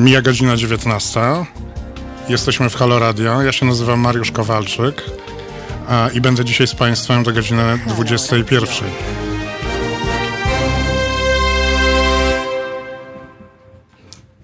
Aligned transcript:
Mija 0.00 0.22
godzina 0.22 0.56
19. 0.56 1.20
Jesteśmy 2.28 2.70
w 2.70 2.74
Halo 2.74 2.98
Radio. 2.98 3.42
Ja 3.42 3.52
się 3.52 3.66
nazywam 3.66 4.00
Mariusz 4.00 4.30
Kowalczyk 4.30 5.02
a, 5.88 6.08
i 6.14 6.20
będę 6.20 6.44
dzisiaj 6.44 6.66
z 6.66 6.74
Państwem 6.74 7.22
do 7.22 7.32
godziny 7.32 7.78
21. 7.86 8.88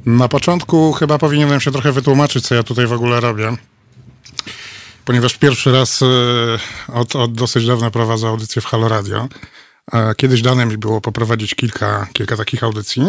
Na 0.06 0.28
początku 0.28 0.92
chyba 0.92 1.18
powinienem 1.18 1.60
się 1.60 1.70
trochę 1.70 1.92
wytłumaczyć, 1.92 2.46
co 2.46 2.54
ja 2.54 2.62
tutaj 2.62 2.86
w 2.86 2.92
ogóle 2.92 3.20
robię. 3.20 3.56
Ponieważ 5.04 5.36
pierwszy 5.38 5.72
raz 5.72 6.02
y, 6.02 6.06
od, 6.92 7.16
od 7.16 7.32
dosyć 7.32 7.66
dawna 7.66 7.90
prowadzę 7.90 8.28
audycję 8.28 8.62
w 8.62 8.66
Halo 8.66 8.88
Radio. 8.88 9.28
Kiedyś 10.16 10.42
dane 10.42 10.66
mi 10.66 10.76
było 10.78 11.00
poprowadzić 11.00 11.54
kilka, 11.54 12.06
kilka 12.12 12.36
takich 12.36 12.64
audycji. 12.64 13.02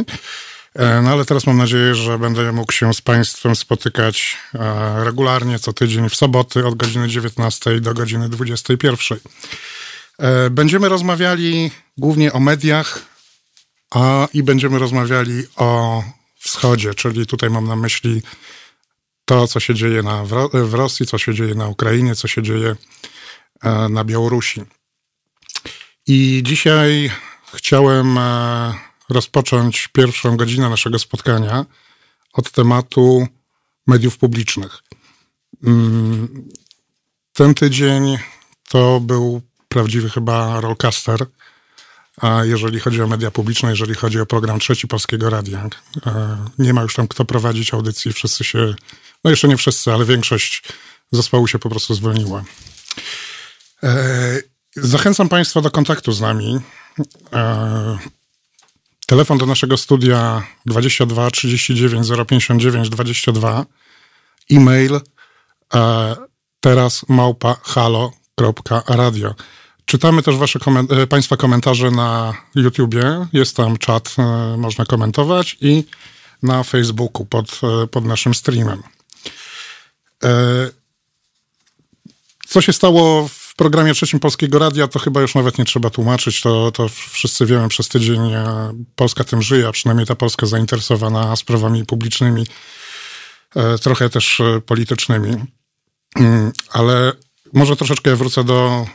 E, 0.75 1.01
no 1.01 1.11
ale 1.11 1.25
teraz 1.25 1.47
mam 1.47 1.57
nadzieję, 1.57 1.95
że 1.95 2.19
będę 2.19 2.51
mógł 2.51 2.71
się 2.71 2.93
z 2.93 3.01
Państwem 3.01 3.55
spotykać 3.55 4.37
e, 4.53 5.03
regularnie 5.03 5.59
co 5.59 5.73
tydzień 5.73 6.09
w 6.09 6.15
soboty 6.15 6.65
od 6.65 6.75
godziny 6.75 7.07
19 7.07 7.81
do 7.81 7.93
godziny 7.93 8.29
21. 8.29 9.17
E, 10.19 10.49
będziemy 10.49 10.89
rozmawiali 10.89 11.71
głównie 11.97 12.33
o 12.33 12.39
mediach 12.39 13.01
a, 13.91 14.27
i 14.33 14.43
będziemy 14.43 14.79
rozmawiali 14.79 15.43
o 15.55 16.03
wschodzie, 16.39 16.93
czyli 16.93 17.25
tutaj 17.25 17.49
mam 17.49 17.67
na 17.67 17.75
myśli 17.75 18.21
to, 19.25 19.47
co 19.47 19.59
się 19.59 19.75
dzieje 19.75 20.03
na, 20.03 20.23
w 20.53 20.73
Rosji, 20.73 21.05
co 21.05 21.17
się 21.17 21.33
dzieje 21.33 21.55
na 21.55 21.67
Ukrainie, 21.67 22.15
co 22.15 22.27
się 22.27 22.43
dzieje 22.43 22.75
na 23.89 24.03
Białorusi. 24.03 24.61
I 26.07 26.41
dzisiaj 26.43 27.11
chciałem 27.53 28.19
rozpocząć 29.09 29.87
pierwszą 29.87 30.37
godzinę 30.37 30.69
naszego 30.69 30.99
spotkania 30.99 31.65
od 32.33 32.51
tematu 32.51 33.27
mediów 33.87 34.17
publicznych. 34.17 34.83
Mm, 35.63 36.49
ten 37.33 37.53
tydzień 37.53 38.17
to 38.69 38.99
był 38.99 39.41
prawdziwy 39.69 40.09
chyba 40.09 40.61
rollcaster, 40.61 41.25
jeżeli 42.43 42.79
chodzi 42.79 43.01
o 43.01 43.07
media 43.07 43.31
publiczne, 43.31 43.69
jeżeli 43.69 43.95
chodzi 43.95 44.19
o 44.19 44.25
program 44.25 44.59
Trzeci 44.59 44.87
Polskiego 44.87 45.29
Radia. 45.29 45.69
E, 46.05 46.37
nie 46.59 46.73
ma 46.73 46.81
już 46.81 46.95
tam 46.95 47.07
kto 47.07 47.25
prowadzić 47.25 47.73
audycji, 47.73 48.13
wszyscy 48.13 48.43
się, 48.43 48.75
no 49.23 49.29
jeszcze 49.29 49.47
nie 49.47 49.57
wszyscy, 49.57 49.93
ale 49.93 50.05
większość 50.05 50.63
zespołu 51.11 51.47
się 51.47 51.59
po 51.59 51.69
prostu 51.69 51.93
zwolniła. 51.93 52.43
E, 53.83 54.39
zachęcam 54.75 55.29
Państwa 55.29 55.61
do 55.61 55.71
kontaktu 55.71 56.11
z 56.11 56.21
nami. 56.21 56.59
Telefon 59.07 59.37
do 59.37 59.45
naszego 59.45 59.77
studia 59.77 60.43
22 60.65 61.31
39 61.31 62.07
059 62.27 62.89
22. 62.89 63.65
E-mail 64.51 65.01
e, 65.73 66.15
teraz 66.59 67.05
małpa 67.09 67.55
halo.radio. 67.63 69.35
Czytamy 69.85 70.23
też 70.23 70.35
wasze 70.35 70.59
e, 70.89 71.07
Państwa 71.07 71.37
komentarze 71.37 71.91
na 71.91 72.33
YouTubie. 72.55 73.27
Jest 73.33 73.55
tam 73.55 73.77
czat, 73.77 74.15
e, 74.19 74.57
można 74.57 74.85
komentować 74.85 75.57
i 75.61 75.83
na 76.43 76.63
Facebooku 76.63 77.25
pod, 77.25 77.59
e, 77.83 77.87
pod 77.87 78.05
naszym 78.05 78.33
streamem. 78.33 78.83
E, 80.23 80.29
co 82.47 82.61
się 82.61 82.73
stało 82.73 83.27
w 83.27 83.46
programie 83.57 83.93
trzecim 83.93 84.19
Polskiego 84.19 84.59
Radia 84.59 84.87
to 84.87 84.99
chyba 84.99 85.21
już 85.21 85.35
nawet 85.35 85.57
nie 85.57 85.65
trzeba 85.65 85.89
tłumaczyć, 85.89 86.41
to, 86.41 86.71
to 86.71 86.89
wszyscy 86.89 87.45
wiemy 87.45 87.69
przez 87.69 87.87
tydzień, 87.87 88.31
e, 88.31 88.73
Polska 88.95 89.23
tym 89.23 89.41
żyje, 89.41 89.67
a 89.67 89.71
przynajmniej 89.71 90.07
ta 90.07 90.15
Polska 90.15 90.45
zainteresowana 90.45 91.35
sprawami 91.35 91.85
publicznymi, 91.85 92.47
e, 93.55 93.77
trochę 93.77 94.09
też 94.09 94.39
e, 94.39 94.61
politycznymi. 94.61 95.35
Mm, 96.15 96.51
ale 96.69 97.13
może 97.53 97.75
troszeczkę 97.75 98.15
wrócę 98.15 98.43
do, 98.43 98.85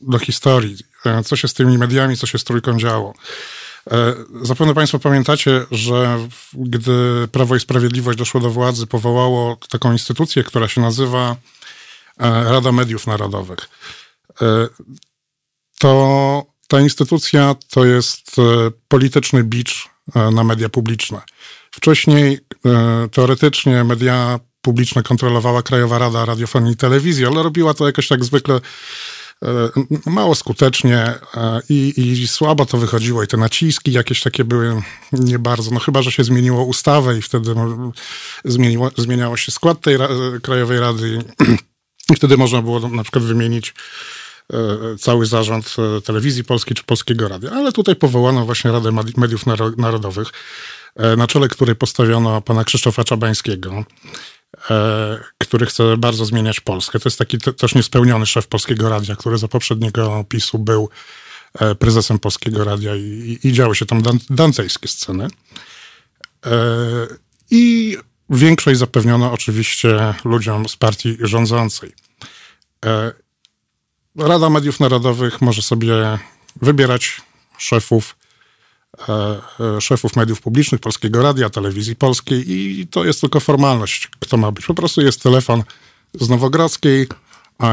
do 0.00 0.18
historii. 0.18 0.76
Co 1.24 1.36
się 1.36 1.48
z 1.48 1.54
tymi 1.54 1.78
mediami, 1.78 2.16
co 2.16 2.26
się 2.26 2.38
z 2.38 2.44
trójką 2.44 2.78
działo. 2.78 3.14
Zapewne 4.42 4.74
Państwo 4.74 4.98
pamiętacie, 4.98 5.66
że 5.70 6.18
gdy 6.52 7.28
Prawo 7.32 7.56
i 7.56 7.60
Sprawiedliwość 7.60 8.18
doszło 8.18 8.40
do 8.40 8.50
władzy, 8.50 8.86
powołało 8.86 9.56
taką 9.68 9.92
instytucję, 9.92 10.44
która 10.44 10.68
się 10.68 10.80
nazywa 10.80 11.36
Rada 12.20 12.72
Mediów 12.72 13.06
Narodowych. 13.06 13.58
E, 14.42 14.68
to 15.78 16.46
ta 16.68 16.80
instytucja 16.80 17.54
to 17.70 17.84
jest 17.84 18.38
e, 18.38 18.42
polityczny 18.88 19.44
bicz 19.44 19.88
na 20.32 20.44
media 20.44 20.68
publiczne. 20.68 21.20
Wcześniej 21.70 22.38
teoretycznie 23.12 23.84
media 23.84 24.40
publiczne 24.62 25.02
kontrolowała 25.02 25.62
Krajowa 25.62 25.98
Rada 25.98 26.24
Radiofonii 26.24 26.72
i 26.72 26.76
Telewizji, 26.76 27.26
ale 27.26 27.42
robiła 27.42 27.74
to 27.74 27.86
jakoś 27.86 28.08
tak 28.08 28.24
zwykle 28.24 28.60
mało 30.06 30.34
skutecznie 30.34 31.14
i, 31.68 31.94
i, 31.96 32.28
słabo 32.28 32.66
to 32.66 32.78
wychodziło 32.78 33.22
i 33.22 33.26
te 33.26 33.36
naciski 33.36 33.92
jakieś 33.92 34.22
takie 34.22 34.44
były 34.44 34.82
nie 35.12 35.38
bardzo, 35.38 35.70
no 35.70 35.80
chyba, 35.80 36.02
że 36.02 36.12
się 36.12 36.24
zmieniło 36.24 36.64
ustawę 36.64 37.18
i 37.18 37.22
wtedy 37.22 37.54
no, 37.54 37.92
zmieniło, 38.44 38.90
zmieniało 38.96 39.36
się 39.36 39.52
skład 39.52 39.80
tej 39.80 39.96
Krajowej 40.42 40.80
Rady 40.80 41.24
i 42.10 42.16
wtedy 42.16 42.36
można 42.36 42.62
było 42.62 42.88
na 42.88 43.02
przykład 43.02 43.24
wymienić 43.24 43.74
e, 44.52 44.56
cały 44.98 45.26
zarząd 45.26 45.76
e, 45.98 46.00
telewizji 46.00 46.44
polskiej 46.44 46.76
czy 46.76 46.84
polskiego 46.84 47.28
radia. 47.28 47.50
Ale 47.50 47.72
tutaj 47.72 47.96
powołano 47.96 48.44
właśnie 48.46 48.72
Radę 48.72 48.92
Mediów 49.16 49.46
Narodowych, 49.76 50.28
e, 50.96 51.16
na 51.16 51.26
czele 51.26 51.48
której 51.48 51.76
postawiono 51.76 52.42
pana 52.42 52.64
Krzysztofa 52.64 53.04
Czabańskiego, 53.04 53.84
który 55.38 55.66
chce 55.66 55.96
bardzo 55.96 56.24
zmieniać 56.24 56.60
Polskę. 56.60 57.00
To 57.00 57.08
jest 57.08 57.18
taki 57.18 57.38
też 57.38 57.74
niespełniony 57.74 58.26
szef 58.26 58.46
Polskiego 58.46 58.88
Radia, 58.88 59.16
który 59.16 59.38
za 59.38 59.48
poprzedniego 59.48 60.14
opisu 60.14 60.58
był 60.58 60.88
prezesem 61.78 62.18
Polskiego 62.18 62.64
Radia 62.64 62.96
i, 62.96 63.38
i 63.44 63.52
działy 63.52 63.74
się 63.74 63.86
tam 63.86 64.02
dan 64.02 64.18
dancejskie 64.30 64.88
sceny. 64.88 65.28
I 67.50 67.96
Większość 68.30 68.78
zapewniono 68.78 69.32
oczywiście 69.32 70.14
ludziom 70.24 70.68
z 70.68 70.76
partii 70.76 71.16
rządzącej. 71.20 71.92
E, 72.84 73.12
Rada 74.16 74.50
Mediów 74.50 74.80
Narodowych 74.80 75.40
może 75.40 75.62
sobie 75.62 76.18
wybierać 76.62 77.20
szefów, 77.58 78.16
e, 79.08 79.40
e, 79.76 79.80
szefów 79.80 80.16
mediów 80.16 80.40
publicznych, 80.40 80.80
Polskiego 80.80 81.22
Radia, 81.22 81.50
Telewizji 81.50 81.96
Polskiej 81.96 82.50
i 82.50 82.86
to 82.86 83.04
jest 83.04 83.20
tylko 83.20 83.40
formalność, 83.40 84.08
kto 84.20 84.36
ma 84.36 84.52
być. 84.52 84.66
Po 84.66 84.74
prostu 84.74 85.00
jest 85.00 85.22
telefon 85.22 85.62
z 86.14 86.28
Nowogrodzkiej 86.28 87.06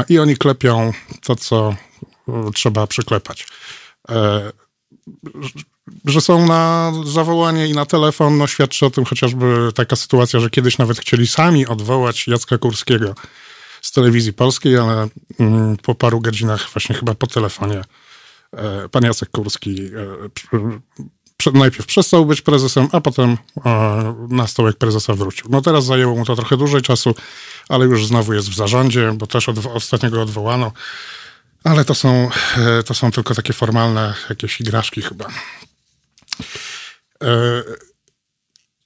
i 0.08 0.18
oni 0.18 0.36
klepią 0.36 0.92
to, 1.22 1.36
co 1.36 1.76
trzeba 2.54 2.86
przyklepać 2.86 3.46
że 6.04 6.20
są 6.20 6.46
na 6.46 6.92
zawołanie 7.04 7.68
i 7.68 7.72
na 7.72 7.86
telefon, 7.86 8.38
no 8.38 8.46
świadczy 8.46 8.86
o 8.86 8.90
tym 8.90 9.04
chociażby 9.04 9.72
taka 9.74 9.96
sytuacja, 9.96 10.40
że 10.40 10.50
kiedyś 10.50 10.78
nawet 10.78 10.98
chcieli 10.98 11.26
sami 11.26 11.66
odwołać 11.66 12.28
Jacka 12.28 12.58
Kurskiego 12.58 13.14
z 13.82 13.92
telewizji 13.92 14.32
polskiej, 14.32 14.76
ale 14.76 15.08
mm, 15.40 15.76
po 15.76 15.94
paru 15.94 16.20
godzinach 16.20 16.70
właśnie 16.72 16.94
chyba 16.94 17.14
po 17.14 17.26
telefonie 17.26 17.82
e, 18.52 18.88
pan 18.88 19.04
Jacek 19.04 19.30
Kurski 19.30 19.90
e, 20.54 21.50
najpierw 21.52 21.86
przestał 21.86 22.26
być 22.26 22.40
prezesem, 22.40 22.88
a 22.92 23.00
potem 23.00 23.36
e, 23.66 24.14
na 24.28 24.46
stołek 24.46 24.76
prezesa 24.76 25.14
wrócił. 25.14 25.46
No 25.50 25.62
teraz 25.62 25.84
zajęło 25.84 26.16
mu 26.16 26.24
to 26.24 26.36
trochę 26.36 26.56
dłużej 26.56 26.82
czasu, 26.82 27.14
ale 27.68 27.86
już 27.86 28.06
znowu 28.06 28.34
jest 28.34 28.50
w 28.50 28.54
zarządzie, 28.54 29.12
bo 29.16 29.26
też 29.26 29.48
od, 29.48 29.66
ostatniego 29.66 30.22
odwołano. 30.22 30.72
Ale 31.64 31.84
to 31.84 31.94
są, 31.94 32.28
to 32.86 32.94
są 32.94 33.10
tylko 33.10 33.34
takie 33.34 33.52
formalne 33.52 34.14
jakieś 34.30 34.60
igraszki 34.60 35.02
chyba. 35.02 35.26
E, 37.22 37.62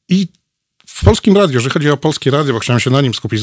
I 0.09 0.29
w 0.87 1.05
polskim 1.05 1.37
radiu, 1.37 1.55
jeżeli 1.55 1.73
chodzi 1.73 1.91
o 1.91 1.97
polskie 1.97 2.31
radio, 2.31 2.53
bo 2.53 2.59
chciałem 2.59 2.81
się 2.81 2.91
na 2.91 3.01
nim 3.01 3.15
skupić, 3.15 3.41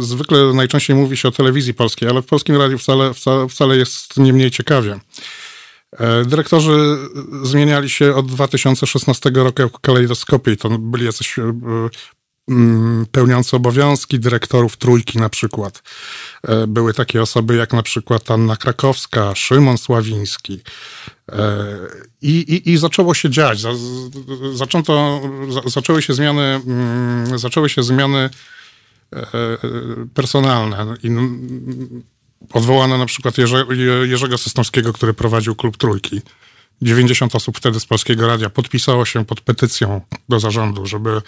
zwykle 0.00 0.52
najczęściej 0.54 0.96
mówi 0.96 1.16
się 1.16 1.28
o 1.28 1.30
telewizji 1.30 1.74
polskiej, 1.74 2.08
ale 2.08 2.22
w 2.22 2.26
polskim 2.26 2.56
radiu 2.56 2.78
wcale, 2.78 3.14
wcale, 3.14 3.48
wcale 3.48 3.76
jest 3.76 4.16
nie 4.16 4.32
mniej 4.32 4.50
ciekawie. 4.50 5.00
E, 5.92 6.24
dyrektorzy 6.24 6.96
zmieniali 7.42 7.90
się 7.90 8.14
od 8.14 8.26
2016 8.26 9.30
roku 9.34 9.62
w 9.68 9.80
kalejdoskopie 9.80 10.56
to 10.56 10.78
byli 10.78 11.04
jacyś 11.04 11.38
e, 11.38 11.52
Mm, 12.50 13.06
pełniące 13.12 13.56
obowiązki 13.56 14.20
dyrektorów 14.20 14.76
trójki 14.76 15.18
na 15.18 15.28
przykład. 15.28 15.82
Były 16.68 16.94
takie 16.94 17.22
osoby 17.22 17.56
jak 17.56 17.72
na 17.72 17.82
przykład 17.82 18.30
Anna 18.30 18.56
Krakowska, 18.56 19.34
Szymon 19.34 19.78
Sławiński. 19.78 20.60
E, 21.32 21.78
I, 22.22 22.30
i, 22.30 22.70
i 22.70 22.76
zaczęło 22.76 23.14
się 23.14 23.30
dziać. 23.30 23.62
Zaczęto, 24.54 25.20
zaczęły 25.66 26.02
się 26.02 26.14
zmiany, 26.14 26.42
mm, 26.42 27.38
zaczęły 27.38 27.68
się 27.68 27.82
zmiany 27.82 28.30
e, 29.12 29.26
personalne. 30.14 30.94
I 31.02 31.10
odwołano 32.52 32.98
na 32.98 33.06
przykład 33.06 33.34
Jerzego 34.04 34.38
Sosnowskiego, 34.38 34.92
który 34.92 35.14
prowadził 35.14 35.54
klub 35.54 35.76
Trójki. 35.76 36.20
90 36.82 37.34
osób 37.34 37.58
wtedy 37.58 37.80
z 37.80 37.86
Polskiego 37.86 38.26
Radia 38.26 38.50
podpisało 38.50 39.04
się 39.04 39.24
pod 39.24 39.40
petycją 39.40 40.00
do 40.28 40.40
zarządu, 40.40 40.86
żeby 40.86 41.22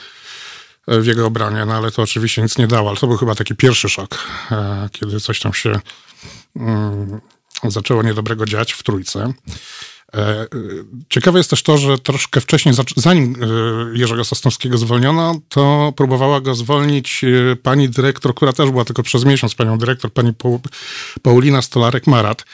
w 0.88 1.06
jego 1.06 1.26
obronie, 1.26 1.64
no 1.66 1.75
ale 1.75 1.90
to 1.90 2.02
oczywiście 2.02 2.43
nic 2.43 2.58
nie 2.58 2.66
dało, 2.66 2.88
ale 2.88 2.99
to 2.99 3.06
był 3.06 3.16
chyba 3.16 3.34
taki 3.34 3.54
pierwszy 3.54 3.88
szok, 3.88 4.28
kiedy 4.93 5.20
coś 5.20 5.40
tam 5.40 5.54
się 5.54 5.81
mm, 6.56 7.20
zaczęło 7.64 8.02
niedobrego 8.02 8.46
dziać 8.46 8.72
w 8.72 8.82
trójce. 8.82 9.32
E, 10.17 10.47
ciekawe 11.09 11.38
jest 11.38 11.50
też 11.50 11.62
to, 11.62 11.79
że 11.79 11.99
troszkę 11.99 12.41
wcześniej, 12.41 12.75
zanim 12.97 13.37
e, 13.43 13.99
Jerzego 13.99 14.25
Sosnowskiego 14.25 14.79
zwolniono, 14.79 15.35
to 15.49 15.93
próbowała 15.97 16.41
go 16.41 16.55
zwolnić 16.55 17.25
e, 17.25 17.56
pani 17.56 17.88
dyrektor, 17.88 18.35
która 18.35 18.53
też 18.53 18.70
była 18.70 18.85
tylko 18.85 19.03
przez 19.03 19.25
miesiąc 19.25 19.55
panią 19.55 19.79
dyrektor, 19.79 20.12
pani 20.12 20.32
Paulina 21.23 21.61
Stolarek-Marat. 21.61 22.44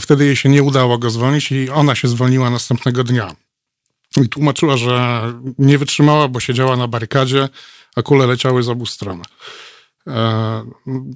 Wtedy 0.00 0.24
jej 0.24 0.36
się 0.36 0.48
nie 0.48 0.62
udało 0.62 0.98
go 0.98 1.10
zwolnić 1.10 1.52
i 1.52 1.70
ona 1.70 1.94
się 1.94 2.08
zwolniła 2.08 2.50
następnego 2.50 3.04
dnia. 3.04 3.36
I 4.24 4.28
tłumaczyła, 4.28 4.76
że 4.76 5.22
nie 5.58 5.78
wytrzymała, 5.78 6.28
bo 6.28 6.40
siedziała 6.40 6.76
na 6.76 6.88
barykadzie, 6.88 7.48
a 7.96 8.02
kule 8.02 8.26
leciały 8.26 8.62
z 8.62 8.68
obu 8.68 8.86
stron. 8.86 9.22
E, 10.08 10.64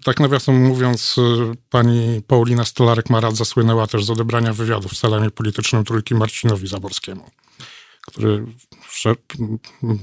tak 0.05 0.21
nawiasem 0.21 0.65
mówiąc, 0.65 1.17
e, 1.19 1.53
pani 1.71 2.23
Paulina 2.27 2.62
Stolarek-Marat 2.62 3.35
zasłynęła 3.35 3.87
też 3.87 4.05
z 4.05 4.11
odebrania 4.11 4.53
wywiadu 4.53 4.89
w 4.89 4.97
salanie 4.97 5.31
politycznym 5.31 5.85
trójki 5.85 6.15
Marcinowi 6.15 6.69
Zaborskiemu, 6.69 7.31
który 8.06 8.44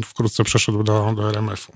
wkrótce 0.05 0.43
przeszedł 0.43 0.83
do, 0.83 1.13
do 1.15 1.29
RMF-u. 1.29 1.71
E, 1.71 1.75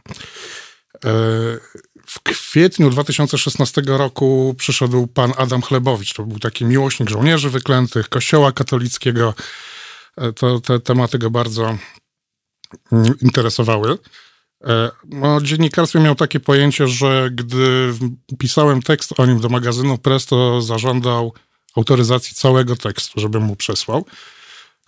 w 2.06 2.20
kwietniu 2.24 2.90
2016 2.90 3.82
roku 3.86 4.56
przyszedł 4.58 5.08
pan 5.08 5.34
Adam 5.38 5.62
Chlebowicz. 5.62 6.14
To 6.14 6.24
był 6.24 6.40
taki 6.40 6.66
miłośnik 6.66 7.10
żołnierzy 7.10 7.50
wyklętych, 7.50 8.10
kościoła 8.10 8.52
katolickiego. 8.52 9.34
To, 10.36 10.60
te 10.60 10.80
tematy 10.80 11.20
go 11.20 11.30
bardzo 11.30 11.78
interesowały. 13.22 13.98
E, 14.64 14.92
no, 15.10 15.42
dziennikarstwie 15.42 16.00
miał 16.00 16.16
takie 16.16 16.40
pojęcie, 16.40 16.88
że 16.88 17.30
gdy 17.32 17.94
pisałem 18.40 18.82
tekst 18.82 19.20
o 19.20 19.26
nim 19.26 19.40
do 19.40 19.50
magazynu 19.50 19.98
Press, 19.98 20.26
to 20.26 20.62
zażądał 20.62 21.34
autoryzacji 21.76 22.36
całego 22.36 22.76
tekstu, 22.76 23.20
żebym 23.20 23.44
mu 23.44 23.56
przesłał. 23.56 24.06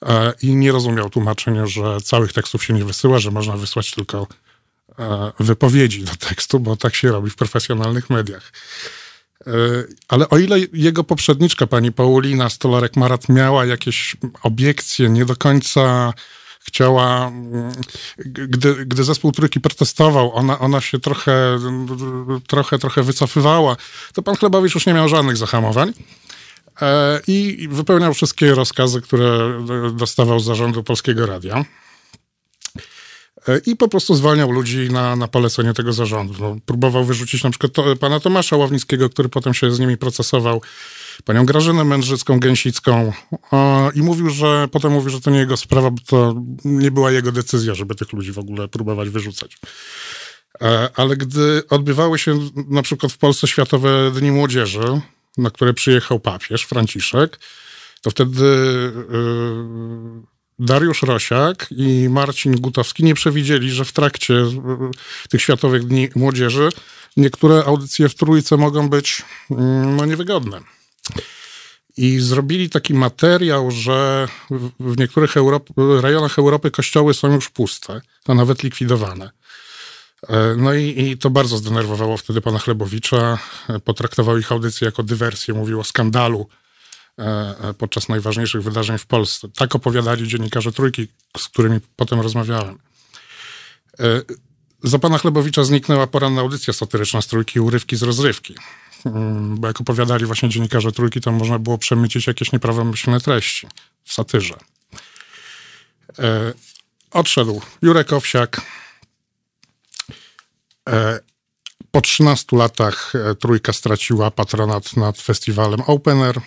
E, 0.01 0.33
I 0.41 0.55
nie 0.55 0.71
rozumiał 0.71 1.09
tłumaczenia, 1.09 1.67
że 1.67 2.01
całych 2.01 2.33
tekstów 2.33 2.63
się 2.63 2.73
nie 2.73 2.85
wysyła, 2.85 3.19
że 3.19 3.31
można 3.31 3.57
wysłać 3.57 3.91
tylko 3.91 4.27
e, 4.99 5.31
wypowiedzi 5.39 6.03
do 6.03 6.15
tekstu, 6.15 6.59
bo 6.59 6.77
tak 6.77 6.95
się 6.95 7.11
robi 7.11 7.29
w 7.29 7.35
profesjonalnych 7.35 8.09
mediach. 8.09 8.51
Ale 10.07 10.29
o 10.29 10.37
ile 10.37 10.57
jego 10.73 11.03
poprzedniczka, 11.03 11.67
pani 11.67 11.91
Paulina 11.91 12.47
Stolarek-Marat, 12.47 13.29
miała 13.29 13.65
jakieś 13.65 14.17
obiekcje, 14.43 15.09
nie 15.09 15.25
do 15.25 15.35
końca 15.35 16.13
chciała, 16.67 17.27
mm, 17.27 17.71
gdy, 18.25 18.85
gdy 18.85 19.03
zespół 19.03 19.31
trójki 19.31 19.59
protestował, 19.59 20.35
ona, 20.35 20.59
ona 20.59 20.81
się 20.81 20.99
trochę, 20.99 21.59
trochę, 22.47 22.79
trochę 22.79 23.03
wycofywała, 23.03 23.77
to 24.13 24.21
pan 24.21 24.35
Chlebowicz 24.35 24.75
już 24.75 24.85
nie 24.85 24.93
miał 24.93 25.09
żadnych 25.09 25.37
zahamowań 25.37 25.93
e, 26.81 27.19
i 27.27 27.67
wypełniał 27.71 28.13
wszystkie 28.13 28.55
rozkazy, 28.55 29.01
które 29.01 29.61
dostawał 29.93 30.39
z 30.39 30.45
zarządu 30.45 30.83
Polskiego 30.83 31.25
Radia. 31.25 31.65
E, 33.47 33.61
I 33.65 33.75
po 33.75 33.87
prostu 33.87 34.15
zwalniał 34.15 34.51
ludzi 34.51 34.89
na, 34.91 35.15
na 35.15 35.27
polecenie 35.27 35.73
tego 35.73 35.93
zarządu. 35.93 36.33
No, 36.39 36.55
próbował 36.65 37.05
wyrzucić 37.05 37.43
na 37.43 37.49
przykład 37.49 37.73
to, 37.73 37.95
pana 37.95 38.19
Tomasza 38.19 38.57
Ławnickiego, 38.57 39.09
który 39.09 39.29
potem 39.29 39.53
się 39.53 39.71
z 39.71 39.79
nimi 39.79 39.97
procesował 39.97 40.61
panią 41.25 41.45
Grażynę 41.45 41.83
Mędrzycką, 41.83 42.39
Gęsicką 42.39 43.13
i 43.95 44.01
mówił, 44.01 44.29
że 44.29 44.67
potem 44.71 44.91
mówił, 44.91 45.09
że 45.09 45.21
to 45.21 45.31
nie 45.31 45.39
jego 45.39 45.57
sprawa, 45.57 45.91
bo 45.91 46.01
to 46.07 46.35
nie 46.65 46.91
była 46.91 47.11
jego 47.11 47.31
decyzja, 47.31 47.75
żeby 47.75 47.95
tych 47.95 48.13
ludzi 48.13 48.31
w 48.31 48.39
ogóle 48.39 48.67
próbować 48.67 49.09
wyrzucać. 49.09 49.57
E, 50.61 50.89
ale 50.95 51.17
gdy 51.17 51.63
odbywały 51.69 52.19
się 52.19 52.39
na 52.67 52.81
przykład 52.81 53.11
w 53.11 53.17
Polsce 53.17 53.47
Światowe 53.47 54.11
Dni 54.11 54.31
Młodzieży, 54.31 55.01
na 55.37 55.49
które 55.49 55.73
przyjechał 55.73 56.19
papież 56.19 56.63
Franciszek, 56.63 57.39
to 58.01 58.11
wtedy 58.11 58.45
e, 58.95 60.34
Dariusz 60.59 61.01
Rosiak 61.01 61.67
i 61.71 62.09
Marcin 62.09 62.55
Gutowski 62.55 63.03
nie 63.03 63.15
przewidzieli, 63.15 63.71
że 63.71 63.85
w 63.85 63.93
trakcie 63.93 64.33
e, 64.33 64.55
tych 65.29 65.41
Światowych 65.41 65.83
Dni 65.83 66.09
Młodzieży 66.15 66.69
niektóre 67.17 67.63
audycje 67.65 68.09
w 68.09 68.15
Trójce 68.15 68.57
mogą 68.57 68.89
być 68.89 69.21
mm, 69.51 69.95
no, 69.95 70.05
niewygodne. 70.05 70.61
I 71.97 72.19
zrobili 72.19 72.69
taki 72.69 72.93
materiał, 72.93 73.71
że 73.71 74.27
w 74.79 74.97
niektórych 74.97 75.37
Europ 75.37 75.69
rejonach 76.01 76.39
Europy 76.39 76.71
kościoły 76.71 77.13
są 77.13 77.33
już 77.33 77.49
puste, 77.49 78.01
a 78.27 78.33
nawet 78.33 78.63
likwidowane. 78.63 79.29
E, 80.29 80.55
no 80.57 80.73
i, 80.73 81.01
i, 81.01 81.17
to 81.17 81.29
bardzo 81.29 81.57
zdenerwowało 81.57 82.17
wtedy 82.17 82.41
pana 82.41 82.59
Chlebowicza. 82.59 83.37
E, 83.69 83.79
potraktował 83.79 84.37
ich 84.37 84.51
audycję 84.51 84.85
jako 84.85 85.03
dywersję, 85.03 85.53
mówił 85.53 85.79
o 85.79 85.83
skandalu 85.83 86.47
podczas 87.77 88.09
najważniejszych 88.09 88.63
wydarzeń 88.63 88.97
w 88.97 89.05
Polsce. 89.05 89.47
Tak 89.55 89.75
opowiadali 89.75 90.27
dziennikarze 90.27 90.71
trójki, 90.71 91.07
z 91.37 91.47
którymi 91.49 91.79
potem 91.95 92.21
rozmawiałem. 92.21 92.79
Za 94.83 94.99
pana 94.99 95.17
Chlebowicza 95.17 95.63
zniknęła 95.63 96.07
poranna 96.07 96.41
audycja 96.41 96.73
satyryczna 96.73 97.21
z 97.21 97.27
trójki 97.27 97.59
Urywki 97.59 97.95
z 97.95 98.03
rozrywki. 98.03 98.55
Mm, 99.05 99.57
bo 99.57 99.67
jak 99.67 99.81
opowiadali 99.81 100.25
właśnie 100.25 100.49
dziennikarze 100.49 100.91
trójki, 100.91 101.21
tam 101.21 101.33
można 101.35 101.59
było 101.59 101.77
przemycić 101.77 102.27
jakieś 102.27 102.51
nieprawomyślne 102.51 103.21
treści 103.21 103.67
w 104.03 104.13
satyrze. 104.13 104.55
E, 106.19 106.53
odszedł 107.11 107.61
Jurek 107.81 108.13
Owsiak. 108.13 108.61
E, 110.89 111.19
po 111.91 112.01
13 112.01 112.57
latach 112.57 113.13
e, 113.15 113.35
trójka 113.35 113.73
straciła 113.73 114.31
patronat 114.31 114.97
nad 114.97 115.21
festiwalem 115.21 115.81
Open 115.81 116.23
Air, 116.23 116.37
e, 116.37 116.41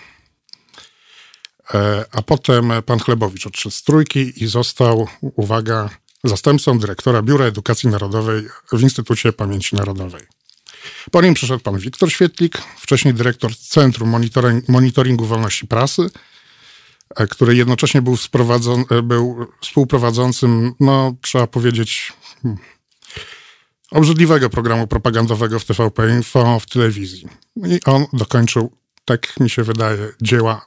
a 2.13 2.23
potem 2.23 2.73
pan 2.87 2.99
Chlebowicz 2.99 3.47
odszedł 3.47 3.75
z 3.75 3.83
trójki 3.83 4.45
i 4.45 4.47
został, 4.47 5.09
uwaga, 5.21 5.91
zastępcą 6.25 6.79
dyrektora 6.79 7.23
Biura 7.23 7.45
Edukacji 7.45 7.89
Narodowej 7.89 8.49
w 8.73 8.83
Instytucie 8.83 9.33
Pamięci 9.33 9.77
Narodowej. 9.77 10.23
Po 11.11 11.23
nim 11.23 11.35
przyszedł 11.35 11.63
pan 11.63 11.79
Wiktor 11.79 12.13
Świetlik, 12.13 12.63
wcześniej 12.79 13.15
dyrektor 13.15 13.57
Centrum 13.57 14.09
Monitoring, 14.09 14.69
Monitoringu 14.69 15.25
Wolności 15.25 15.67
Prasy, 15.67 16.11
e, 17.17 17.27
który 17.27 17.57
jednocześnie 17.57 18.03
był, 18.03 18.17
e, 18.91 19.03
był 19.03 19.47
współprowadzącym, 19.61 20.75
no 20.81 21.15
trzeba 21.23 21.47
powiedzieć, 21.47 22.13
hmm, 22.43 22.59
obrzydliwego 23.91 24.51
programu 24.51 24.87
propagandowego 24.87 25.59
w 25.59 25.65
TVP 25.65 26.11
Info 26.11 26.61
w 26.61 26.67
telewizji. 26.67 27.29
I 27.57 27.81
on 27.85 28.07
dokończył, 28.13 28.73
tak 29.05 29.41
mi 29.41 29.51
się 29.51 29.63
wydaje, 29.63 30.13
dzieła 30.23 30.67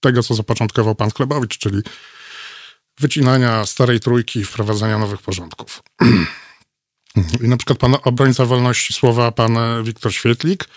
tego, 0.00 0.22
co 0.22 0.34
zapoczątkował 0.34 0.94
pan 0.94 1.10
Klebowicz, 1.10 1.58
czyli 1.58 1.82
wycinania 3.00 3.66
starej 3.66 4.00
trójki 4.00 4.40
i 4.40 4.44
wprowadzania 4.44 4.98
nowych 4.98 5.22
porządków. 5.22 5.82
I 7.44 7.48
na 7.48 7.56
przykład 7.56 7.78
pan 7.78 7.96
obrońca 8.04 8.44
wolności 8.44 8.94
słowa, 8.94 9.32
pan 9.32 9.58
Wiktor 9.84 10.14
Świetlik, 10.14 10.68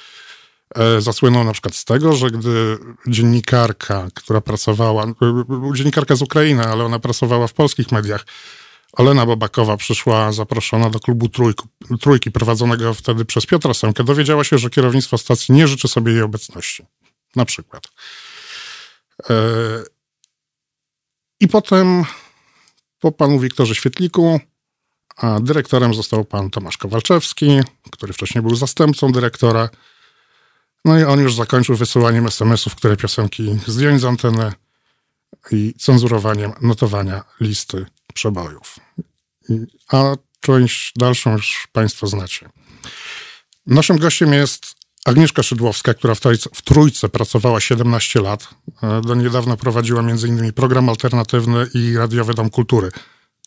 e, 0.76 1.02
zasłynął 1.02 1.44
na 1.44 1.52
przykład 1.52 1.76
z 1.76 1.86
tego, 1.86 2.14
że 2.14 2.32
gdy 2.32 2.78
dziennikarka, 3.08 4.08
która 4.16 4.42
pracowała, 4.42 5.04
e, 5.06 5.14
dziennikarka 5.74 6.16
z 6.16 6.22
Ukrainy, 6.22 6.68
ale 6.68 6.84
ona 6.86 7.00
pracowała 7.00 7.48
w 7.48 7.54
polskich 7.54 7.92
mediach, 7.92 8.26
Olena 8.94 9.26
Bobakowa 9.26 9.78
przyszła 9.78 10.32
zaproszona 10.32 10.90
do 10.90 11.00
klubu 11.00 11.30
trójki, 11.30 11.64
trójki 12.00 12.32
prowadzonego 12.32 12.94
wtedy 12.94 13.26
przez 13.26 13.46
Piotra 13.46 13.74
Semkę, 13.74 14.04
dowiedziała 14.04 14.44
się, 14.44 14.58
że 14.58 14.70
kierownictwo 14.70 15.18
stacji 15.18 15.56
nie 15.56 15.68
życzy 15.68 15.88
sobie 15.88 16.12
jej 16.12 16.22
obecności. 16.22 16.86
Na 17.36 17.46
przykład. 17.46 17.84
E, 19.30 19.34
I 21.40 21.48
potem 21.48 22.04
po 23.00 23.12
panu 23.12 23.40
Wiktorze 23.40 23.76
Świetliku 23.76 24.40
a 25.18 25.40
dyrektorem 25.40 25.94
został 25.94 26.26
pan 26.26 26.50
Tomasz 26.50 26.78
Kowalczewski, 26.78 27.60
który 27.92 28.14
wcześniej 28.14 28.42
był 28.42 28.56
zastępcą 28.56 29.12
dyrektora. 29.12 29.70
No 30.86 31.00
i 31.00 31.04
on 31.04 31.20
już 31.20 31.36
zakończył 31.36 31.76
wysyłaniem 31.76 32.28
SMS-ów, 32.28 32.76
które 32.76 32.98
piosenki 32.98 33.60
zdjąć 33.68 34.02
z 34.02 34.06
anteny 34.06 34.54
i 35.52 35.74
cenzurowaniem 35.80 36.52
notowania 36.62 37.24
listy 37.40 37.86
przebojów. 38.14 38.80
A 39.92 40.16
część 40.40 40.94
dalszą 40.96 41.32
już 41.32 41.68
Państwo 41.72 42.08
znacie. 42.08 42.50
Naszym 43.66 43.98
gościem 43.98 44.34
jest 44.34 44.76
Agnieszka 45.05 45.43
Szydłowska, 45.43 45.93
która 45.93 46.15
w 46.55 46.62
trójce, 46.62 47.10
pracowała 47.10 47.60
17 47.60 48.22
lat. 48.22 48.48
E, 48.84 49.01
do 49.01 49.15
niedawna 49.15 49.58
prowadziła 49.58 50.00
m.in. 50.00 50.53
program 50.53 50.89
alternatywny 50.89 51.67
i 51.74 51.98
radiowy 51.98 52.34
Dom 52.34 52.50
Kultury. 52.50 52.91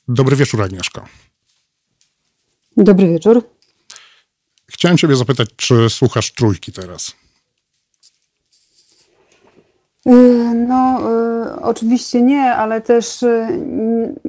Dobry 0.09 0.37
wieczór, 0.37 0.63
Agnieszka. 0.63 1.09
Dobry 2.77 3.09
wieczór. 3.09 3.43
Chciałem 4.67 4.99
Ciebie 4.99 5.17
zapytać, 5.17 5.49
czy 5.57 5.91
słuchasz 5.91 6.33
trójki 6.33 6.73
teraz? 6.73 7.24
Y, 10.07 10.55
no, 10.55 11.01
y, 11.57 11.61
oczywiście 11.63 12.23
nie, 12.23 12.43
ale 12.43 12.81
też 12.81 13.23
y, 13.23 13.47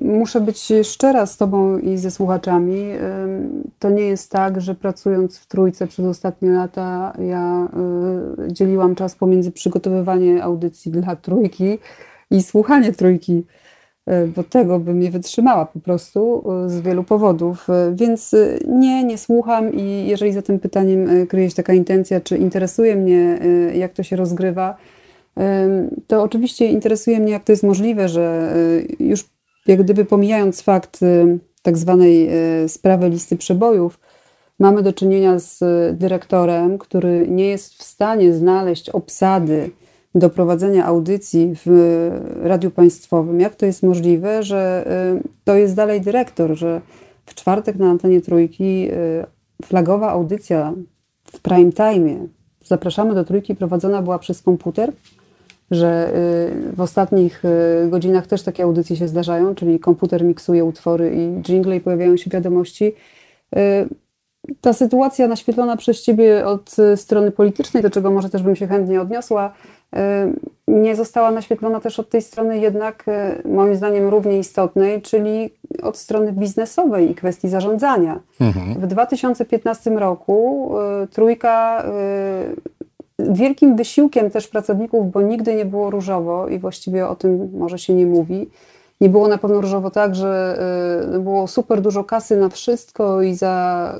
muszę 0.01 0.41
być 0.41 0.73
szczera 0.83 1.25
z 1.25 1.37
Tobą 1.37 1.77
i 1.77 1.97
ze 1.97 2.11
słuchaczami. 2.11 2.85
To 3.79 3.89
nie 3.89 4.03
jest 4.03 4.31
tak, 4.31 4.61
że 4.61 4.75
pracując 4.75 5.37
w 5.39 5.47
trójce 5.47 5.87
przez 5.87 6.05
ostatnie 6.05 6.49
lata, 6.49 7.13
ja 7.19 7.67
dzieliłam 8.47 8.95
czas 8.95 9.15
pomiędzy 9.15 9.51
przygotowywanie 9.51 10.43
audycji 10.43 10.91
dla 10.91 11.15
trójki 11.15 11.77
i 12.31 12.43
słuchanie 12.43 12.93
trójki, 12.93 13.45
bo 14.35 14.43
tego 14.43 14.79
bym 14.79 14.99
nie 14.99 15.11
wytrzymała 15.11 15.65
po 15.65 15.79
prostu 15.79 16.43
z 16.67 16.81
wielu 16.81 17.03
powodów. 17.03 17.67
Więc 17.93 18.35
nie, 18.67 19.03
nie 19.03 19.17
słucham 19.17 19.73
i 19.73 20.07
jeżeli 20.07 20.33
za 20.33 20.41
tym 20.41 20.59
pytaniem 20.59 21.27
kryje 21.27 21.49
się 21.49 21.55
taka 21.55 21.73
intencja, 21.73 22.21
czy 22.21 22.37
interesuje 22.37 22.95
mnie, 22.95 23.39
jak 23.73 23.93
to 23.93 24.03
się 24.03 24.15
rozgrywa, 24.15 24.77
to 26.07 26.23
oczywiście 26.23 26.65
interesuje 26.65 27.19
mnie, 27.19 27.31
jak 27.31 27.43
to 27.43 27.51
jest 27.51 27.63
możliwe, 27.63 28.09
że 28.09 28.53
y, 28.55 29.03
już 29.03 29.23
jak 29.67 29.83
gdyby 29.83 30.05
pomijając 30.05 30.61
fakt 30.61 31.03
y, 31.03 31.39
tak 31.61 31.77
zwanej 31.77 32.29
y, 32.63 32.69
sprawy 32.69 33.09
listy 33.09 33.37
przebojów, 33.37 33.99
mamy 34.59 34.83
do 34.83 34.93
czynienia 34.93 35.39
z 35.39 35.59
dyrektorem, 35.97 36.77
który 36.77 37.27
nie 37.27 37.47
jest 37.47 37.73
w 37.73 37.83
stanie 37.83 38.33
znaleźć 38.33 38.89
obsady 38.89 39.69
do 40.15 40.29
prowadzenia 40.29 40.85
audycji 40.85 41.53
w 41.65 42.09
radiu 42.41 42.71
państwowym. 42.71 43.39
Jak 43.39 43.55
to 43.55 43.65
jest 43.65 43.83
możliwe, 43.83 44.43
że 44.43 44.87
to 45.43 45.55
jest 45.55 45.75
dalej 45.75 46.01
dyrektor, 46.01 46.55
że 46.55 46.81
w 47.25 47.35
czwartek 47.35 47.75
na 47.75 47.89
antenie 47.89 48.21
trójki 48.21 48.89
flagowa 49.65 50.09
audycja 50.09 50.73
w 51.23 51.39
prime 51.39 51.71
time 51.71 52.27
zapraszamy 52.65 53.15
do 53.15 53.23
trójki 53.23 53.55
prowadzona 53.55 54.01
była 54.01 54.19
przez 54.19 54.41
komputer, 54.41 54.91
że 55.71 56.11
y, 56.71 56.75
w 56.75 56.81
ostatnich 56.81 57.45
y, 57.45 57.89
godzinach 57.89 58.27
też 58.27 58.43
takie 58.43 58.63
audycje 58.63 58.95
się 58.95 59.07
zdarzają, 59.07 59.55
czyli 59.55 59.79
komputer 59.79 60.23
miksuje 60.23 60.63
utwory 60.63 61.15
i 61.15 61.41
jingle 61.41 61.75
i 61.75 61.79
pojawiają 61.79 62.17
się 62.17 62.29
wiadomości. 62.29 62.93
Y, 63.55 63.59
ta 64.61 64.73
sytuacja 64.73 65.27
naświetlona 65.27 65.77
przez 65.77 66.01
Ciebie 66.01 66.45
od 66.45 66.75
strony 66.95 67.31
politycznej, 67.31 67.83
do 67.83 67.89
czego 67.89 68.11
może 68.11 68.29
też 68.29 68.43
bym 68.43 68.55
się 68.55 68.67
chętnie 68.67 69.01
odniosła, 69.01 69.53
nie 70.67 70.95
została 70.95 71.31
naświetlona 71.31 71.79
też 71.79 71.99
od 71.99 72.09
tej 72.09 72.21
strony 72.21 72.59
jednak 72.59 73.05
moim 73.45 73.75
zdaniem 73.75 74.07
równie 74.07 74.39
istotnej, 74.39 75.01
czyli 75.01 75.49
od 75.83 75.97
strony 75.97 76.31
biznesowej 76.33 77.11
i 77.11 77.15
kwestii 77.15 77.49
zarządzania. 77.49 78.19
Mhm. 78.41 78.73
W 78.73 78.87
2015 78.87 79.91
roku 79.91 80.71
trójka 81.11 81.85
wielkim 83.19 83.75
wysiłkiem 83.75 84.31
też 84.31 84.47
pracowników, 84.47 85.11
bo 85.11 85.21
nigdy 85.21 85.55
nie 85.55 85.65
było 85.65 85.89
różowo 85.89 86.47
i 86.47 86.59
właściwie 86.59 87.07
o 87.07 87.15
tym 87.15 87.49
może 87.53 87.79
się 87.79 87.93
nie 87.93 88.05
mówi. 88.05 88.49
Nie 89.01 89.09
było 89.09 89.27
na 89.27 89.37
pewno 89.37 89.61
różowo 89.61 89.91
tak, 89.91 90.15
że 90.15 90.59
y, 91.15 91.19
było 91.19 91.47
super 91.47 91.81
dużo 91.81 92.03
kasy 92.03 92.37
na 92.37 92.49
wszystko 92.49 93.21
i 93.21 93.33
za 93.33 93.95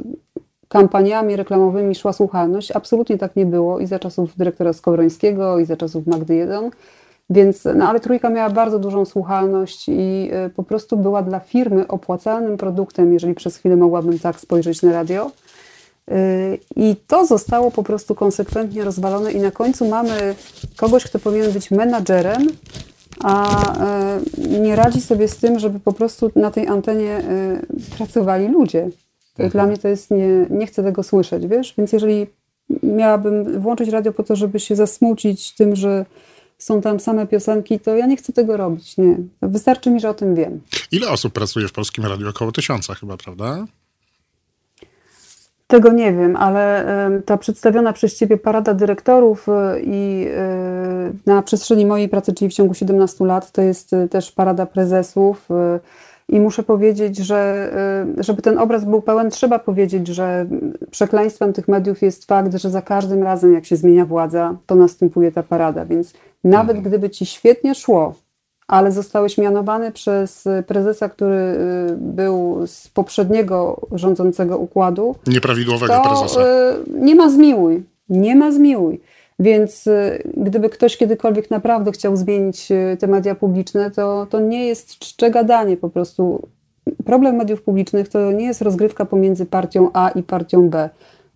kampaniami 0.68 1.36
reklamowymi 1.36 1.96
szła 1.96 2.14
słuchalność. 2.14 2.72
Absolutnie 2.72 3.18
tak 3.18 3.36
nie 3.36 3.46
było 3.46 3.80
i 3.80 3.88
za 3.88 4.00
czasów 4.00 4.38
dyrektora 4.38 4.74
Skowrońskiego, 4.74 5.60
i 5.60 5.66
za 5.66 5.78
czasów 5.78 6.08
Magdy 6.08 6.36
1. 6.36 6.70
Więc, 7.30 7.68
no 7.76 7.90
ale 7.90 8.00
trójka 8.00 8.30
miała 8.30 8.50
bardzo 8.50 8.80
dużą 8.80 9.06
słuchalność 9.06 9.90
i 9.90 10.30
y, 10.48 10.50
po 10.50 10.64
prostu 10.64 10.98
była 10.98 11.22
dla 11.22 11.40
firmy 11.40 11.88
opłacalnym 11.88 12.58
produktem, 12.58 13.14
jeżeli 13.14 13.34
przez 13.34 13.58
chwilę 13.58 13.76
mogłabym 13.76 14.20
tak 14.20 14.40
spojrzeć 14.40 14.82
na 14.82 14.92
radio. 14.92 15.32
Y, 16.12 16.60
I 16.76 16.96
to 17.08 17.26
zostało 17.26 17.72
po 17.72 17.84
prostu 17.84 18.16
konsekwentnie 18.16 18.84
rozwalone, 18.84 19.32
i 19.32 19.40
na 19.40 19.52
końcu 19.52 19.88
mamy 19.88 20.36
kogoś, 20.76 21.04
kto 21.04 21.20
powinien 21.20 21.52
być 21.52 21.72
menadżerem, 21.72 22.48
a 23.24 23.64
y, 24.38 24.60
nie 24.60 24.76
radzi 24.76 25.02
sobie 25.02 25.28
z 25.28 25.38
tym, 25.38 25.60
żeby 25.60 25.80
po 25.80 25.94
prostu 25.94 26.32
na 26.36 26.52
tej 26.52 26.68
antenie 26.68 27.20
y, 27.20 27.98
pracowali 27.98 28.48
ludzie. 28.48 28.90
Mhm. 29.32 29.50
Dla 29.50 29.66
mnie 29.66 29.78
to 29.78 29.88
jest, 29.88 30.12
nie, 30.12 30.46
nie 30.50 30.68
chcę 30.68 30.84
tego 30.84 31.04
słyszeć, 31.04 31.48
wiesz? 31.48 31.74
Więc 31.78 31.92
jeżeli 31.94 32.28
miałabym 32.84 33.62
włączyć 33.62 33.90
radio 33.90 34.14
po 34.14 34.24
to, 34.24 34.36
żeby 34.36 34.60
się 34.60 34.76
zasmucić 34.76 35.56
tym, 35.56 35.76
że 35.76 36.06
są 36.58 36.82
tam 36.82 37.00
same 37.00 37.28
piosenki, 37.28 37.80
to 37.80 37.96
ja 37.96 38.06
nie 38.06 38.18
chcę 38.18 38.34
tego 38.34 38.58
robić, 38.58 38.98
nie. 38.98 39.18
Wystarczy 39.42 39.90
mi, 39.90 40.00
że 40.00 40.10
o 40.10 40.14
tym 40.14 40.36
wiem. 40.36 40.62
Ile 40.92 41.10
osób 41.10 41.34
pracuje 41.34 41.68
w 41.68 41.72
Polskim 41.72 42.06
Radiu? 42.06 42.30
Około 42.30 42.52
tysiąca 42.52 42.96
chyba, 42.96 43.18
prawda? 43.18 43.66
Tego 45.76 45.92
nie 45.92 46.14
wiem, 46.14 46.36
ale 46.36 46.86
ta 47.26 47.38
przedstawiona 47.38 47.94
przez 47.94 48.16
Ciebie 48.16 48.38
parada 48.38 48.74
dyrektorów 48.74 49.48
y, 49.48 49.52
i 49.84 50.28
y, 50.28 51.14
na 51.26 51.42
przestrzeni 51.42 51.86
mojej 51.86 52.10
pracy, 52.10 52.34
czyli 52.34 52.52
w 52.52 52.54
ciągu 52.54 52.74
17 52.74 53.26
lat, 53.26 53.52
to 53.52 53.62
jest 53.62 53.94
y, 53.94 54.08
też 54.10 54.32
parada 54.32 54.66
prezesów. 54.66 55.50
I 56.30 56.40
muszę 56.40 56.64
powiedzieć, 56.64 57.18
że 57.18 57.72
żeby 58.18 58.42
ten 58.42 58.58
obraz 58.58 58.86
był 58.86 59.02
pełen, 59.02 59.30
trzeba 59.30 59.60
powiedzieć, 59.60 60.08
że 60.08 60.46
przekleństwem 60.92 61.54
tych 61.54 61.68
mediów 61.68 62.02
jest 62.02 62.26
fakt, 62.26 62.56
że 62.56 62.70
za 62.70 62.82
każdym 62.82 63.24
razem, 63.24 63.54
jak 63.54 63.66
się 63.66 63.76
zmienia 63.76 64.06
władza, 64.06 64.56
to 64.66 64.76
następuje 64.76 65.32
ta 65.32 65.44
parada. 65.44 65.86
Więc 65.86 66.14
nawet 66.44 66.76
mhm. 66.76 66.90
gdyby 66.90 67.10
ci 67.10 67.26
świetnie 67.26 67.76
szło, 67.76 68.14
ale 68.68 68.92
zostałeś 68.92 69.38
mianowany 69.38 69.92
przez 69.92 70.48
prezesa, 70.68 71.10
który 71.10 71.36
y, 71.36 71.96
był 71.98 72.68
z 72.68 72.88
poprzedniego 72.88 73.82
rządzącego 73.92 74.58
układu. 74.58 75.16
Nieprawidłowego 75.28 75.94
to, 75.94 76.10
prezesa. 76.10 76.42
Y, 76.42 76.46
nie 76.90 77.16
ma 77.16 77.30
zmiłuj. 77.30 77.84
Nie 78.10 78.36
ma 78.36 78.52
zmiłuj. 78.52 79.02
Więc 79.40 79.88
y, 79.88 80.24
gdyby 80.38 80.70
ktoś 80.70 80.98
kiedykolwiek 80.98 81.52
naprawdę 81.52 81.92
chciał 81.92 82.16
zmienić 82.16 82.68
te 83.00 83.08
media 83.08 83.36
publiczne, 83.36 83.92
to, 83.92 84.28
to 84.30 84.40
nie 84.40 84.68
jest 84.68 85.00
czcze 85.00 85.32
gadanie 85.32 85.78
po 85.78 85.90
prostu. 85.90 86.48
Problem 87.06 87.36
mediów 87.36 87.62
publicznych 87.62 88.10
to 88.10 88.32
nie 88.32 88.46
jest 88.46 88.62
rozgrywka 88.62 89.06
pomiędzy 89.06 89.46
partią 89.46 89.90
A 89.94 90.10
i 90.10 90.24
partią 90.24 90.70
B 90.70 90.90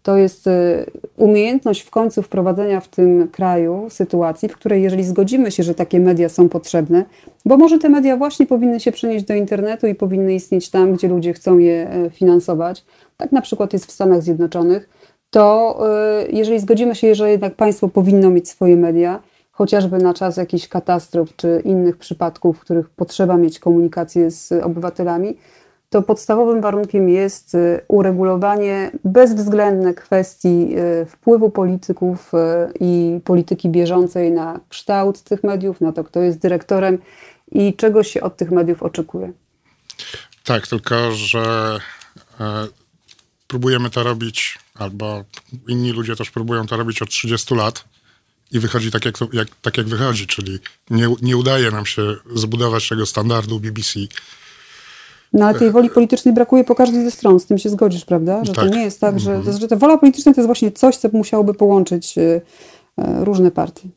to 0.09 0.17
jest 0.17 0.47
y, 0.47 0.85
umiejętność 1.17 1.81
w 1.81 1.89
końcu 1.89 2.21
wprowadzenia 2.21 2.79
w 2.79 2.87
tym 2.87 3.27
kraju 3.27 3.87
sytuacji, 3.89 4.49
w 4.49 4.55
której 4.55 4.83
jeżeli 4.83 5.03
zgodzimy 5.03 5.51
się, 5.51 5.63
że 5.63 5.75
takie 5.75 5.99
media 5.99 6.29
są 6.29 6.49
potrzebne, 6.49 7.05
bo 7.45 7.57
może 7.57 7.79
te 7.79 7.89
media 7.89 8.17
właśnie 8.17 8.45
powinny 8.45 8.79
się 8.79 8.91
przenieść 8.91 9.25
do 9.25 9.33
internetu 9.33 9.87
i 9.87 9.95
powinny 9.95 10.33
istnieć 10.35 10.69
tam, 10.69 10.93
gdzie 10.93 11.07
ludzie 11.07 11.33
chcą 11.33 11.57
je 11.57 11.89
e, 11.89 12.09
finansować, 12.09 12.85
tak 13.17 13.31
na 13.31 13.41
przykład 13.41 13.73
jest 13.73 13.85
w 13.85 13.91
Stanach 13.91 14.21
Zjednoczonych, 14.21 14.89
to 15.29 15.79
y, 16.25 16.31
jeżeli 16.31 16.59
zgodzimy 16.59 16.95
się, 16.95 17.15
że 17.15 17.31
jednak 17.31 17.55
państwo 17.55 17.87
powinno 17.87 18.29
mieć 18.29 18.49
swoje 18.49 18.77
media, 18.77 19.21
chociażby 19.51 19.97
na 19.97 20.13
czas 20.13 20.37
jakichś 20.37 20.67
katastrof 20.67 21.35
czy 21.35 21.61
innych 21.65 21.97
przypadków, 21.97 22.57
w 22.57 22.61
których 22.61 22.89
potrzeba 22.89 23.37
mieć 23.37 23.59
komunikację 23.59 24.31
z 24.31 24.51
obywatelami, 24.51 25.37
to 25.89 26.01
podstawowym 26.01 26.61
warunkiem 26.61 27.09
jest 27.09 27.55
y, 27.55 27.81
uregulowanie 27.87 28.91
bezwzględne 29.03 29.93
kwestii 29.93 30.67
y, 31.01 31.05
wpływu 31.05 31.49
polityków 31.49 32.31
y, 32.33 32.37
i 32.79 33.19
polityki 33.23 33.69
bieżącej 33.69 34.31
na 34.31 34.59
kształt 34.69 35.23
tych 35.23 35.43
mediów, 35.43 35.81
na 35.81 35.91
to, 35.91 36.03
kto 36.03 36.21
jest 36.21 36.39
dyrektorem 36.39 36.97
i 37.51 37.73
czego 37.73 38.03
się 38.03 38.21
od 38.21 38.37
tych 38.37 38.51
mediów 38.51 38.83
oczekuje. 38.83 39.33
Tak, 40.43 40.67
tylko 40.67 41.11
że 41.11 41.77
e, 42.39 42.67
próbujemy 43.47 43.89
to 43.89 44.03
robić, 44.03 44.59
albo 44.75 45.23
inni 45.67 45.91
ludzie 45.91 46.15
też 46.15 46.31
próbują 46.31 46.67
to 46.67 46.77
robić 46.77 47.01
od 47.01 47.09
30 47.09 47.55
lat 47.55 47.83
i 48.51 48.59
wychodzi 48.59 48.91
tak, 48.91 49.05
jak, 49.05 49.15
jak, 49.33 49.47
tak 49.61 49.77
jak 49.77 49.87
wychodzi, 49.87 50.27
czyli 50.27 50.59
nie, 50.89 51.07
nie 51.21 51.37
udaje 51.37 51.71
nam 51.71 51.85
się 51.85 52.01
zbudować 52.35 52.89
tego 52.89 53.05
standardu 53.05 53.59
BBC 53.59 53.99
no 55.33 55.45
ale 55.45 55.59
tej 55.59 55.71
woli 55.71 55.89
politycznej 55.89 56.33
brakuje 56.33 56.63
po 56.63 56.75
każdej 56.75 57.03
ze 57.03 57.11
stron, 57.11 57.39
z 57.39 57.45
tym 57.45 57.57
się 57.57 57.69
zgodzisz, 57.69 58.05
prawda? 58.05 58.45
Że 58.45 58.53
tak. 58.53 58.65
to 58.65 58.75
nie 58.75 58.83
jest 58.83 58.99
tak, 58.99 59.19
że, 59.19 59.41
to, 59.45 59.57
że 59.57 59.67
ta 59.67 59.75
wola 59.75 59.97
polityczna 59.97 60.33
to 60.33 60.41
jest 60.41 60.47
właśnie 60.47 60.71
coś, 60.71 60.97
co 60.97 61.09
musiałoby 61.13 61.53
połączyć 61.53 62.17
y, 62.17 62.21
y, 62.21 62.41
różne 62.97 63.51
partie. 63.51 63.89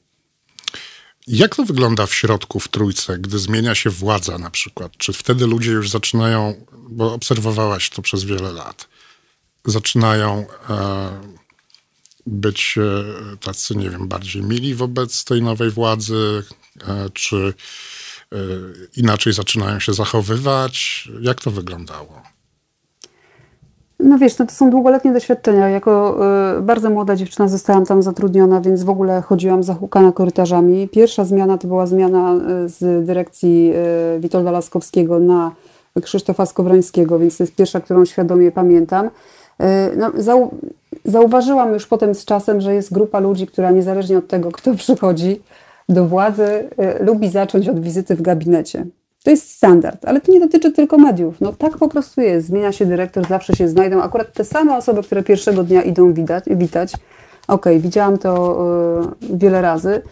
Jak 1.27 1.57
to 1.57 1.65
wygląda 1.65 2.07
w 2.07 2.15
środku, 2.15 2.61
w 2.61 2.69
trójce, 2.69 3.19
gdy 3.19 3.39
zmienia 3.39 3.75
się 3.75 3.91
władza 3.91 4.39
na 4.39 4.51
przykład? 4.51 4.93
Czy 4.97 5.13
wtedy 5.13 5.47
ludzie 5.47 5.71
już 5.71 5.91
zaczynają, 5.91 6.55
bo 6.89 7.15
obserwowałaś 7.15 7.91
to 7.91 8.03
przez 8.03 8.25
wiele 8.25 8.53
lat, 8.53 8.89
zaczynają 9.65 10.47
e, 10.71 11.11
być 12.27 12.79
e, 12.79 13.37
tacy, 13.37 13.77
nie 13.77 13.91
wiem, 13.91 14.09
bardziej 14.09 14.43
mili 14.43 14.75
wobec 14.75 15.25
tej 15.25 15.43
nowej 15.43 15.71
władzy, 15.71 16.43
e, 16.89 17.11
czy 17.11 17.55
inaczej 18.97 19.33
zaczynają 19.33 19.81
się 19.81 19.93
zachowywać? 19.93 21.09
Jak 21.21 21.41
to 21.41 21.51
wyglądało? 21.51 22.23
No 24.03 24.19
wiesz, 24.19 24.39
no 24.39 24.47
to 24.47 24.53
są 24.53 24.71
długoletnie 24.71 25.13
doświadczenia. 25.13 25.69
Jako 25.69 26.19
y, 26.59 26.63
bardzo 26.63 26.91
młoda 26.91 27.17
dziewczyna 27.17 27.49
zostałam 27.49 27.87
tam 27.87 28.03
zatrudniona, 28.03 28.61
więc 28.61 28.83
w 28.83 28.91
ogóle 28.91 29.23
chodziłam 29.23 29.63
zahukana 29.63 30.13
korytarzami. 30.13 30.89
Pierwsza 30.89 31.25
zmiana 31.25 31.59
to 31.59 31.69
była 31.69 31.87
zmiana 31.87 32.35
z 32.67 33.07
dyrekcji 33.07 33.73
y, 34.17 34.21
Witolda 34.21 34.51
Laskowskiego 34.51 35.19
na 35.19 35.53
Krzysztofa 36.03 36.47
Skowrońskiego, 36.47 37.19
więc 37.19 37.37
to 37.37 37.43
jest 37.43 37.55
pierwsza, 37.57 37.81
którą 37.81 38.05
świadomie 38.05 38.53
pamiętam. 38.53 39.07
Y, 39.07 39.11
no, 39.97 40.13
zau 40.15 40.55
zauważyłam 41.05 41.73
już 41.73 41.87
potem 41.87 42.15
z 42.15 42.25
czasem, 42.25 42.61
że 42.61 42.75
jest 42.75 42.93
grupa 42.93 43.21
ludzi, 43.21 43.47
która 43.47 43.71
niezależnie 43.71 44.19
od 44.19 44.29
tego, 44.29 44.53
kto 44.53 44.75
przychodzi, 44.75 45.43
do 45.89 46.07
władzy, 46.07 46.69
y, 47.01 47.05
lubi 47.05 47.29
zacząć 47.29 47.69
od 47.69 47.81
wizyty 47.81 48.17
w 48.17 48.23
gabinecie. 48.23 48.87
To 49.25 49.31
jest 49.31 49.51
standard, 49.51 50.05
ale 50.05 50.21
to 50.21 50.33
nie 50.33 50.41
dotyczy 50.41 50.73
tylko 50.73 50.99
mediów. 50.99 51.41
No 51.41 51.53
tak 51.53 51.77
po 51.77 51.89
prostu 51.89 52.21
jest. 52.21 52.47
Zmienia 52.47 52.73
się 52.73 52.87
dyrektor, 52.87 53.29
zawsze 53.29 53.57
się 53.57 53.69
znajdą 53.69 54.03
akurat 54.03 54.33
te 54.33 54.45
same 54.45 54.77
osoby, 54.77 55.03
które 55.03 55.23
pierwszego 55.23 55.65
dnia 55.65 55.83
idą 55.83 56.13
witać. 56.13 56.45
witać. 56.47 56.93
Okej, 56.93 57.73
okay, 57.73 57.81
widziałam 57.81 58.19
to 58.19 58.59
y, 59.33 59.37
wiele 59.37 59.63
razy. 59.63 60.03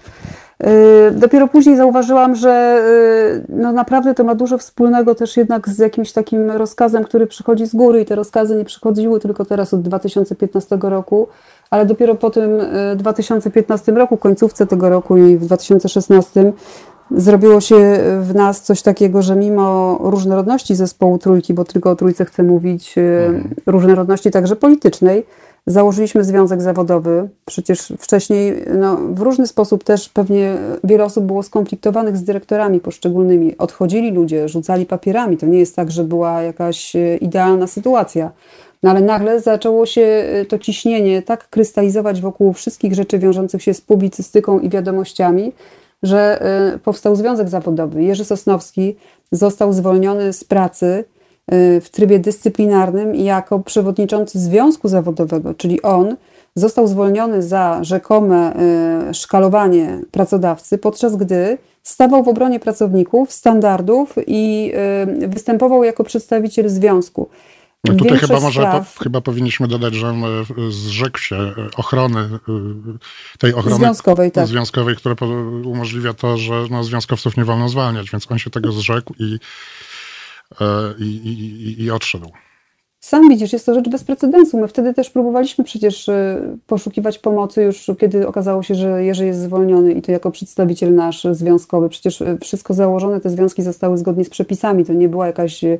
Y, 0.66 1.10
dopiero 1.10 1.48
później 1.48 1.76
zauważyłam, 1.76 2.34
że 2.34 2.82
y, 3.38 3.44
no 3.48 3.72
naprawdę 3.72 4.14
to 4.14 4.24
ma 4.24 4.34
dużo 4.34 4.58
wspólnego 4.58 5.14
też 5.14 5.36
jednak 5.36 5.68
z 5.68 5.78
jakimś 5.78 6.12
takim 6.12 6.50
rozkazem, 6.50 7.04
który 7.04 7.26
przychodzi 7.26 7.66
z 7.66 7.74
góry 7.74 8.00
i 8.00 8.04
te 8.04 8.14
rozkazy 8.14 8.56
nie 8.56 8.64
przychodziły 8.64 9.20
tylko 9.20 9.44
teraz 9.44 9.74
od 9.74 9.82
2015 9.82 10.78
roku, 10.82 11.28
ale 11.70 11.86
dopiero 11.86 12.14
po 12.14 12.30
tym 12.30 12.50
2015 12.96 13.92
roku, 13.92 14.16
końcówce 14.16 14.66
tego 14.66 14.88
roku 14.88 15.16
i 15.16 15.36
w 15.36 15.44
2016 15.44 16.52
zrobiło 17.10 17.60
się 17.60 17.98
w 18.20 18.34
nas 18.34 18.62
coś 18.62 18.82
takiego, 18.82 19.22
że 19.22 19.36
mimo 19.36 19.98
różnorodności 20.02 20.74
zespołu 20.74 21.18
trójki, 21.18 21.54
bo 21.54 21.64
tylko 21.64 21.90
o 21.90 21.96
trójce 21.96 22.24
chcę 22.24 22.42
mówić, 22.42 22.94
mhm. 22.98 23.54
różnorodności 23.66 24.30
także 24.30 24.56
politycznej, 24.56 25.26
Założyliśmy 25.66 26.24
związek 26.24 26.62
zawodowy. 26.62 27.28
Przecież 27.44 27.92
wcześniej 27.98 28.64
no, 28.78 28.96
w 28.96 29.20
różny 29.20 29.46
sposób 29.46 29.84
też 29.84 30.08
pewnie 30.08 30.56
wiele 30.84 31.04
osób 31.04 31.24
było 31.24 31.42
skonfliktowanych 31.42 32.16
z 32.16 32.24
dyrektorami 32.24 32.80
poszczególnymi. 32.80 33.58
Odchodzili 33.58 34.12
ludzie, 34.12 34.48
rzucali 34.48 34.86
papierami. 34.86 35.36
To 35.36 35.46
nie 35.46 35.58
jest 35.58 35.76
tak, 35.76 35.90
że 35.90 36.04
była 36.04 36.42
jakaś 36.42 36.96
e, 36.96 37.16
idealna 37.16 37.66
sytuacja. 37.66 38.30
No 38.82 38.90
ale 38.90 39.00
nagle 39.00 39.40
zaczęło 39.40 39.86
się 39.86 40.02
e, 40.02 40.44
to 40.44 40.58
ciśnienie 40.58 41.22
tak 41.22 41.48
krystalizować 41.50 42.20
wokół 42.20 42.52
wszystkich 42.52 42.94
rzeczy 42.94 43.18
wiążących 43.18 43.62
się 43.62 43.74
z 43.74 43.80
publicystyką 43.80 44.60
i 44.60 44.68
wiadomościami, 44.68 45.52
że 46.02 46.42
e, 46.42 46.78
powstał 46.78 47.16
związek 47.16 47.48
zawodowy. 47.48 48.02
Jerzy 48.02 48.24
Sosnowski 48.24 48.96
został 49.32 49.72
zwolniony 49.72 50.32
z 50.32 50.44
pracy 50.44 51.04
w 51.80 51.86
trybie 51.90 52.18
dyscyplinarnym 52.18 53.14
jako 53.14 53.58
przewodniczący 53.58 54.38
związku 54.38 54.88
zawodowego, 54.88 55.54
czyli 55.54 55.82
on 55.82 56.16
został 56.54 56.86
zwolniony 56.86 57.42
za 57.42 57.78
rzekome 57.84 58.52
y, 59.10 59.14
szkalowanie 59.14 60.00
pracodawcy, 60.10 60.78
podczas 60.78 61.16
gdy 61.16 61.58
stawał 61.82 62.24
w 62.24 62.28
obronie 62.28 62.60
pracowników, 62.60 63.32
standardów 63.32 64.14
i 64.26 64.72
y, 65.22 65.28
występował 65.28 65.84
jako 65.84 66.04
przedstawiciel 66.04 66.68
związku. 66.68 67.28
No 67.84 67.94
tutaj 67.94 68.18
chyba 68.18 68.40
może 68.40 68.60
spraw, 68.60 68.94
po, 68.94 69.04
chyba 69.04 69.20
powinniśmy 69.20 69.68
dodać, 69.68 69.94
że 69.94 70.08
on 70.08 70.24
y, 70.24 70.72
zrzekł 70.72 71.18
się 71.18 71.54
ochrony 71.76 72.28
tej 73.38 73.54
ochrony 73.54 73.76
związkowej, 73.76 74.32
tak. 74.32 74.46
związkowej 74.46 74.96
która 74.96 75.14
umożliwia 75.64 76.14
to, 76.14 76.38
że 76.38 76.64
no, 76.70 76.84
związkowców 76.84 77.36
nie 77.36 77.44
wolno 77.44 77.68
zwalniać, 77.68 78.10
więc 78.10 78.30
on 78.30 78.38
się 78.38 78.50
tego 78.50 78.72
zrzekł 78.72 79.14
i 79.18 79.38
E, 80.60 80.94
i, 80.98 81.04
i, 81.04 81.82
i 81.82 81.90
odszedł. 81.90 82.32
Sam 83.00 83.28
widzisz, 83.28 83.52
jest 83.52 83.66
to 83.66 83.74
rzecz 83.74 83.88
bez 83.88 84.04
precedensu. 84.04 84.58
My 84.58 84.68
wtedy 84.68 84.94
też 84.94 85.10
próbowaliśmy 85.10 85.64
przecież 85.64 86.08
e, 86.08 86.40
poszukiwać 86.66 87.18
pomocy 87.18 87.62
już 87.62 87.90
kiedy 87.98 88.28
okazało 88.28 88.62
się, 88.62 88.74
że 88.74 89.04
Jerzy 89.04 89.26
jest 89.26 89.40
zwolniony 89.40 89.92
i 89.92 90.02
to 90.02 90.12
jako 90.12 90.30
przedstawiciel 90.30 90.94
nasz 90.94 91.26
związkowy. 91.32 91.88
Przecież 91.88 92.22
e, 92.22 92.38
wszystko 92.38 92.74
założone, 92.74 93.20
te 93.20 93.30
związki 93.30 93.62
zostały 93.62 93.98
zgodnie 93.98 94.24
z 94.24 94.30
przepisami. 94.30 94.84
To 94.84 94.92
nie 94.92 95.08
była 95.08 95.26
jakaś 95.26 95.64
e, 95.64 95.78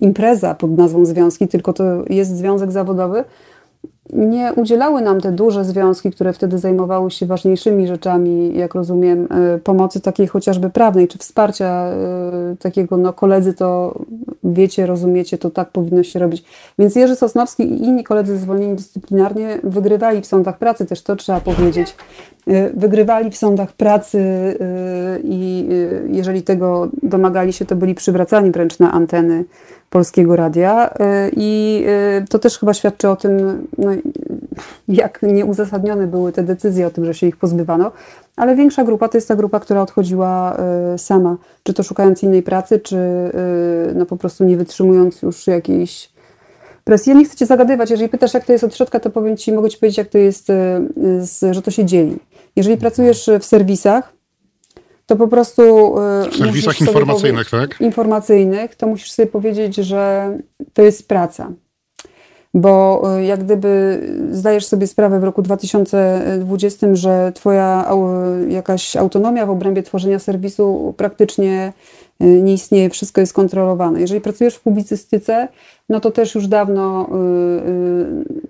impreza 0.00 0.54
pod 0.54 0.76
nazwą 0.76 1.04
związki, 1.04 1.48
tylko 1.48 1.72
to 1.72 1.84
jest 2.10 2.36
związek 2.36 2.72
zawodowy 2.72 3.24
nie 4.12 4.52
udzielały 4.56 5.02
nam 5.02 5.20
te 5.20 5.32
duże 5.32 5.64
związki, 5.64 6.10
które 6.10 6.32
wtedy 6.32 6.58
zajmowały 6.58 7.10
się 7.10 7.26
ważniejszymi 7.26 7.86
rzeczami, 7.86 8.56
jak 8.56 8.74
rozumiem, 8.74 9.28
pomocy 9.64 10.00
takiej 10.00 10.26
chociażby 10.26 10.70
prawnej, 10.70 11.08
czy 11.08 11.18
wsparcia 11.18 11.90
takiego, 12.58 12.96
no 12.96 13.12
koledzy 13.12 13.54
to 13.54 13.98
wiecie, 14.54 14.86
rozumiecie, 14.86 15.38
to 15.38 15.50
tak 15.50 15.70
powinno 15.70 16.02
się 16.02 16.18
robić. 16.18 16.44
Więc 16.78 16.96
Jerzy 16.96 17.16
Sosnowski 17.16 17.62
i 17.62 17.84
inni 17.84 18.04
koledzy 18.04 18.38
zwolnieni 18.38 18.76
dyscyplinarnie 18.76 19.58
wygrywali 19.64 20.20
w 20.20 20.26
sądach 20.26 20.58
pracy, 20.58 20.86
też 20.86 21.02
to 21.02 21.16
trzeba 21.16 21.40
powiedzieć. 21.40 21.96
E, 22.46 22.70
wygrywali 22.70 23.30
w 23.30 23.36
sądach 23.36 23.72
pracy 23.72 24.18
i 25.24 25.68
jeżeli 26.08 26.42
tego 26.42 26.88
domagali 27.02 27.52
się, 27.52 27.64
to 27.64 27.76
byli 27.76 27.94
przywracani 27.94 28.50
wręcz 28.50 28.78
na 28.78 28.92
anteny 28.92 29.44
Polskiego 29.90 30.36
Radia 30.36 30.88
y, 30.88 30.92
i 31.36 31.84
y, 32.22 32.26
to 32.28 32.38
też 32.38 32.58
chyba 32.58 32.74
świadczy 32.74 33.08
o 33.08 33.16
tym, 33.16 33.66
no, 33.78 33.90
jak 34.88 35.22
nieuzasadnione 35.22 36.06
były 36.06 36.32
te 36.32 36.42
decyzje 36.42 36.86
o 36.86 36.90
tym, 36.90 37.04
że 37.04 37.14
się 37.14 37.26
ich 37.26 37.36
pozbywano, 37.36 37.92
ale 38.38 38.56
większa 38.56 38.84
grupa 38.84 39.08
to 39.08 39.16
jest 39.16 39.28
ta 39.28 39.36
grupa, 39.36 39.60
która 39.60 39.82
odchodziła 39.82 40.56
y, 40.94 40.98
sama, 40.98 41.36
czy 41.62 41.74
to 41.74 41.82
szukając 41.82 42.22
innej 42.22 42.42
pracy, 42.42 42.80
czy 42.80 42.96
no, 43.94 44.06
po 44.06 44.16
prostu 44.16 44.44
nie 44.44 44.56
wytrzymując 44.56 45.22
już 45.22 45.46
jakiejś 45.46 46.10
presji. 46.84 47.10
Ja 47.12 47.18
nie 47.18 47.24
chcę 47.24 47.36
Cię 47.36 47.46
zagadywać, 47.46 47.90
jeżeli 47.90 48.08
pytasz 48.08 48.34
jak 48.34 48.44
to 48.44 48.52
jest 48.52 48.64
od 48.64 48.76
środka, 48.76 49.00
to 49.00 49.10
powiem 49.10 49.36
Ci, 49.36 49.52
mogę 49.52 49.70
Ci 49.70 49.78
powiedzieć 49.78 49.98
jak 49.98 50.08
to 50.08 50.18
jest, 50.18 50.46
że 51.52 51.62
to 51.62 51.70
się 51.70 51.84
dzieli. 51.84 52.16
Jeżeli 52.56 52.76
pracujesz 52.76 53.30
w 53.40 53.44
serwisach, 53.44 54.12
to 55.06 55.16
po 55.16 55.28
prostu. 55.28 55.94
W 56.30 56.36
serwisach 56.36 56.80
informacyjnych, 56.80 57.50
tak? 57.50 57.80
Informacyjnych, 57.80 58.74
to 58.74 58.86
musisz 58.86 59.10
sobie 59.12 59.28
powiedzieć, 59.28 59.74
że 59.74 60.32
to 60.72 60.82
jest 60.82 61.08
praca. 61.08 61.52
Bo 62.54 63.02
e, 63.16 63.24
jak 63.24 63.44
gdyby 63.44 64.00
zdajesz 64.30 64.66
sobie 64.66 64.86
sprawę 64.86 65.20
w 65.20 65.24
roku 65.24 65.42
2020, 65.42 66.86
że 66.92 67.32
Twoja 67.34 67.90
jakaś 68.48 68.96
autonomia 68.96 69.46
w 69.46 69.50
obrębie 69.50 69.82
tworzenia 69.82 70.18
serwisu 70.18 70.94
praktycznie 70.96 71.72
e, 72.20 72.26
nie 72.26 72.52
istnieje, 72.52 72.90
wszystko 72.90 73.20
jest 73.20 73.32
kontrolowane. 73.32 74.00
Jeżeli 74.00 74.20
pracujesz 74.20 74.54
w 74.54 74.60
publicystyce, 74.60 75.48
no 75.88 76.00
to 76.00 76.10
też 76.10 76.34
już 76.34 76.46
dawno 76.46 77.08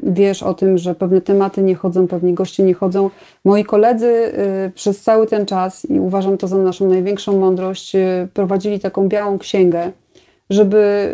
wiesz 0.03 0.43
o 0.43 0.55
tym, 0.55 0.79
że 0.79 0.95
pewne 0.95 1.21
tematy 1.21 1.63
nie 1.63 1.75
chodzą, 1.75 2.09
pewni 2.09 2.35
goście 2.35 2.63
nie 2.63 2.75
chodzą. 2.75 3.11
Moi 3.45 3.65
koledzy 3.65 4.07
y, 4.07 4.73
przez 4.75 5.03
cały 5.03 5.27
ten 5.27 5.47
czas, 5.47 5.85
i 5.85 6.01
uważam 6.01 6.39
to 6.39 6.49
za 6.49 6.57
naszą 6.57 6.89
największą 6.89 7.41
mądrość, 7.41 7.95
y, 7.95 8.29
prowadzili 8.35 8.81
taką 8.81 9.09
białą 9.09 9.39
księgę, 9.39 9.93
żeby 10.51 11.13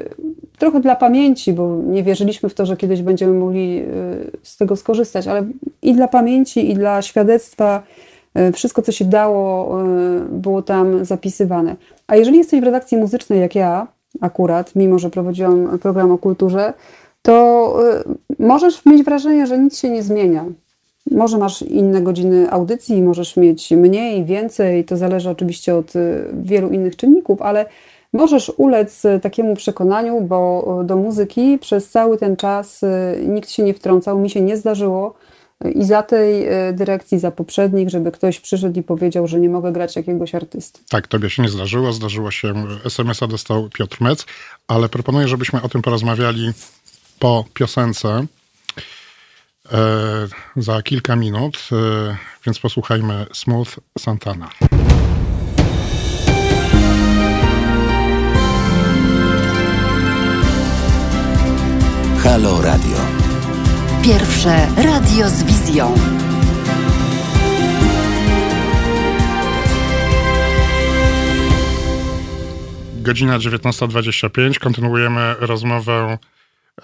trochę 0.59 0.81
dla 0.81 0.97
pamięci, 0.97 1.53
bo 1.53 1.77
nie 1.87 2.03
wierzyliśmy 2.03 2.49
w 2.49 2.55
to, 2.55 2.67
że 2.67 2.77
kiedyś 2.77 3.03
będziemy 3.03 3.33
mogli 3.33 3.79
y, 3.81 4.31
z 4.43 4.57
tego 4.57 4.77
skorzystać, 4.77 5.27
ale 5.27 5.47
i 5.83 5.95
dla 5.95 6.09
pamięci, 6.09 6.71
i 6.71 6.75
dla 6.75 7.03
świadectwa, 7.03 7.83
wszystko, 8.53 8.83
co 8.83 8.93
się 8.93 9.05
dało, 9.05 9.79
było 10.31 10.63
tam 10.63 11.05
zapisywane. 11.05 11.77
A 12.07 12.17
jeżeli 12.17 12.39
jesteś 12.39 12.61
w 12.61 12.65
redakcji 12.65 12.99
muzycznej, 12.99 13.41
jak 13.41 13.55
ja, 13.55 13.87
akurat, 14.21 14.77
mimo 14.77 14.99
że 14.99 15.11
prowadziłam 15.11 15.79
program 15.79 16.11
o 16.11 16.19
kulturze, 16.19 16.73
to 17.23 17.77
y, 18.39 18.43
możesz 18.43 18.87
mieć 18.87 19.03
wrażenie, 19.03 19.47
że 19.47 19.59
nic 19.59 19.79
się 19.79 19.91
nie 19.91 20.03
zmienia. 20.03 20.45
Może 21.11 21.39
masz 21.39 21.63
inne 21.63 22.03
godziny 22.03 22.51
audycji, 22.51 23.03
możesz 23.03 23.37
mieć 23.37 23.71
mniej, 23.71 24.25
więcej, 24.25 24.85
to 24.85 24.97
zależy 24.97 25.31
oczywiście 25.31 25.77
od 25.77 25.97
y, 25.97 26.25
wielu 26.33 26.69
innych 26.69 26.97
czynników, 26.97 27.43
ale 27.43 27.67
możesz 28.15 28.53
ulec 28.57 29.03
takiemu 29.23 29.57
przekonaniu, 29.57 30.21
bo 30.21 30.81
do 30.85 30.97
muzyki 30.97 31.59
przez 31.59 31.91
cały 31.91 32.19
ten 32.19 32.37
czas 32.37 32.83
y, 32.83 33.25
nikt 33.27 33.51
się 33.51 33.63
nie 33.63 33.75
wtrącał, 33.75 34.19
mi 34.19 34.31
się 34.31 34.41
nie 34.41 34.57
zdarzyło. 34.57 35.15
I 35.75 35.85
za 35.85 36.03
tej 36.03 36.47
dyrekcji, 36.73 37.19
za 37.19 37.31
poprzednich, 37.31 37.91
żeby 37.91 38.13
ktoś 38.13 38.41
przyszedł 38.41 38.81
i 38.81 38.83
powiedział, 38.83 39.27
że 39.27 39.41
nie 39.41 39.49
mogę 39.49 39.73
grać 39.73 39.97
jakiegoś 39.97 40.35
artysty. 40.35 40.81
Tak, 40.89 41.07
tobie 41.09 41.31
się 41.31 41.43
nie 41.43 41.49
zdarzyło. 41.49 41.93
Zdarzyło 41.93 42.31
się, 42.31 42.55
SMS-a 42.85 43.27
dostał 43.27 43.69
Piotr 43.69 44.01
Mec, 44.01 44.27
ale 44.69 44.89
proponuję, 44.89 45.29
żebyśmy 45.29 45.63
o 45.63 45.69
tym 45.69 45.83
porozmawiali 45.83 46.53
po 47.19 47.45
piosence 47.55 48.27
e, 49.73 50.29
za 50.57 50.83
kilka 50.83 51.17
minut, 51.17 51.69
e, 51.73 52.17
więc 52.47 52.59
posłuchajmy 52.59 53.27
Smooth 53.33 53.71
Santana. 53.99 54.51
Halo 62.25 62.63
Radio. 62.63 62.97
Pierwsze 64.03 64.67
radio 64.77 65.29
z 65.29 65.43
wizją. 65.43 65.95
Godzina 73.03 73.39
19.25. 73.39 74.59
Kontynuujemy 74.59 75.35
rozmowę 75.41 76.19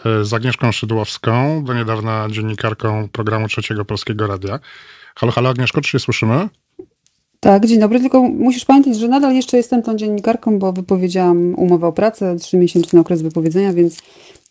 E, 0.04 0.24
z 0.24 0.34
Agnieszką 0.34 0.72
Szydłowską, 0.72 1.64
do 1.64 1.74
niedawna 1.74 2.28
dziennikarką 2.30 3.08
programu 3.08 3.48
Trzeciego 3.48 3.84
Polskiego 3.84 4.26
Radia. 4.26 4.58
Halo, 5.14 5.32
halo 5.32 5.50
Agnieszko, 5.50 5.80
czy 5.80 5.90
się 5.90 5.98
słyszymy? 5.98 6.48
Tak, 7.40 7.66
dzień 7.66 7.80
dobry, 7.80 8.00
tylko 8.00 8.22
musisz 8.22 8.64
pamiętać, 8.64 8.96
że 8.96 9.08
nadal 9.08 9.34
jeszcze 9.34 9.56
jestem 9.56 9.82
tą 9.82 9.96
dziennikarką, 9.96 10.58
bo 10.58 10.72
wypowiedziałam 10.72 11.54
umowę 11.54 11.86
o 11.86 11.92
pracę, 11.92 12.36
trzymiesięczny 12.36 13.00
okres 13.00 13.22
wypowiedzenia, 13.22 13.72
więc 13.72 13.98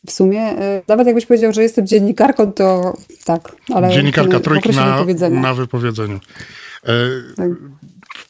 w 0.08 0.12
sumie, 0.12 0.42
e, 0.42 0.82
nawet 0.88 1.08
jakbyś 1.08 1.26
powiedział, 1.26 1.54
że 1.54 1.64
jestem 1.64 1.88
dziennikarką, 1.88 2.54
to 2.54 2.94
tak, 3.26 3.56
ale 3.74 3.92
Dziennikarka 3.92 4.40
trójki 4.40 4.70
na, 4.70 5.04
na 5.30 5.54
wypowiedzeniu. 5.54 6.20
Tak. 7.36 7.50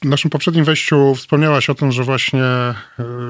W 0.01 0.05
naszym 0.05 0.31
poprzednim 0.31 0.65
wejściu 0.65 1.15
wspomniałaś 1.15 1.69
o 1.69 1.75
tym, 1.75 1.91
że 1.91 2.03
właśnie 2.03 2.43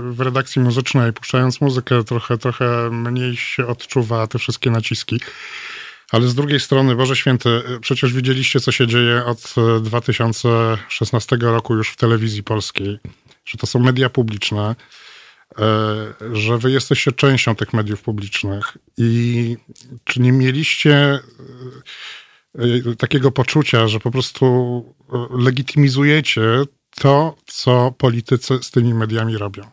w 0.09 0.19
redakcji 0.19 0.61
muzycznej, 0.61 1.13
puszczając 1.13 1.61
muzykę, 1.61 2.03
trochę, 2.03 2.37
trochę 2.37 2.89
mniej 2.91 3.35
się 3.35 3.67
odczuwa 3.67 4.27
te 4.27 4.39
wszystkie 4.39 4.71
naciski. 4.71 5.19
Ale 6.11 6.27
z 6.27 6.35
drugiej 6.35 6.59
strony, 6.59 6.95
Boże 6.95 7.15
Święty, 7.15 7.49
przecież 7.81 8.13
widzieliście, 8.13 8.59
co 8.59 8.71
się 8.71 8.87
dzieje 8.87 9.25
od 9.25 9.55
2016 9.81 11.37
roku 11.41 11.75
już 11.75 11.89
w 11.89 11.95
telewizji 11.95 12.43
polskiej, 12.43 12.99
że 13.45 13.57
to 13.57 13.67
są 13.67 13.79
media 13.79 14.09
publiczne, 14.09 14.69
e, 14.69 14.75
że 16.31 16.57
wy 16.57 16.71
jesteście 16.71 17.11
częścią 17.11 17.55
tych 17.55 17.73
mediów 17.73 18.01
publicznych 18.01 18.77
i 18.97 19.57
czy 20.03 20.21
nie 20.21 20.31
mieliście 20.31 20.93
e, 20.95 21.19
e, 22.91 22.95
takiego 22.95 23.31
poczucia, 23.31 23.87
że 23.87 23.99
po 23.99 24.11
prostu 24.11 24.83
legitymizujecie 25.31 26.41
to, 26.95 27.35
co 27.45 27.93
politycy 27.97 28.59
z 28.61 28.71
tymi 28.71 28.93
mediami 28.93 29.37
robią? 29.37 29.63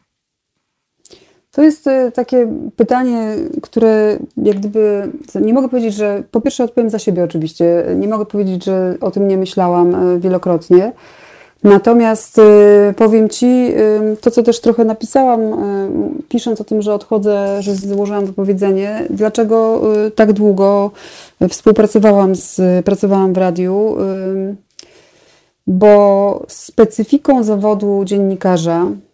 To 1.56 1.62
jest 1.62 1.86
e, 1.86 2.12
takie 2.12 2.52
pytanie, 2.76 3.36
które 3.62 4.18
jak 4.36 4.56
gdyby. 4.56 5.12
Nie 5.40 5.54
mogę 5.54 5.68
powiedzieć, 5.68 5.94
że. 5.94 6.22
Po 6.30 6.40
pierwsze, 6.40 6.64
odpowiem 6.64 6.90
za 6.90 6.98
siebie 6.98 7.24
oczywiście. 7.24 7.84
Nie 7.96 8.08
mogę 8.08 8.26
powiedzieć, 8.26 8.64
że 8.64 8.96
o 9.00 9.10
tym 9.10 9.28
nie 9.28 9.36
myślałam 9.36 9.94
e, 9.94 10.20
wielokrotnie. 10.20 10.92
Natomiast 11.66 12.38
e, 12.38 12.94
powiem 12.96 13.28
Ci 13.28 13.72
to, 14.20 14.30
co 14.30 14.42
też 14.42 14.60
trochę 14.60 14.84
napisałam, 14.84 15.40
pisząc 16.28 16.60
o 16.60 16.64
tym, 16.64 16.82
że 16.82 16.94
odchodzę, 16.94 17.62
że 17.62 17.74
złożyłam 17.74 18.26
wypowiedzenie. 18.26 19.06
Dlaczego 19.10 19.82
tak 20.14 20.32
długo 20.32 20.90
współpracowałam 21.48 22.34
z, 22.34 22.84
pracowałam 22.84 23.32
w 23.32 23.38
radiu? 23.38 23.96
Bo 25.66 26.42
specyfiką 26.48 27.42
zawodu 27.42 28.04
dziennikarza 28.04 28.86
Y, 28.86 29.05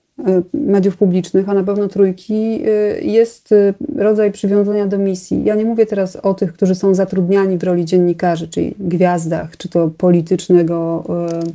mediów 0.55 0.97
publicznych, 0.97 1.49
a 1.49 1.55
na 1.55 1.65
pewno 1.65 1.89
trójki, 1.89 2.61
y, 2.67 3.01
jest 3.03 3.53
y, 3.53 3.75
rodzaj 3.97 4.33
przywiązania 4.33 4.87
do 4.87 4.99
misji. 4.99 5.45
Ja 5.45 5.55
nie 5.55 5.65
mówię 5.65 5.87
teraz 5.87 6.17
o 6.17 6.35
tych, 6.35 6.53
którzy 6.53 6.75
są 6.75 6.95
zatrudniani 6.95 7.59
w 7.59 7.65
roli 7.65 7.85
dziennikarzy, 7.85 8.49
czyli 8.49 8.75
gwiazdach, 8.79 9.57
czy 9.57 9.69
to 9.69 9.91
politycznego, 9.99 11.05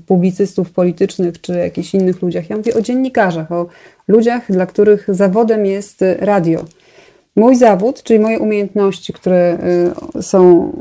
publicystów 0.08 0.72
politycznych, 0.72 1.42
czy 1.42 1.54
jakichś 1.54 1.94
innych 1.94 2.22
ludziach. 2.22 2.50
Ja 2.50 2.58
mówię 2.58 2.74
o 2.76 2.82
dziennikarzach, 2.82 3.52
o 3.52 3.68
ludziach, 4.08 4.52
dla 4.52 4.66
których 4.66 5.08
zawodem 5.10 5.66
jest 5.66 6.04
radio. 6.20 6.66
Mój 7.36 7.56
zawód, 7.56 8.04
czyli 8.04 8.20
moje 8.20 8.40
umiejętności, 8.40 9.14
które 9.14 9.58
są 10.22 10.72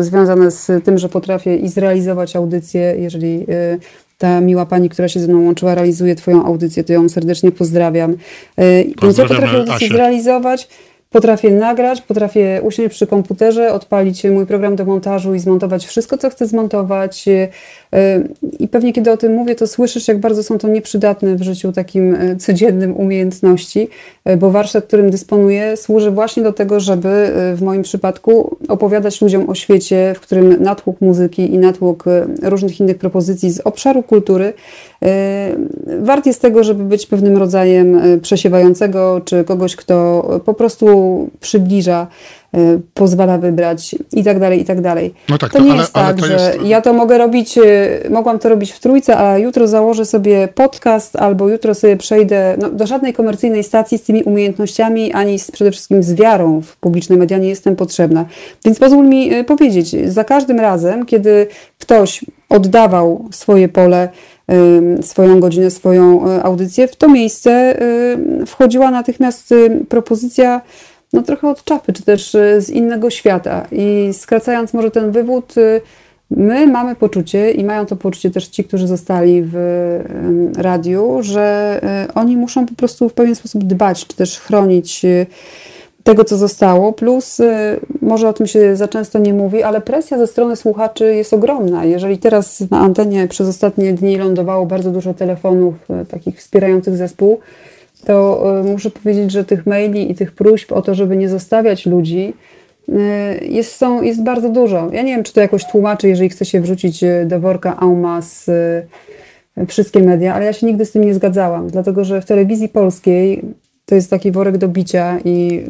związane 0.00 0.50
z 0.50 0.84
tym, 0.84 0.98
że 0.98 1.08
potrafię 1.08 1.56
i 1.56 1.68
zrealizować 1.68 2.36
audycję, 2.36 2.94
jeżeli 2.98 3.46
ta 4.18 4.40
miła 4.40 4.66
pani, 4.66 4.88
która 4.88 5.08
się 5.08 5.20
ze 5.20 5.28
mną 5.28 5.44
łączyła, 5.44 5.74
realizuje 5.74 6.14
Twoją 6.14 6.44
audycję, 6.44 6.84
to 6.84 6.92
ją 6.92 7.08
serdecznie 7.08 7.52
pozdrawiam. 7.52 8.16
E, 8.56 8.84
więc 9.02 9.18
ja 9.18 9.28
potrafię 9.28 9.58
audycję 9.58 9.88
zrealizować, 9.88 10.68
potrafię 11.14 11.50
nagrać, 11.50 12.02
potrafię 12.02 12.60
usiąść 12.62 12.90
przy 12.90 13.06
komputerze, 13.06 13.72
odpalić 13.72 14.24
mój 14.24 14.46
program 14.46 14.76
do 14.76 14.84
montażu 14.84 15.34
i 15.34 15.38
zmontować 15.38 15.86
wszystko, 15.86 16.18
co 16.18 16.30
chcę 16.30 16.46
zmontować. 16.46 17.28
E, 17.28 17.50
I 18.58 18.68
pewnie 18.68 18.92
kiedy 18.92 19.10
o 19.10 19.16
tym 19.16 19.32
mówię, 19.32 19.54
to 19.54 19.66
słyszysz, 19.66 20.08
jak 20.08 20.18
bardzo 20.18 20.42
są 20.42 20.58
to 20.58 20.68
nieprzydatne 20.68 21.36
w 21.36 21.42
życiu 21.42 21.72
takim 21.72 22.14
e, 22.14 22.36
codziennym 22.36 22.96
umiejętności, 22.96 23.88
bo 24.38 24.50
warsztat, 24.50 24.84
którym 24.84 25.10
dysponuję, 25.10 25.76
służy 25.76 26.10
właśnie 26.10 26.42
do 26.42 26.52
tego, 26.52 26.80
żeby 26.80 27.32
w 27.54 27.62
moim 27.62 27.82
przypadku 27.82 28.56
opowiadać 28.68 29.20
ludziom 29.20 29.50
o 29.50 29.54
świecie, 29.54 30.14
w 30.16 30.20
którym 30.20 30.62
natłok 30.62 31.00
muzyki 31.00 31.54
i 31.54 31.58
natłok 31.58 32.04
różnych 32.42 32.80
innych 32.80 32.98
propozycji 32.98 33.50
z 33.50 33.60
obszaru 33.60 34.02
kultury 34.02 34.52
wart 36.00 36.26
jest 36.26 36.42
tego, 36.42 36.64
żeby 36.64 36.84
być 36.84 37.06
pewnym 37.06 37.36
rodzajem 37.36 38.00
przesiewającego, 38.22 39.20
czy 39.24 39.44
kogoś, 39.44 39.76
kto 39.76 40.22
po 40.44 40.54
prostu 40.54 40.86
przybliża, 41.40 42.06
e, 42.54 42.58
pozwala 42.94 43.38
wybrać 43.38 43.94
i 44.12 44.24
tak 44.24 44.40
dalej, 44.40 44.60
i 44.60 44.64
tak 44.64 44.80
dalej. 44.80 45.14
No 45.28 45.38
tak, 45.38 45.52
to, 45.52 45.58
to 45.58 45.64
nie 45.64 45.70
ale, 45.70 45.80
jest 45.80 45.92
tak, 45.92 46.24
że 46.24 46.32
jest... 46.32 46.62
ja 46.64 46.80
to 46.80 46.92
mogę 46.92 47.18
robić, 47.18 47.58
e, 47.58 47.62
mogłam 48.10 48.38
to 48.38 48.48
robić 48.48 48.72
w 48.72 48.80
trójce, 48.80 49.18
a 49.18 49.38
jutro 49.38 49.68
założę 49.68 50.04
sobie 50.04 50.48
podcast 50.48 51.16
albo 51.16 51.48
jutro 51.48 51.74
sobie 51.74 51.96
przejdę 51.96 52.56
no, 52.58 52.70
do 52.70 52.86
żadnej 52.86 53.12
komercyjnej 53.12 53.64
stacji 53.64 53.98
z 53.98 54.02
tymi 54.02 54.22
umiejętnościami, 54.22 55.12
ani 55.12 55.38
z, 55.38 55.50
przede 55.50 55.70
wszystkim 55.70 56.02
z 56.02 56.14
wiarą 56.14 56.60
w 56.60 56.76
publiczne 56.76 57.16
media 57.16 57.38
nie 57.38 57.48
jestem 57.48 57.76
potrzebna. 57.76 58.24
Więc 58.64 58.78
pozwól 58.78 59.06
mi 59.06 59.34
e, 59.34 59.44
powiedzieć, 59.44 60.12
za 60.12 60.24
każdym 60.24 60.60
razem, 60.60 61.06
kiedy 61.06 61.46
ktoś 61.78 62.24
oddawał 62.48 63.28
swoje 63.30 63.68
pole 63.68 64.08
swoją 65.02 65.40
godzinę, 65.40 65.70
swoją 65.70 66.24
audycję, 66.42 66.88
w 66.88 66.96
to 66.96 67.08
miejsce 67.08 67.78
wchodziła 68.46 68.90
natychmiast 68.90 69.54
propozycja 69.88 70.60
no 71.14 71.22
trochę 71.22 71.48
od 71.48 71.64
czapy, 71.64 71.92
czy 71.92 72.02
też 72.02 72.34
y, 72.34 72.60
z 72.60 72.70
innego 72.70 73.10
świata. 73.10 73.66
I 73.72 74.10
skracając 74.12 74.74
może 74.74 74.90
ten 74.90 75.10
wywód, 75.10 75.56
y, 75.56 75.80
my 76.30 76.66
mamy 76.66 76.96
poczucie 76.96 77.50
i 77.50 77.64
mają 77.64 77.86
to 77.86 77.96
poczucie 77.96 78.30
też 78.30 78.48
ci, 78.48 78.64
którzy 78.64 78.86
zostali 78.86 79.42
w 79.44 79.56
radiu, 80.56 81.18
że 81.20 81.80
y, 82.10 82.14
oni 82.14 82.36
muszą 82.36 82.66
po 82.66 82.74
prostu 82.74 83.08
w 83.08 83.12
pewien 83.12 83.34
sposób 83.34 83.64
dbać, 83.64 84.06
czy 84.06 84.16
też 84.16 84.40
chronić 84.40 85.06
tego, 86.02 86.24
co 86.24 86.36
zostało. 86.36 86.92
Plus, 86.92 87.40
może 88.02 88.28
o 88.28 88.32
tym 88.32 88.46
się 88.46 88.76
za 88.76 88.88
często 88.88 89.18
nie 89.18 89.34
mówi, 89.34 89.62
ale 89.62 89.80
presja 89.80 90.18
ze 90.18 90.26
strony 90.26 90.56
słuchaczy 90.56 91.14
jest 91.14 91.32
ogromna. 91.32 91.84
Jeżeli 91.84 92.18
teraz 92.18 92.60
na 92.70 92.78
antenie 92.78 93.28
przez 93.28 93.48
ostatnie 93.48 93.92
dni 93.92 94.16
lądowało 94.16 94.66
bardzo 94.66 94.90
dużo 94.90 95.14
telefonów 95.14 95.74
takich 96.08 96.38
wspierających 96.38 96.96
zespół, 96.96 97.40
to 98.04 98.44
e, 98.60 98.62
muszę 98.62 98.90
powiedzieć, 98.90 99.30
że 99.30 99.44
tych 99.44 99.66
maili 99.66 100.10
i 100.10 100.14
tych 100.14 100.32
próśb 100.32 100.72
o 100.72 100.82
to, 100.82 100.94
żeby 100.94 101.16
nie 101.16 101.28
zostawiać 101.28 101.86
ludzi, 101.86 102.34
e, 102.88 103.38
jest, 103.44 103.76
są, 103.76 104.02
jest 104.02 104.22
bardzo 104.22 104.48
dużo. 104.48 104.88
Ja 104.92 105.02
nie 105.02 105.14
wiem, 105.14 105.24
czy 105.24 105.32
to 105.32 105.40
jakoś 105.40 105.64
tłumaczy, 105.64 106.08
jeżeli 106.08 106.28
chce 106.28 106.44
się 106.44 106.60
wrzucić 106.60 107.04
e, 107.04 107.26
do 107.26 107.40
worka 107.40 107.76
Aumas 107.76 108.50
wszystkie 109.68 110.02
media, 110.02 110.34
ale 110.34 110.44
ja 110.44 110.52
się 110.52 110.66
nigdy 110.66 110.84
z 110.84 110.92
tym 110.92 111.04
nie 111.04 111.14
zgadzałam, 111.14 111.68
dlatego 111.68 112.04
że 112.04 112.20
w 112.20 112.24
telewizji 112.24 112.68
polskiej 112.68 113.42
to 113.86 113.94
jest 113.94 114.10
taki 114.10 114.32
worek 114.32 114.58
do 114.58 114.68
bicia 114.68 115.18
i 115.24 115.64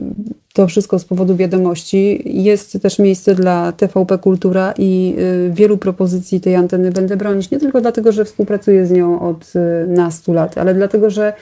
to 0.53 0.66
wszystko 0.66 0.99
z 0.99 1.05
powodu 1.05 1.37
wiadomości. 1.37 2.23
Jest 2.42 2.83
też 2.83 2.99
miejsce 2.99 3.35
dla 3.35 3.73
TVP 3.73 4.18
Kultura 4.18 4.75
i 4.79 5.16
wielu 5.51 5.79
propozycji 5.79 6.40
tej 6.40 6.57
anteny 6.57 6.90
będę 6.90 7.16
bronić, 7.16 7.51
nie 7.51 7.59
tylko 7.59 7.81
dlatego, 7.81 8.12
że 8.12 8.25
współpracuję 8.25 8.87
z 8.87 8.90
nią 8.90 9.20
od 9.20 9.53
nastu 9.87 10.33
lat, 10.33 10.59
ale 10.59 10.75
dlatego, 10.75 11.11
że 11.11 11.33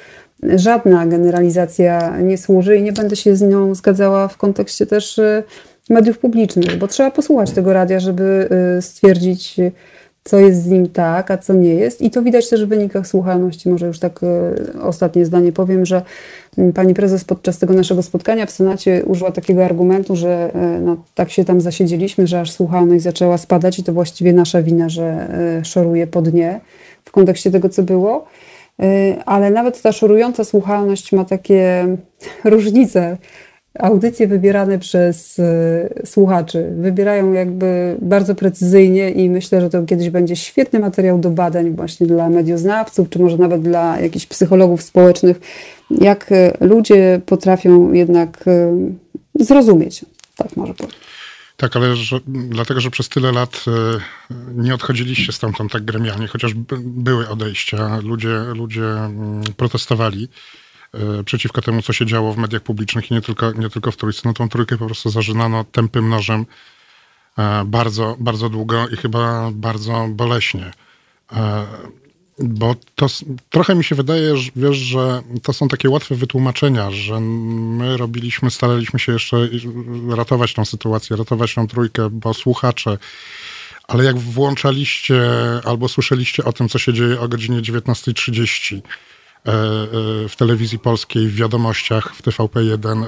żadna 0.42 1.06
generalizacja 1.06 2.18
nie 2.20 2.38
służy 2.38 2.76
i 2.76 2.82
nie 2.82 2.92
będę 2.92 3.16
się 3.16 3.36
z 3.36 3.42
nią 3.42 3.74
zgadzała 3.74 4.28
w 4.28 4.36
kontekście 4.36 4.86
też 4.86 5.18
y, 5.18 5.42
mediów 5.90 6.18
publicznych, 6.18 6.78
bo 6.78 6.88
trzeba 6.88 7.10
posłuchać 7.10 7.50
tego 7.50 7.72
radia, 7.72 8.00
żeby 8.00 8.48
y, 8.78 8.82
stwierdzić, 8.82 9.56
co 10.24 10.38
jest 10.38 10.62
z 10.62 10.66
nim 10.66 10.88
tak, 10.88 11.30
a 11.30 11.38
co 11.38 11.54
nie 11.54 11.74
jest. 11.74 12.00
I 12.00 12.10
to 12.10 12.22
widać 12.22 12.48
też 12.48 12.64
w 12.64 12.68
wynikach 12.68 13.06
słuchalności. 13.06 13.68
Może 13.68 13.86
już 13.86 13.98
tak 13.98 14.20
y, 14.22 14.82
ostatnie 14.82 15.26
zdanie 15.26 15.52
powiem, 15.52 15.86
że 15.86 16.02
mm, 16.58 16.72
pani 16.72 16.94
prezes 16.94 17.24
podczas 17.24 17.58
tego 17.58 17.74
naszego 17.74 18.02
spotkania 18.02 18.46
w 18.46 18.50
Senacie 18.50 19.02
użyła 19.06 19.32
takiego 19.32 19.64
argumentu, 19.64 20.16
że 20.16 20.52
no, 20.80 20.96
tak 21.14 21.30
się 21.30 21.44
tam 21.44 21.60
zasiedzieliśmy, 21.60 22.26
że 22.26 22.40
aż 22.40 22.50
słuchalność 22.50 23.02
zaczęła 23.02 23.38
spadać 23.38 23.78
i 23.78 23.84
to 23.84 23.92
właściwie 23.92 24.32
nasza 24.32 24.62
wina, 24.62 24.88
że 24.88 25.28
szoruje 25.64 26.06
po 26.06 26.22
dnie 26.22 26.60
w 27.04 27.10
kontekście 27.10 27.50
tego, 27.50 27.68
co 27.68 27.82
było. 27.82 28.26
Y, 28.82 29.16
ale 29.26 29.50
nawet 29.50 29.82
ta 29.82 29.92
szorująca 29.92 30.44
słuchalność 30.44 31.12
ma 31.12 31.24
takie 31.24 31.86
różnice. 32.44 33.16
Audycje 33.78 34.26
wybierane 34.26 34.78
przez 34.78 35.38
y, 35.38 36.02
słuchaczy 36.04 36.72
wybierają 36.76 37.32
jakby 37.32 37.96
bardzo 38.02 38.34
precyzyjnie 38.34 39.10
i 39.10 39.30
myślę, 39.30 39.60
że 39.60 39.70
to 39.70 39.82
kiedyś 39.82 40.10
będzie 40.10 40.36
świetny 40.36 40.78
materiał 40.78 41.18
do 41.18 41.30
badań 41.30 41.70
właśnie 41.70 42.06
dla 42.06 42.28
medioznawców, 42.28 43.08
czy 43.08 43.18
może 43.18 43.36
nawet 43.36 43.62
dla 43.62 44.00
jakichś 44.00 44.26
psychologów 44.26 44.82
społecznych, 44.82 45.40
jak 45.90 46.32
y, 46.32 46.52
ludzie 46.60 47.20
potrafią 47.26 47.92
jednak 47.92 48.44
zrozumieć. 49.34 50.04
Tak 50.36 50.56
może 50.56 50.74
powiedzieć. 50.74 51.00
Tak, 51.62 51.76
ale 51.76 51.96
że, 51.96 52.20
dlatego, 52.26 52.80
że 52.80 52.90
przez 52.90 53.08
tyle 53.08 53.32
lat 53.32 53.64
e, 53.68 54.00
nie 54.54 54.74
odchodziliście 54.74 55.32
stamtąd 55.32 55.72
tak 55.72 55.84
gremialnie, 55.84 56.26
chociaż 56.26 56.54
były 56.78 57.28
odejścia, 57.28 57.98
ludzie, 58.00 58.38
ludzie 58.54 58.84
mm, 58.84 59.42
protestowali 59.56 60.28
e, 60.92 61.24
przeciwko 61.24 61.62
temu, 61.62 61.82
co 61.82 61.92
się 61.92 62.06
działo 62.06 62.32
w 62.32 62.38
mediach 62.38 62.62
publicznych 62.62 63.10
i 63.10 63.14
nie 63.14 63.20
tylko, 63.20 63.52
nie 63.52 63.70
tylko 63.70 63.92
w 63.92 63.96
Trójce. 63.96 64.22
No 64.24 64.32
tą 64.32 64.48
Trójkę 64.48 64.78
po 64.78 64.86
prostu 64.86 65.10
zażynano 65.10 65.64
tępym 65.64 66.08
nożem 66.08 66.46
e, 67.38 67.64
bardzo, 67.66 68.16
bardzo 68.20 68.48
długo 68.48 68.88
i 68.88 68.96
chyba 68.96 69.50
bardzo 69.52 70.08
boleśnie. 70.10 70.72
Bo 72.42 72.76
to 72.94 73.06
trochę 73.50 73.74
mi 73.74 73.84
się 73.84 73.94
wydaje, 73.94 74.36
że, 74.36 74.50
wiesz, 74.56 74.76
że 74.76 75.22
to 75.42 75.52
są 75.52 75.68
takie 75.68 75.90
łatwe 75.90 76.14
wytłumaczenia, 76.14 76.90
że 76.90 77.20
my 77.20 77.96
robiliśmy, 77.96 78.50
staraliśmy 78.50 78.98
się 78.98 79.12
jeszcze 79.12 79.48
ratować 80.08 80.54
tą 80.54 80.64
sytuację, 80.64 81.16
ratować 81.16 81.54
tą 81.54 81.66
trójkę, 81.66 82.10
bo 82.10 82.34
słuchacze, 82.34 82.98
ale 83.88 84.04
jak 84.04 84.18
włączaliście 84.18 85.30
albo 85.64 85.88
słyszeliście 85.88 86.44
o 86.44 86.52
tym, 86.52 86.68
co 86.68 86.78
się 86.78 86.92
dzieje 86.92 87.20
o 87.20 87.28
godzinie 87.28 87.60
19.30 87.60 88.76
e, 88.76 88.80
e, 89.52 90.28
w 90.28 90.36
telewizji 90.36 90.78
polskiej, 90.78 91.28
w 91.28 91.34
wiadomościach, 91.34 92.14
w 92.14 92.22
TVP1, 92.22 93.06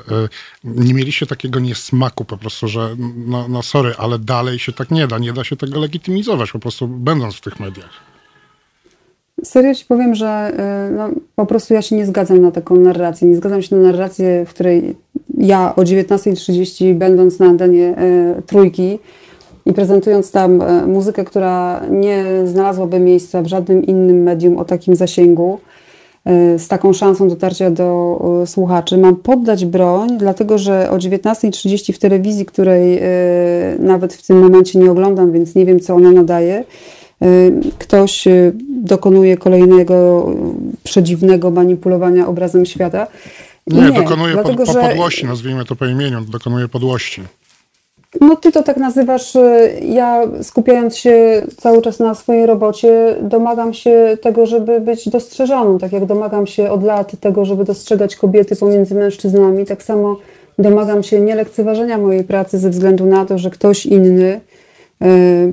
nie 0.65 0.95
mieliście 0.95 1.27
takiego 1.27 1.61
niesmaku 1.61 2.25
po 2.25 2.37
prostu, 2.37 2.69
że 2.69 2.97
no, 3.27 3.49
no 3.49 3.63
sorry, 3.63 3.95
ale 3.99 4.19
dalej 4.19 4.59
się 4.59 4.73
tak 4.73 4.91
nie 4.91 5.07
da, 5.07 5.19
nie 5.19 5.33
da 5.33 5.45
się 5.45 5.57
tego 5.57 5.81
legitymizować 5.81 6.53
po 6.53 6.59
prostu 6.59 6.89
będąc 6.89 7.35
w 7.35 7.41
tych 7.41 7.61
mediach. 7.61 8.14
Serio 9.45 9.75
ci 9.75 9.85
powiem, 9.85 10.15
że 10.15 10.53
no, 10.97 11.09
po 11.37 11.47
prostu 11.47 11.75
ja 11.75 11.83
się 11.83 11.97
nie 11.97 12.07
zgadzam 12.07 12.43
na 12.43 12.51
taką 12.51 12.77
narrację. 12.77 13.29
Nie 13.29 13.37
zgadzam 13.37 13.63
się 13.63 13.77
na 13.77 13.83
narrację, 13.83 14.45
w 14.47 14.51
której 14.51 14.97
ja 15.39 15.75
o 15.77 15.83
19.30 15.83 16.95
będąc 16.95 17.39
na 17.39 17.47
antenie 17.47 17.95
trójki 18.47 18.99
i 19.67 19.73
prezentując 19.73 20.31
tam 20.31 20.63
e, 20.63 20.87
muzykę, 20.87 21.25
która 21.25 21.81
nie 21.91 22.25
znalazłaby 22.45 23.01
miejsca 23.01 23.43
w 23.43 23.47
żadnym 23.47 23.87
innym 23.87 24.23
medium 24.23 24.59
o 24.59 24.65
takim 24.65 24.97
zasięgu, 24.97 25.59
e, 26.25 26.59
z 26.59 26.69
taką 26.69 26.93
szansą 26.93 27.29
dotarcia 27.29 27.71
do 27.71 28.21
e, 28.43 28.47
słuchaczy, 28.47 28.99
mam 28.99 29.17
poddać 29.17 29.65
broń, 29.65 30.19
dlatego 30.19 30.59
że 30.59 30.91
o 30.91 30.97
19.30 30.97 31.93
w 31.93 31.99
telewizji, 31.99 32.47
której 32.47 33.01
nawet 33.79 34.15
w 34.15 34.27
tym 34.27 34.39
momencie 34.39 34.79
nie 34.79 34.91
oglądam, 34.91 35.33
więc 35.33 35.55
nie 35.55 35.67
wiem, 35.67 35.81
co 35.81 35.95
ona 35.95 36.11
nadaje, 36.11 36.65
ktoś 37.79 38.25
dokonuje 38.69 39.37
kolejnego 39.37 40.27
przedziwnego 40.85 41.51
manipulowania 41.51 42.27
obrazem 42.27 42.67
świata. 42.67 43.07
Nie, 43.67 43.83
nie 43.83 43.93
dokonuje 43.93 44.33
dlatego, 44.33 44.65
po, 44.67 44.73
po 44.75 44.81
podłości, 44.81 45.27
nazwijmy 45.27 45.65
to 45.65 45.77
po 45.77 45.87
imieniu, 45.87 46.21
dokonuje 46.21 46.69
podłości. 46.69 47.23
No 48.21 48.37
ty 48.37 48.53
to 48.53 48.63
tak 48.63 48.77
nazywasz. 48.77 49.37
Y, 49.37 49.81
ja 49.83 50.23
skupiając 50.43 50.97
się 50.97 51.43
cały 51.57 51.83
czas 51.83 51.99
na 51.99 52.15
swojej 52.15 52.47
robocie, 52.47 53.17
domagam 53.23 53.75
się 53.75 54.19
tego, 54.23 54.47
żeby 54.47 54.81
być 54.81 55.09
dostrzeżoną. 55.09 55.79
Tak 55.79 55.93
jak 55.93 56.07
domagam 56.07 56.47
się 56.47 56.71
od 56.71 56.83
lat 56.83 57.21
tego, 57.21 57.45
żeby 57.45 57.65
dostrzegać 57.65 58.17
kobiety 58.17 58.57
pomiędzy 58.57 58.95
mężczyznami, 58.95 59.67
tak 59.67 59.83
samo 59.83 60.17
domagam 60.59 61.03
się 61.03 61.21
nielekceważenia 61.21 61.99
mojej 61.99 62.25
pracy 62.25 62.59
ze 62.59 62.71
względu 62.71 63.07
na 63.07 63.27
to, 63.27 63.39
że 63.39 63.51
ktoś 63.51 63.87
inny 63.87 64.41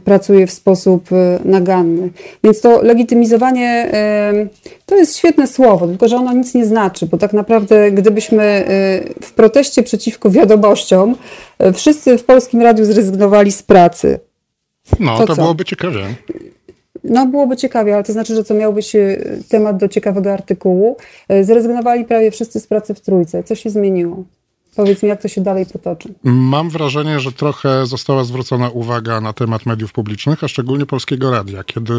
pracuje 0.05 0.47
w 0.47 0.51
sposób 0.51 1.11
e, 1.11 1.39
naganny. 1.45 2.09
Więc 2.43 2.61
to 2.61 2.81
legitymizowanie 2.81 3.89
e, 3.93 4.47
to 4.85 4.95
jest 4.95 5.17
świetne 5.17 5.47
słowo, 5.47 5.87
tylko 5.87 6.07
że 6.07 6.17
ono 6.17 6.33
nic 6.33 6.53
nie 6.53 6.65
znaczy, 6.65 7.05
bo 7.05 7.17
tak 7.17 7.33
naprawdę 7.33 7.91
gdybyśmy 7.91 8.65
w 9.21 9.33
proteście 9.33 9.83
przeciwko 9.83 10.29
wiadomościom 10.29 11.15
wszyscy 11.73 12.17
w 12.17 12.23
Polskim 12.23 12.61
Radiu 12.61 12.85
zrezygnowali 12.85 13.51
z 13.51 13.63
pracy. 13.63 14.19
No, 14.99 15.17
to, 15.17 15.25
to 15.25 15.35
byłoby 15.35 15.65
ciekawie. 15.65 15.99
No, 17.03 17.25
byłoby 17.25 17.57
ciekawie, 17.57 17.93
ale 17.93 18.03
to 18.03 18.13
znaczy, 18.13 18.35
że 18.35 18.43
co 18.43 18.53
miał 18.53 18.73
być 18.73 18.95
temat 19.49 19.77
do 19.77 19.87
ciekawego 19.87 20.33
artykułu. 20.33 20.97
Zrezygnowali 21.41 22.05
prawie 22.05 22.31
wszyscy 22.31 22.59
z 22.59 22.67
pracy 22.67 22.93
w 22.93 23.01
trójce. 23.01 23.43
Co 23.43 23.55
się 23.55 23.69
zmieniło? 23.69 24.23
Powiedz 24.75 25.03
mi, 25.03 25.09
jak 25.09 25.21
to 25.21 25.27
się 25.27 25.41
dalej 25.41 25.65
potoczy. 25.65 26.13
Mam 26.23 26.69
wrażenie, 26.69 27.19
że 27.19 27.31
trochę 27.31 27.85
została 27.85 28.23
zwrócona 28.23 28.69
uwaga 28.69 29.21
na 29.21 29.33
temat 29.33 29.65
mediów 29.65 29.93
publicznych, 29.93 30.43
a 30.43 30.47
szczególnie 30.47 30.85
polskiego 30.85 31.31
radia, 31.31 31.63
kiedy. 31.63 31.93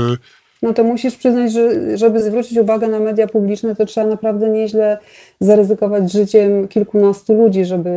No 0.62 0.72
to 0.72 0.84
musisz 0.84 1.16
przyznać, 1.16 1.52
że 1.52 1.98
żeby 1.98 2.22
zwrócić 2.22 2.58
uwagę 2.58 2.88
na 2.88 3.00
media 3.00 3.26
publiczne, 3.26 3.76
to 3.76 3.86
trzeba 3.86 4.06
naprawdę 4.06 4.48
nieźle 4.48 4.98
zaryzykować 5.40 6.12
życiem 6.12 6.68
kilkunastu 6.68 7.34
ludzi, 7.34 7.64
żeby 7.64 7.90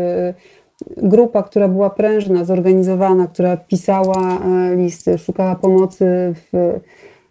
grupa, 0.98 1.44
która 1.44 1.68
była 1.68 1.90
prężna, 1.90 2.46
zorganizowana, 2.46 3.28
która 3.28 3.58
pisała 3.58 4.40
e, 4.40 4.76
listy, 4.76 5.18
szukała 5.18 5.56
pomocy 5.56 6.06
w 6.36 6.80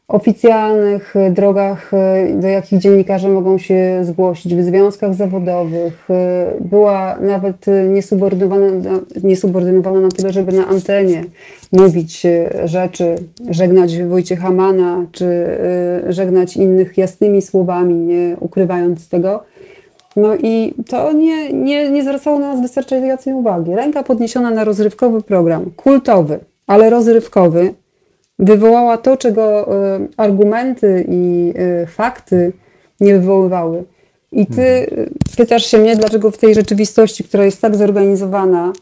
oficjalnych 0.09 1.17
e, 1.17 1.31
drogach, 1.31 1.95
e, 1.95 2.29
do 2.35 2.49
jakich 2.49 2.79
dziennikarze 2.79 3.29
mogą 3.29 3.59
się 3.59 4.01
zgłosić, 4.03 4.55
w 4.55 4.63
związkach 4.63 5.15
zawodowych. 5.15 6.11
E, 6.11 6.47
była 6.61 7.17
nawet 7.21 7.67
niesubordynowana, 7.89 8.67
niesubordynowana 9.23 10.01
na 10.01 10.09
tyle, 10.09 10.33
żeby 10.33 10.53
na 10.53 10.67
antenie 10.67 11.25
mówić 11.73 12.23
rzeczy, 12.65 13.15
żegnać 13.51 14.03
Wojciecha 14.03 14.51
Mana, 14.51 15.07
czy 15.13 15.47
żegnać 16.09 16.57
innych 16.57 16.99
jasnymi 16.99 17.43
słowami, 17.43 17.95
nie 17.95 18.37
ukrywając 18.41 19.09
tego. 19.09 19.43
No 20.17 20.37
i 20.37 20.75
to 20.89 21.13
nie, 21.13 21.53
nie, 21.53 21.91
nie 21.91 22.03
zwracało 22.03 22.39
na 22.39 22.53
nas 22.53 22.63
wystarczającej 22.63 23.35
uwagi. 23.35 23.75
Ręka 23.75 24.03
podniesiona 24.03 24.51
na 24.51 24.65
rozrywkowy 24.65 25.23
program, 25.23 25.71
kultowy, 25.77 26.39
ale 26.67 26.91
rozrywkowy, 26.91 27.75
wywołała 28.39 28.99
to, 28.99 29.17
czego 29.17 29.75
y, 29.97 30.09
argumenty 30.17 31.05
i 31.09 31.53
y, 31.83 31.87
fakty 31.87 32.53
nie 33.01 33.15
wywoływały. 33.15 33.85
I 34.33 34.47
ty 34.47 34.63
mhm. 34.63 35.11
pytasz 35.37 35.67
się 35.67 35.79
mnie, 35.79 35.97
dlaczego 35.97 36.31
w 36.31 36.39
tej 36.39 36.55
rzeczywistości, 36.55 37.25
która 37.25 37.45
jest 37.45 37.61
tak 37.61 37.77
zorganizowana, 37.77 38.73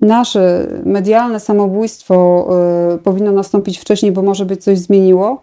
nasze 0.00 0.66
medialne 0.84 1.40
samobójstwo 1.40 2.48
y, 2.94 2.98
powinno 2.98 3.32
nastąpić 3.32 3.78
wcześniej, 3.78 4.12
bo 4.12 4.22
może 4.22 4.46
być 4.46 4.64
coś 4.64 4.78
zmieniło. 4.78 5.42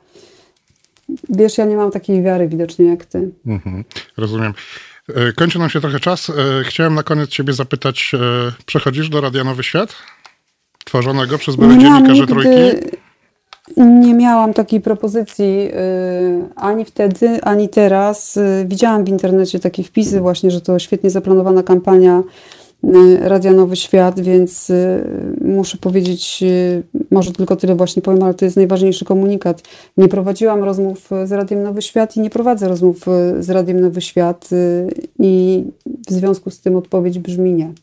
Wiesz, 1.30 1.58
ja 1.58 1.66
nie 1.66 1.76
mam 1.76 1.92
takiej 1.92 2.24
wiary 2.24 2.48
widocznie 2.48 2.86
jak 2.86 3.06
ty. 3.06 3.32
Mhm, 3.46 3.84
rozumiem. 4.18 4.54
Kończy 5.36 5.60
nam 5.60 5.70
się 5.70 5.82
trochę 5.82 6.00
czas. 6.00 6.32
Chciałem 6.64 6.94
na 6.94 7.04
koniec 7.04 7.30
ciebie 7.30 7.54
zapytać, 7.54 8.12
przechodzisz 8.66 9.10
do 9.10 9.22
Radia 9.22 9.44
Nowy 9.44 9.64
Świat? 9.64 9.96
Tworzonego 10.86 11.38
przez 11.38 11.56
byłych 11.56 11.78
dziennikarzy 11.78 12.28
Trójki? 12.28 12.50
Nie 13.78 14.14
miałam 14.14 14.54
takiej 14.54 14.82
propozycji 14.82 15.46
y, 15.46 16.50
ani 16.56 16.86
wtedy, 16.86 17.42
ani 17.42 17.70
teraz. 17.70 18.38
Y, 18.38 18.66
widziałam 18.68 19.06
w 19.06 19.10
internecie 19.10 19.60
takie 19.60 19.84
wpisy 19.84 20.22
właśnie, 20.22 20.52
że 20.52 20.62
to 20.62 20.80
świetnie 20.80 21.10
zaplanowana 21.10 21.64
kampania 21.64 22.24
y, 22.84 23.20
Radia 23.22 23.54
Nowy 23.54 23.76
Świat, 23.76 24.20
więc 24.20 24.72
muszę 25.42 25.78
powiedzieć, 25.78 26.44
może 27.12 27.32
tylko 27.32 27.56
tyle 27.56 27.76
właśnie 27.76 28.02
powiem, 28.02 28.24
ale 28.24 28.34
to 28.34 28.46
jest 28.46 28.58
najważniejszy 28.58 29.06
komunikat. 29.06 29.62
Nie 29.98 30.08
prowadziłam 30.08 30.64
rozmów 30.64 31.10
z 31.24 31.32
Radiem 31.32 31.64
Nowy 31.64 31.82
Świat 31.82 32.18
i 32.18 32.20
nie 32.20 32.30
prowadzę 32.30 32.68
rozmów 32.68 33.06
z 33.40 33.50
Radiem 33.50 33.80
Nowy 33.80 34.02
Świat 34.02 34.50
i 35.20 35.64
w 36.08 36.14
związku 36.14 36.50
z 36.50 36.62
tym 36.62 36.76
odpowiedź 36.76 37.20
brzmi 37.20 37.54
nie. 37.54 37.74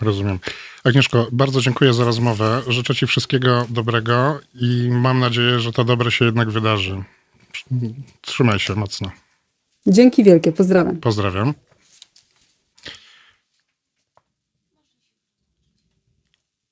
Rozumiem. 0.00 0.38
Agnieszko, 0.84 1.28
bardzo 1.32 1.60
dziękuję 1.60 1.94
za 1.94 2.04
rozmowę. 2.04 2.62
Życzę 2.68 2.94
Ci 2.94 3.06
wszystkiego 3.06 3.66
dobrego 3.68 4.40
i 4.54 4.88
mam 4.90 5.18
nadzieję, 5.18 5.60
że 5.60 5.72
to 5.72 5.84
dobre 5.84 6.10
się 6.10 6.24
jednak 6.24 6.50
wydarzy. 6.50 7.04
Trzymaj 8.20 8.58
się 8.58 8.74
mocno. 8.74 9.10
Dzięki 9.86 10.24
wielkie, 10.24 10.52
pozdrawiam. 10.52 10.96
Pozdrawiam. 10.96 11.54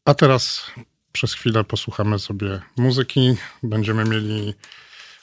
A 0.05 0.15
teraz 0.15 0.71
przez 1.13 1.35
chwilę 1.35 1.65
posłuchamy 1.65 2.19
sobie 2.19 2.61
muzyki. 2.77 3.35
Będziemy 3.63 4.05
mieli, 4.05 4.55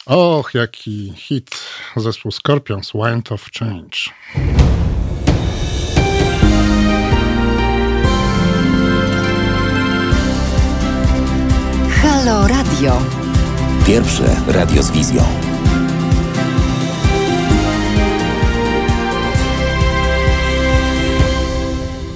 och, 0.05 0.53
jaki 0.53 1.13
hit, 1.15 1.59
zespół 1.95 2.31
Scorpions, 2.31 2.91
Wind 2.93 3.31
of 3.31 3.49
Change. 3.59 3.97
Halo 12.05 12.47
Radio. 12.47 13.01
Pierwsze 13.87 14.35
radio 14.47 14.83
z 14.83 14.91
wizją. 14.91 15.23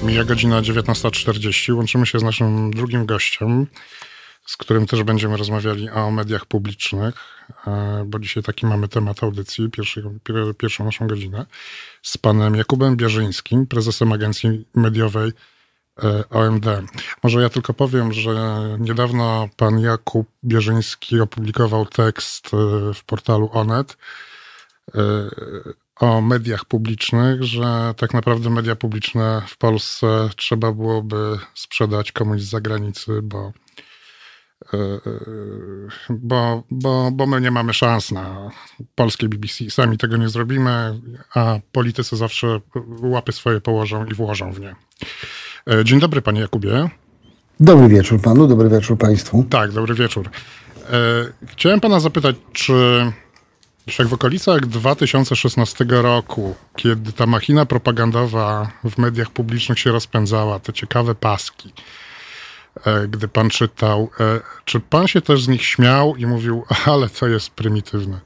Mija 0.02 0.24
godzina 0.24 0.62
19.40. 0.62 1.74
Łączymy 1.74 2.06
się 2.06 2.18
z 2.18 2.22
naszym 2.22 2.70
drugim 2.70 3.06
gościem, 3.06 3.66
z 4.46 4.56
którym 4.56 4.86
też 4.86 5.02
będziemy 5.02 5.36
rozmawiali 5.36 5.90
o 5.90 6.10
mediach 6.10 6.46
publicznych, 6.46 7.14
e, 7.66 8.04
bo 8.06 8.18
dzisiaj 8.18 8.42
taki 8.42 8.66
mamy 8.66 8.88
temat 8.88 9.22
audycji, 9.22 9.70
pierwszy, 9.70 10.02
pierwszą 10.58 10.84
naszą 10.84 11.06
godzinę, 11.06 11.46
z 12.02 12.18
panem 12.18 12.54
Jakubem 12.54 12.96
Bierzyńskim, 12.96 13.66
prezesem 13.66 14.12
agencji 14.12 14.64
mediowej 14.74 15.32
E, 16.04 16.28
OMD. 16.30 16.66
Może 17.22 17.42
ja 17.42 17.48
tylko 17.48 17.74
powiem, 17.74 18.12
że 18.12 18.60
niedawno 18.78 19.48
pan 19.56 19.78
Jakub 19.78 20.28
Bierzyński 20.44 21.20
opublikował 21.20 21.86
tekst 21.86 22.46
e, 22.46 22.94
w 22.94 23.04
portalu 23.04 23.50
Onet 23.52 23.96
e, 24.94 25.00
o 25.96 26.20
mediach 26.20 26.64
publicznych, 26.64 27.42
że 27.42 27.94
tak 27.96 28.14
naprawdę 28.14 28.50
media 28.50 28.76
publiczne 28.76 29.42
w 29.48 29.56
Polsce 29.56 30.28
trzeba 30.36 30.72
byłoby 30.72 31.38
sprzedać 31.54 32.12
komuś 32.12 32.40
z 32.40 32.50
zagranicy, 32.50 33.22
bo, 33.22 33.52
bo, 36.10 36.62
bo, 36.70 37.10
bo 37.12 37.26
my 37.26 37.40
nie 37.40 37.50
mamy 37.50 37.74
szans 37.74 38.10
na 38.10 38.50
polskie 38.94 39.28
BBC. 39.28 39.70
Sami 39.70 39.98
tego 39.98 40.16
nie 40.16 40.28
zrobimy, 40.28 41.00
a 41.34 41.58
politycy 41.72 42.16
zawsze 42.16 42.60
łapy 43.02 43.32
swoje 43.32 43.60
położą 43.60 44.06
i 44.06 44.14
włożą 44.14 44.52
w 44.52 44.60
nie. 44.60 44.76
E, 45.66 45.84
dzień 45.84 46.00
dobry, 46.00 46.22
panie 46.22 46.40
Jakubie. 46.40 46.88
Dobry 47.60 47.88
wieczór 47.88 48.20
panu, 48.20 48.46
dobry 48.46 48.68
wieczór 48.68 48.98
państwu. 48.98 49.44
Tak, 49.50 49.72
dobry 49.72 49.94
wieczór. 49.94 50.30
E, 50.92 50.92
chciałem 51.46 51.80
pana 51.80 52.00
zapytać, 52.00 52.36
czy 52.52 52.72
jak 53.98 54.08
w 54.08 54.12
okolicach 54.12 54.66
2016 54.66 55.84
roku, 55.88 56.54
kiedy 56.76 57.12
ta 57.12 57.26
machina 57.26 57.66
propagandowa 57.66 58.70
w 58.84 58.98
mediach 58.98 59.30
publicznych 59.30 59.78
się 59.78 59.92
rozpędzała, 59.92 60.58
te 60.58 60.72
ciekawe 60.72 61.14
paski, 61.14 61.72
e, 62.84 63.08
gdy 63.08 63.28
pan 63.28 63.50
czytał, 63.50 64.10
czy 64.64 64.80
pan 64.80 65.06
się 65.06 65.20
też 65.20 65.44
z 65.44 65.48
nich 65.48 65.62
śmiał 65.62 66.16
i 66.16 66.26
mówił, 66.26 66.64
ale 66.86 67.08
to 67.08 67.28
jest 67.28 67.50
prymitywne? 67.50 68.20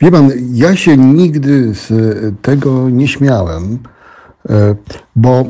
Wie 0.00 0.10
pan, 0.10 0.30
ja 0.52 0.76
się 0.76 0.96
nigdy 0.96 1.74
z 1.74 1.90
tego 2.42 2.90
nie 2.90 3.08
śmiałem, 3.08 3.78
bo 5.16 5.44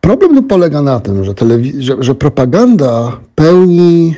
problem 0.00 0.44
polega 0.44 0.82
na 0.82 1.00
tym, 1.00 1.24
że, 1.24 1.34
że, 1.78 1.96
że 2.00 2.14
propaganda 2.14 3.16
pełni 3.34 4.16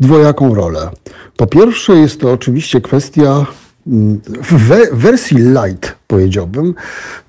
dwojaką 0.00 0.54
rolę. 0.54 0.90
Po 1.36 1.46
pierwsze, 1.46 1.96
jest 1.96 2.20
to 2.20 2.32
oczywiście 2.32 2.80
kwestia 2.80 3.46
mm, 3.86 4.20
w 4.42 4.52
wersji 4.92 5.36
light, 5.38 5.94
powiedziałbym, 6.06 6.74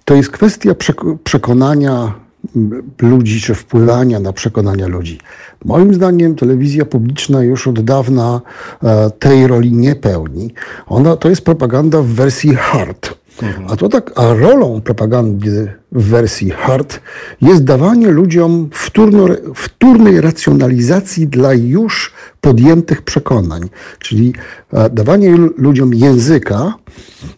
to 0.06 0.15
jest 0.15 0.30
kwestia 0.30 0.72
przekonania 1.24 2.13
mm, 2.56 2.84
ludzi, 3.02 3.41
czy 3.41 3.56
wpływania 3.56 4.19
na 4.19 4.34
przekonania 4.34 4.88
ludzi. 4.88 5.19
Moim 5.65 5.93
zdaniem 5.93 6.36
telewizja 6.36 6.86
publiczna 6.86 7.43
już 7.43 7.67
od 7.67 7.82
dawna 7.82 8.41
e, 8.84 9.10
tej 9.19 9.48
roli 9.48 9.74
nie 9.74 9.95
pełni. 9.95 10.54
Ona 10.88 11.15
to 11.15 11.30
jest 11.30 11.41
propaganda 11.41 12.02
w 12.02 12.08
wersji 12.08 12.56
hard. 12.56 13.18
A 13.69 13.75
to 13.75 13.89
tak, 13.89 14.12
a 14.15 14.34
rolą 14.34 14.82
propagandy 14.82 15.73
w 15.91 16.04
wersji 16.04 16.49
hard 16.49 16.99
jest 17.41 17.63
dawanie 17.63 18.08
ludziom 18.08 18.69
wtórno, 18.73 19.28
wtórnej 19.56 20.21
racjonalizacji 20.21 21.28
dla 21.28 21.54
już 21.54 22.13
podjętych 22.41 23.02
przekonań, 23.02 23.69
czyli 23.99 24.34
e, 24.73 24.89
dawanie 24.89 25.38
ludziom 25.58 25.93
języka, 25.93 26.73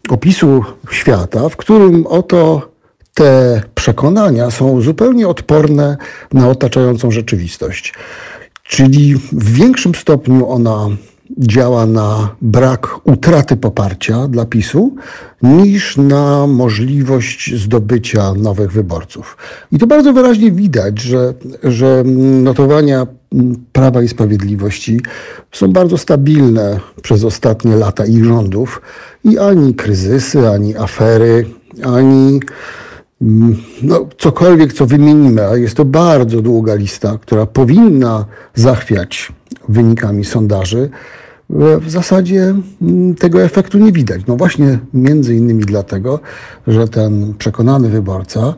opisu 0.09 0.63
świata, 0.91 1.49
w 1.49 1.57
którym 1.57 2.07
oto 2.07 2.71
te 3.13 3.61
przekonania 3.75 4.51
są 4.51 4.81
zupełnie 4.81 5.27
odporne 5.27 5.97
na 6.33 6.49
otaczającą 6.49 7.11
rzeczywistość. 7.11 7.93
Czyli 8.63 9.15
w 9.15 9.53
większym 9.53 9.95
stopniu 9.95 10.49
ona 10.49 10.89
działa 11.37 11.85
na 11.85 12.35
brak 12.41 12.87
utraty 13.03 13.57
poparcia 13.57 14.27
dla 14.27 14.45
PiSu 14.45 14.95
niż 15.43 15.97
na 15.97 16.47
możliwość 16.47 17.55
zdobycia 17.55 18.33
nowych 18.33 18.71
wyborców. 18.71 19.37
I 19.71 19.77
to 19.77 19.87
bardzo 19.87 20.13
wyraźnie 20.13 20.51
widać, 20.51 21.01
że, 21.01 21.33
że 21.63 22.03
notowania 22.43 23.07
Prawa 23.71 24.01
i 24.01 24.07
Sprawiedliwości 24.07 25.01
są 25.51 25.71
bardzo 25.71 25.97
stabilne 25.97 26.79
przez 27.01 27.23
ostatnie 27.23 27.75
lata 27.75 28.05
ich 28.05 28.25
rządów 28.25 28.81
i 29.23 29.37
ani 29.37 29.75
kryzysy, 29.75 30.49
ani 30.49 30.77
afery, 30.77 31.45
ani 31.83 32.39
no, 33.81 34.07
cokolwiek, 34.17 34.73
co 34.73 34.85
wymienimy, 34.85 35.47
a 35.47 35.57
jest 35.57 35.75
to 35.75 35.85
bardzo 35.85 36.41
długa 36.41 36.75
lista, 36.75 37.17
która 37.21 37.45
powinna 37.45 38.25
zachwiać 38.55 39.31
wynikami 39.69 40.25
sondaży, 40.25 40.89
w 41.79 41.89
zasadzie 41.89 42.55
mm, 42.81 43.15
tego 43.15 43.41
efektu 43.41 43.77
nie 43.77 43.91
widać. 43.91 44.21
No 44.27 44.35
właśnie 44.35 44.79
między 44.93 45.35
innymi 45.35 45.63
dlatego, 45.65 46.19
że 46.67 46.87
ten 46.87 47.33
przekonany 47.37 47.89
wyborca 47.89 48.53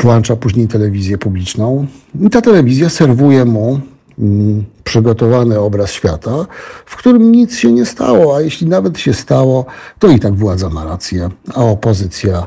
włącza 0.00 0.36
później 0.36 0.68
telewizję 0.68 1.18
publiczną 1.18 1.86
i 2.20 2.30
ta 2.30 2.40
telewizja 2.40 2.88
serwuje 2.88 3.44
mu 3.44 3.80
mm, 4.18 4.64
przygotowany 4.84 5.58
obraz 5.58 5.92
świata, 5.92 6.46
w 6.86 6.96
którym 6.96 7.32
nic 7.32 7.56
się 7.56 7.72
nie 7.72 7.86
stało, 7.86 8.36
a 8.36 8.40
jeśli 8.40 8.66
nawet 8.66 8.98
się 8.98 9.14
stało, 9.14 9.66
to 9.98 10.08
i 10.08 10.20
tak 10.20 10.34
władza 10.34 10.68
ma 10.68 10.84
rację, 10.84 11.30
a 11.54 11.64
opozycja 11.64 12.46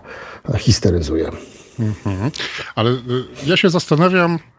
histeryzuje. 0.58 1.32
Mhm. 1.80 2.32
Ale 2.76 2.92
y, 2.92 2.96
ja 3.46 3.58
się 3.58 3.70
zastanawiam, 3.70 4.40
E, 4.40 4.55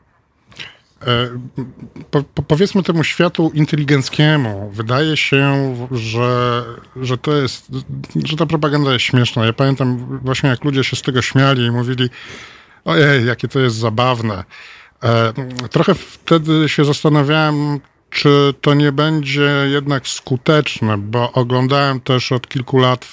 po, 2.11 2.23
po, 2.23 2.43
powiedzmy 2.43 2.83
temu 2.83 3.05
światu 3.05 3.51
inteligenckiemu, 3.55 4.71
wydaje 4.75 5.17
się, 5.17 5.75
że, 5.93 6.65
że 6.97 7.19
to 7.19 7.37
jest, 7.37 7.67
że 8.25 8.37
ta 8.37 8.47
propaganda 8.47 8.93
jest 8.93 9.05
śmieszna. 9.05 9.47
Ja 9.47 9.53
pamiętam 9.53 10.19
właśnie, 10.23 10.51
jak 10.51 10.65
ludzie 10.65 10.85
się 10.85 10.97
z 10.97 11.03
tego 11.03 11.23
śmiali 11.23 11.67
i 11.67 11.71
mówili, 11.71 12.11
ojej, 12.85 13.27
jakie 13.27 13.49
to 13.49 13.61
jest 13.61 13.77
zabawne. 13.77 14.45
E, 15.03 15.33
trochę 15.71 15.95
wtedy 15.95 16.69
się 16.69 16.85
zastanawiałem, 16.85 17.81
czy 18.11 18.55
to 18.61 18.75
nie 18.75 18.93
będzie 18.93 19.51
jednak 19.71 20.09
skuteczne, 20.09 20.99
bo 20.99 21.33
oglądałem 21.33 22.01
też 22.01 22.33
od 22.33 22.49
kilku 22.49 22.79
lat 22.79 23.09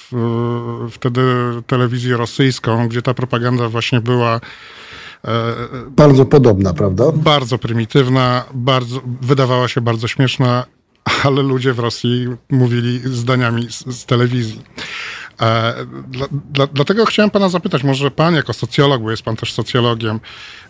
wtedy 0.90 1.22
telewizję 1.66 2.16
rosyjską, 2.16 2.88
gdzie 2.88 3.02
ta 3.02 3.14
propaganda 3.14 3.68
właśnie 3.68 4.00
była 4.00 4.40
bardzo 5.90 6.26
podobna, 6.26 6.74
prawda? 6.74 7.12
Bardzo 7.12 7.58
prymitywna, 7.58 8.44
bardzo, 8.54 9.00
wydawała 9.22 9.68
się 9.68 9.80
bardzo 9.80 10.08
śmieszna, 10.08 10.64
ale 11.24 11.42
ludzie 11.42 11.72
w 11.72 11.78
Rosji 11.78 12.28
mówili 12.50 13.00
zdaniami 13.04 13.72
z, 13.72 13.86
z 13.86 14.06
telewizji. 14.06 14.62
E, 15.40 15.74
dla, 16.08 16.26
dla, 16.52 16.66
dlatego 16.66 17.06
chciałem 17.06 17.30
pana 17.30 17.48
zapytać, 17.48 17.84
może 17.84 18.10
pan 18.10 18.34
jako 18.34 18.52
socjolog, 18.52 19.02
bo 19.02 19.10
jest 19.10 19.22
pan 19.22 19.36
też 19.36 19.52
socjologiem, 19.52 20.20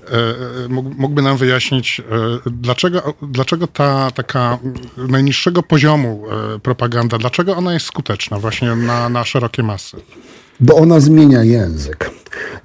e, 0.06 0.68
mógłby 0.98 1.22
nam 1.22 1.36
wyjaśnić, 1.36 2.00
e, 2.00 2.04
dlaczego, 2.50 3.14
dlaczego 3.22 3.66
ta 3.66 4.10
taka 4.10 4.58
najniższego 4.96 5.62
poziomu 5.62 6.22
propaganda, 6.62 7.18
dlaczego 7.18 7.56
ona 7.56 7.74
jest 7.74 7.86
skuteczna 7.86 8.38
właśnie 8.38 8.76
na, 8.76 9.08
na 9.08 9.24
szerokie 9.24 9.62
masy? 9.62 9.96
Bo 10.60 10.74
ona 10.74 11.00
zmienia 11.00 11.44
język. 11.44 12.10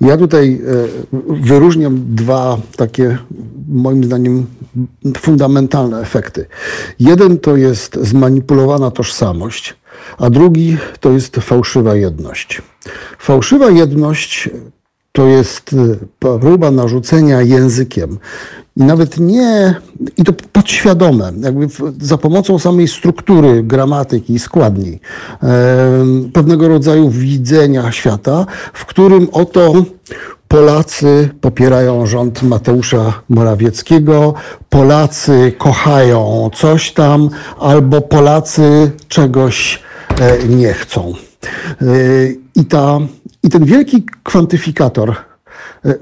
Ja 0.02 0.18
tutaj 0.18 0.54
e, 0.54 0.88
wyróżniam 1.30 2.16
dwa 2.16 2.58
takie, 2.76 3.18
moim 3.68 4.04
zdaniem, 4.04 4.46
fundamentalne 5.18 6.02
efekty. 6.02 6.46
Jeden 7.00 7.38
to 7.38 7.56
jest 7.56 7.96
zmanipulowana 8.02 8.92
tożsamość, 8.92 9.76
a 10.18 10.30
drugi 10.30 10.78
to 11.00 11.12
jest 11.12 11.36
fałszywa 11.36 11.96
jedność. 11.96 12.62
Fałszywa 13.20 13.70
jedność 13.70 14.50
to 15.12 15.28
jest 15.28 15.76
e, 16.24 16.38
próba 16.40 16.72
narzucenia 16.72 17.42
językiem. 17.42 18.18
I 18.78 18.84
nawet 18.84 19.20
nie, 19.20 19.76
i 20.18 20.24
to 20.24 20.34
podświadome, 20.34 21.32
jakby 21.40 21.68
za 22.02 22.18
pomocą 22.18 22.60
samej 22.60 22.88
struktury, 22.88 23.64
gramatyki, 23.64 24.40
składni, 24.40 25.00
pewnego 26.34 26.68
rodzaju 26.68 27.10
widzenia 27.10 27.92
świata, 27.92 28.46
w 28.74 28.86
którym 28.86 29.28
oto 29.32 29.74
Polacy 30.50 31.30
popierają 31.42 32.06
rząd 32.06 32.44
Mateusza 32.44 33.14
Morawieckiego, 33.30 34.34
Polacy 34.70 35.54
kochają 35.58 36.50
coś 36.56 36.92
tam, 36.92 37.30
albo 37.60 38.02
Polacy 38.02 38.92
czegoś 39.08 39.84
e, 40.20 40.48
nie 40.48 40.74
chcą. 40.74 41.14
E, 41.82 41.86
I, 42.56 42.66
ta, 42.66 43.00
i 43.44 43.50
ten 43.50 43.66
wielki 43.66 44.06
kwantyfikator 44.24 45.16
e, 45.86 45.96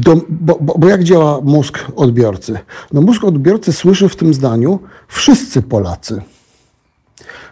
Dom, 0.00 0.20
bo, 0.28 0.58
bo, 0.60 0.74
bo, 0.78 0.88
jak 0.88 1.04
działa 1.04 1.40
mózg 1.40 1.78
odbiorcy? 1.96 2.58
No 2.92 3.00
mózg 3.00 3.24
odbiorcy 3.24 3.72
słyszy 3.72 4.08
w 4.08 4.16
tym 4.16 4.34
zdaniu 4.34 4.78
wszyscy 5.08 5.62
Polacy. 5.62 6.22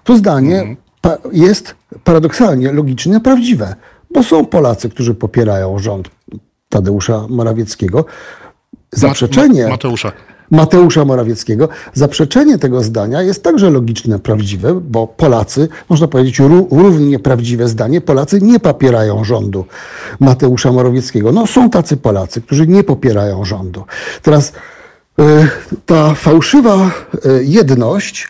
To 0.04 0.16
zdanie 0.16 0.58
mhm. 0.58 0.76
pa, 1.00 1.16
jest 1.32 1.74
paradoksalnie 2.04 2.72
logicznie 2.72 3.20
prawdziwe, 3.20 3.74
bo 4.10 4.22
są 4.22 4.44
Polacy, 4.46 4.88
którzy 4.88 5.14
popierają 5.14 5.78
rząd 5.78 6.10
Tadeusza 6.68 7.26
Morawieckiego. 7.28 8.04
Zaprzeczenie. 8.92 9.68
Mateusza. 9.68 10.12
Mateusza 10.50 11.04
Morawieckiego. 11.04 11.68
Zaprzeczenie 11.94 12.58
tego 12.58 12.82
zdania 12.82 13.22
jest 13.22 13.42
także 13.42 13.70
logiczne, 13.70 14.18
prawdziwe, 14.18 14.80
bo 14.80 15.06
Polacy, 15.06 15.68
można 15.88 16.08
powiedzieć 16.08 16.38
równie 16.70 17.18
prawdziwe 17.18 17.68
zdanie, 17.68 18.00
Polacy 18.00 18.40
nie 18.40 18.60
popierają 18.60 19.24
rządu 19.24 19.64
Mateusza 20.20 20.72
Morawieckiego. 20.72 21.32
No 21.32 21.46
są 21.46 21.70
tacy 21.70 21.96
Polacy, 21.96 22.40
którzy 22.40 22.66
nie 22.66 22.84
popierają 22.84 23.44
rządu. 23.44 23.84
Teraz 24.22 24.52
e, 25.18 25.48
ta 25.86 26.14
fałszywa 26.14 26.76
e, 26.76 27.44
jedność, 27.44 28.28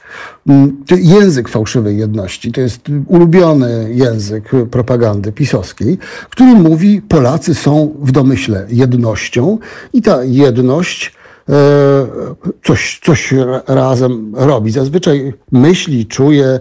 język 0.90 1.48
fałszywej 1.48 1.98
jedności, 1.98 2.52
to 2.52 2.60
jest 2.60 2.80
ulubiony 3.06 3.88
język 3.94 4.50
propagandy 4.70 5.32
pisowskiej, 5.32 5.98
który 6.30 6.54
mówi, 6.54 7.02
Polacy 7.02 7.54
są 7.54 7.94
w 8.00 8.12
domyśle 8.12 8.66
jednością 8.68 9.58
i 9.92 10.02
ta 10.02 10.24
jedność 10.24 11.17
coś, 12.64 13.00
coś 13.04 13.34
razem 13.66 14.32
robi. 14.36 14.70
Zazwyczaj 14.70 15.32
myśli, 15.52 16.06
czuje 16.06 16.60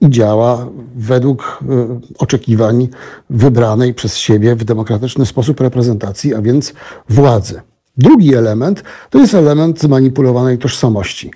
i 0.00 0.10
działa 0.10 0.66
według 0.96 1.58
e, 1.62 2.00
oczekiwań 2.18 2.88
wybranej 3.30 3.94
przez 3.94 4.16
siebie 4.16 4.54
w 4.54 4.64
demokratyczny 4.64 5.26
sposób 5.26 5.60
reprezentacji, 5.60 6.34
a 6.34 6.42
więc 6.42 6.74
władzy. 7.08 7.60
Drugi 7.96 8.34
element 8.34 8.82
to 9.10 9.18
jest 9.18 9.34
element 9.34 9.80
zmanipulowanej 9.80 10.58
tożsamości. 10.58 11.30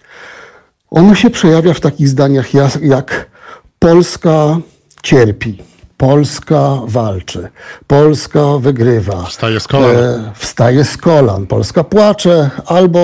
Ono 0.91 1.15
się 1.15 1.31
przejawia 1.31 1.75
w 1.75 1.81
takich 1.81 2.09
zdaniach 2.09 2.55
jak 2.83 3.31
Polska 3.79 4.59
cierpi, 5.03 5.70
Polska 6.01 6.81
walczy, 6.87 7.49
Polska 7.87 8.59
wygrywa. 8.59 9.23
Wstaje 9.23 9.61
z 9.61 9.67
kolan. 9.67 9.97
E, 9.97 10.33
wstaje 10.35 10.85
z 10.85 10.97
kolan, 10.97 11.47
Polska 11.47 11.85
płacze, 11.85 12.51
albo 12.67 13.01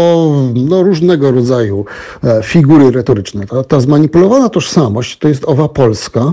no, 0.54 0.82
różnego 0.82 1.30
rodzaju 1.30 1.84
e, 2.24 2.42
figury 2.42 2.90
retoryczne. 2.90 3.46
Ta, 3.46 3.64
ta 3.64 3.80
zmanipulowana 3.80 4.48
tożsamość 4.48 5.18
to 5.18 5.28
jest 5.28 5.44
owa 5.44 5.68
Polska. 5.68 6.32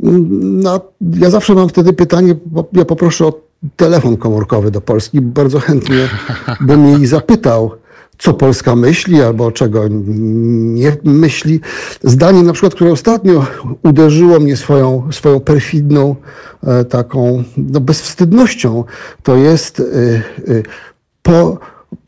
No, 0.00 0.80
ja 1.16 1.30
zawsze 1.30 1.54
mam 1.54 1.68
wtedy 1.68 1.92
pytanie, 1.92 2.34
ja 2.72 2.84
poproszę 2.84 3.26
o 3.26 3.32
telefon 3.76 4.16
komórkowy 4.16 4.70
do 4.70 4.80
Polski. 4.80 5.20
Bardzo 5.20 5.60
chętnie 5.60 6.08
bym 6.60 6.86
jej 6.86 7.06
zapytał, 7.06 7.70
co 8.20 8.34
Polska 8.34 8.76
myśli 8.76 9.22
albo 9.22 9.52
czego 9.52 9.84
nie 9.88 10.96
myśli. 11.04 11.60
Zdanie 12.02 12.42
na 12.42 12.52
przykład, 12.52 12.74
które 12.74 12.92
ostatnio 12.92 13.46
uderzyło 13.82 14.40
mnie 14.40 14.56
swoją, 14.56 15.08
swoją 15.10 15.40
perfidną 15.40 16.16
e, 16.66 16.84
taką 16.84 17.44
no, 17.56 17.80
bezwstydnością, 17.80 18.84
to 19.22 19.36
jest 19.36 19.80
y, 19.80 20.22
y, 20.48 20.62
po, 21.22 21.58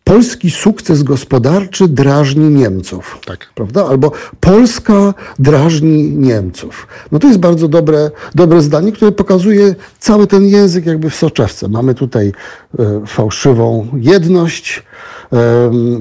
polski 0.04 0.50
sukces 0.50 1.02
gospodarczy 1.02 1.88
drażni 1.88 2.50
Niemców. 2.50 3.18
Tak. 3.24 3.46
Prawda? 3.54 3.86
Albo 3.86 4.12
Polska 4.40 5.14
drażni 5.38 6.10
Niemców. 6.10 6.86
No 7.12 7.18
to 7.18 7.26
jest 7.26 7.38
bardzo 7.38 7.68
dobre, 7.68 8.10
dobre 8.34 8.62
zdanie, 8.62 8.92
które 8.92 9.12
pokazuje 9.12 9.74
cały 9.98 10.26
ten 10.26 10.44
język 10.44 10.86
jakby 10.86 11.10
w 11.10 11.14
soczewce. 11.14 11.68
Mamy 11.68 11.94
tutaj 11.94 12.32
e, 12.78 13.06
fałszywą 13.06 13.88
jedność, 13.94 14.78
e, 14.78 14.82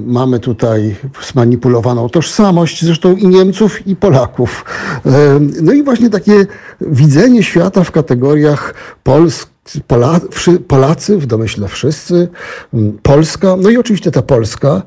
mamy 0.06 0.40
tutaj 0.40 0.96
zmanipulowaną 1.28 2.08
tożsamość, 2.08 2.84
zresztą 2.84 3.16
i 3.16 3.28
Niemców, 3.28 3.86
i 3.86 3.96
Polaków. 3.96 4.64
E, 5.06 5.40
no 5.62 5.72
i 5.72 5.82
właśnie 5.82 6.10
takie 6.10 6.46
widzenie 6.80 7.42
świata 7.42 7.84
w 7.84 7.90
kategoriach 7.90 8.74
Polski, 9.02 9.52
Pola, 9.86 10.20
Polacy, 10.68 11.18
w 11.18 11.26
domyśle 11.26 11.68
wszyscy, 11.68 12.28
Polska, 13.02 13.56
no 13.56 13.70
i 13.70 13.76
oczywiście 13.76 14.10
ta 14.10 14.22
Polska, 14.22 14.82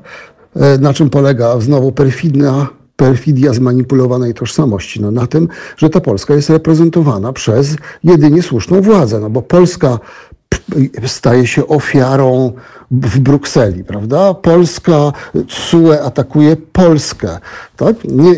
na 0.80 0.94
czym 0.94 1.10
polega 1.10 1.60
znowu 1.60 1.92
perfidna, 1.92 2.66
perfidia 2.96 3.52
zmanipulowanej 3.52 4.34
tożsamości? 4.34 5.00
No 5.00 5.10
na 5.10 5.26
tym, 5.26 5.48
że 5.76 5.90
ta 5.90 6.00
Polska 6.00 6.34
jest 6.34 6.50
reprezentowana 6.50 7.32
przez 7.32 7.76
jedynie 8.04 8.42
słuszną 8.42 8.80
władzę, 8.80 9.20
no 9.20 9.30
bo 9.30 9.42
Polska 9.42 9.98
staje 11.06 11.46
się 11.46 11.66
ofiarą 11.66 12.52
w 12.90 13.18
Brukseli, 13.18 13.84
prawda? 13.84 14.34
Polska, 14.34 15.12
CUE 15.48 16.02
atakuje 16.02 16.56
Polskę, 16.56 17.38
tak? 17.76 17.96
Nie, 18.04 18.32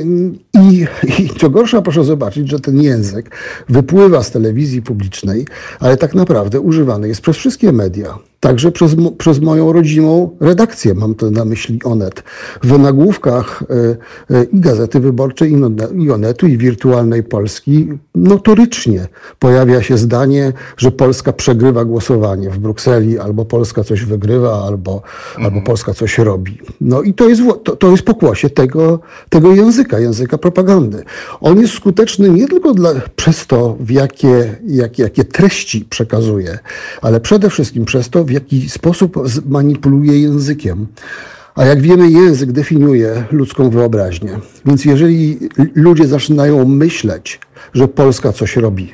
i, 0.54 0.86
I 1.18 1.30
co 1.40 1.50
gorsza, 1.50 1.82
proszę 1.82 2.04
zobaczyć, 2.04 2.48
że 2.48 2.60
ten 2.60 2.82
język 2.82 3.36
wypływa 3.68 4.22
z 4.22 4.30
telewizji 4.30 4.82
publicznej, 4.82 5.46
ale 5.80 5.96
tak 5.96 6.14
naprawdę 6.14 6.60
używany 6.60 7.08
jest 7.08 7.20
przez 7.20 7.36
wszystkie 7.36 7.72
media. 7.72 8.18
Także 8.40 8.72
przez, 8.72 8.96
przez 9.18 9.40
moją 9.40 9.72
rodzimą 9.72 10.36
redakcję, 10.40 10.94
mam 10.94 11.14
to 11.14 11.30
na 11.30 11.44
myśli 11.44 11.80
Onet. 11.84 12.22
W 12.62 12.78
nagłówkach 12.78 13.62
y, 14.30 14.34
y, 14.34 14.48
i 14.52 14.60
Gazety 14.60 15.00
Wyborczej, 15.00 15.52
i 15.96 16.10
Onetu, 16.10 16.46
i 16.46 16.58
Wirtualnej 16.58 17.22
Polski 17.22 17.88
notorycznie 18.14 19.06
pojawia 19.38 19.82
się 19.82 19.98
zdanie, 19.98 20.52
że 20.76 20.90
Polska 20.90 21.32
przegrywa 21.32 21.84
głosowanie 21.84 22.50
w 22.50 22.58
Brukseli, 22.58 23.18
albo 23.18 23.44
Polska 23.44 23.84
coś 23.84 24.04
wygrywa, 24.04 24.64
albo, 24.64 24.94
mhm. 24.94 25.44
albo 25.44 25.66
Polska 25.66 25.94
coś 25.94 26.18
robi. 26.18 26.58
No 26.80 27.02
i 27.02 27.14
to 27.14 27.28
jest, 27.28 27.42
to, 27.64 27.76
to 27.76 27.90
jest 27.90 28.02
pokłosie 28.02 28.50
tego, 28.50 29.00
tego 29.28 29.52
języka, 29.52 29.98
języka 29.98 30.38
propagandy. 30.38 31.02
On 31.40 31.60
jest 31.60 31.74
skuteczny 31.74 32.30
nie 32.30 32.48
tylko 32.48 32.74
dla, 32.74 32.90
przez 33.16 33.46
to, 33.46 33.76
w 33.80 33.90
jakie, 33.90 34.56
jak, 34.66 34.98
jakie 34.98 35.24
treści 35.24 35.84
przekazuje, 35.84 36.58
ale 37.02 37.20
przede 37.20 37.50
wszystkim 37.50 37.84
przez 37.84 38.10
to, 38.10 38.27
w 38.28 38.32
jaki 38.32 38.68
sposób 38.68 39.16
manipuluje 39.46 40.20
językiem. 40.20 40.86
A 41.54 41.64
jak 41.64 41.80
wiemy, 41.80 42.10
język 42.10 42.52
definiuje 42.52 43.24
ludzką 43.32 43.70
wyobraźnię. 43.70 44.38
Więc 44.66 44.84
jeżeli 44.84 45.38
ludzie 45.74 46.06
zaczynają 46.06 46.64
myśleć, 46.64 47.40
że 47.74 47.88
Polska 47.88 48.32
coś 48.32 48.56
robi, 48.56 48.92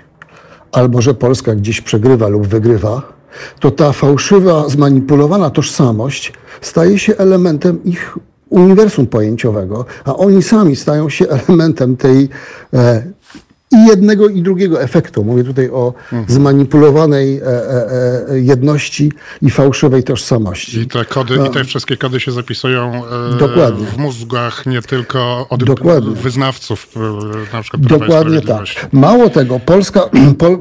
albo 0.72 1.02
że 1.02 1.14
Polska 1.14 1.54
gdzieś 1.54 1.80
przegrywa 1.80 2.28
lub 2.28 2.46
wygrywa, 2.46 3.12
to 3.60 3.70
ta 3.70 3.92
fałszywa, 3.92 4.68
zmanipulowana 4.68 5.50
tożsamość 5.50 6.32
staje 6.60 6.98
się 6.98 7.16
elementem 7.16 7.84
ich 7.84 8.18
uniwersum 8.48 9.06
pojęciowego, 9.06 9.84
a 10.04 10.16
oni 10.16 10.42
sami 10.42 10.76
stają 10.76 11.08
się 11.08 11.26
elementem 11.48 11.96
tej 11.96 12.28
e, 12.74 13.02
i 13.74 13.86
jednego 13.86 14.28
i 14.28 14.42
drugiego 14.42 14.82
efektu. 14.82 15.24
Mówię 15.24 15.44
tutaj 15.44 15.70
o 15.70 15.94
mhm. 16.12 16.24
zmanipulowanej 16.28 17.38
e, 17.38 17.42
e, 17.46 18.30
e, 18.30 18.40
jedności 18.40 19.12
i 19.42 19.50
fałszywej 19.50 20.02
tożsamości. 20.02 20.80
I 20.80 20.86
te 20.86 21.04
kody, 21.04 21.38
i 21.48 21.50
te 21.50 21.64
wszystkie 21.64 21.96
kody 21.96 22.20
się 22.20 22.32
zapisują 22.32 23.02
Dokładnie. 23.38 23.86
w 23.86 23.98
mózgach 23.98 24.66
nie 24.66 24.82
tylko 24.82 25.46
od 25.50 25.64
Dokładnie. 25.64 26.14
wyznawców, 26.14 26.88
na 27.52 27.62
przykład 27.62 27.82
Dokładnie 27.82 28.40
tak. 28.40 28.64
Mało 28.92 29.30
tego, 29.30 29.60
Polska, 29.60 30.00
Pol, 30.38 30.58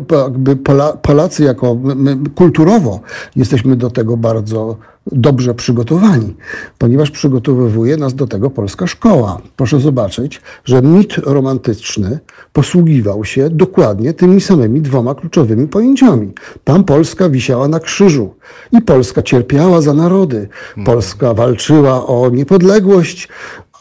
Polacy 1.02 1.44
jako 1.44 1.76
my, 1.76 2.18
kulturowo 2.36 3.00
jesteśmy 3.36 3.76
do 3.76 3.90
tego 3.90 4.18
bardzo 4.18 4.78
dobrze 5.12 5.54
przygotowani, 5.54 6.36
ponieważ 6.78 7.12
przygotowywuje 7.12 7.98
nas 7.98 8.16
do 8.16 8.28
tego 8.28 8.50
polska 8.50 8.88
szkoła. 8.88 9.42
Proszę 9.56 9.80
zobaczyć, 9.80 10.42
że 10.66 10.82
mit 10.82 11.18
romantyczny 11.18 12.20
posługiwał 12.54 13.26
się 13.26 13.50
dokładnie 13.50 14.14
tymi 14.14 14.42
samymi 14.42 14.82
dwoma 14.82 15.16
kluczowymi 15.16 15.68
pojęciami. 15.68 16.32
Tam 16.64 16.84
Polska 16.84 17.30
wisiała 17.30 17.68
na 17.68 17.80
krzyżu 17.80 18.36
i 18.72 18.82
Polska 18.82 19.22
cierpiała 19.22 19.82
za 19.82 19.94
narody. 19.94 20.48
Polska 20.86 21.34
walczyła 21.34 22.08
o 22.08 22.30
niepodległość, 22.30 23.28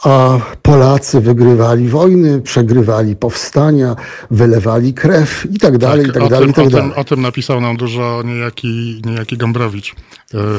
a 0.05 0.39
Polacy 0.63 1.21
wygrywali 1.21 1.89
wojny, 1.89 2.41
przegrywali 2.41 3.17
powstania, 3.17 3.97
wylewali 4.31 4.95
krew 4.95 5.47
i 5.51 5.59
tak 5.59 5.79
dalej, 5.79 6.07
tak, 6.07 6.17
i 6.17 6.19
tak 6.19 6.29
dalej, 6.29 6.51
i 6.51 6.53
tak 6.53 6.69
dalej. 6.69 6.91
Tym, 6.91 6.99
o 7.01 7.05
tym 7.05 7.23
napisał 7.23 7.61
nam 7.61 7.77
dużo 7.77 8.23
niejaki, 8.25 9.03
niejaki 9.07 9.37
Gombrowicz, 9.37 9.95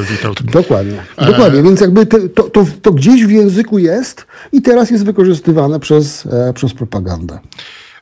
Witold. 0.09 0.43
Dokładnie, 0.43 1.03
e... 1.17 1.25
dokładnie, 1.25 1.63
więc 1.63 1.81
jakby 1.81 2.05
to, 2.05 2.43
to, 2.43 2.65
to, 2.81 2.91
gdzieś 2.91 3.25
w 3.25 3.31
języku 3.31 3.79
jest 3.79 4.25
i 4.51 4.61
teraz 4.61 4.91
jest 4.91 5.05
wykorzystywane 5.05 5.79
przez, 5.79 6.25
e, 6.25 6.53
przez 6.53 6.73
propagandę. 6.73 7.39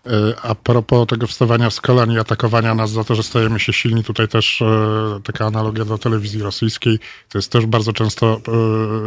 E, 0.05 0.39
a 0.41 0.55
propos 0.55 1.07
tego 1.07 1.27
wstawania 1.27 1.69
z 1.69 1.81
kolan 1.81 2.11
i 2.11 2.19
atakowania 2.19 2.75
nas 2.75 2.91
za 2.91 3.03
to, 3.03 3.15
że 3.15 3.23
stajemy 3.23 3.59
się 3.59 3.73
silni, 3.73 4.03
tutaj 4.03 4.27
też 4.27 4.61
e, 4.61 5.19
taka 5.23 5.45
analogia 5.45 5.85
do 5.85 5.97
telewizji 5.97 6.41
rosyjskiej. 6.41 6.99
To 7.29 7.37
jest 7.37 7.51
też 7.51 7.65
bardzo 7.65 7.93
często 7.93 8.41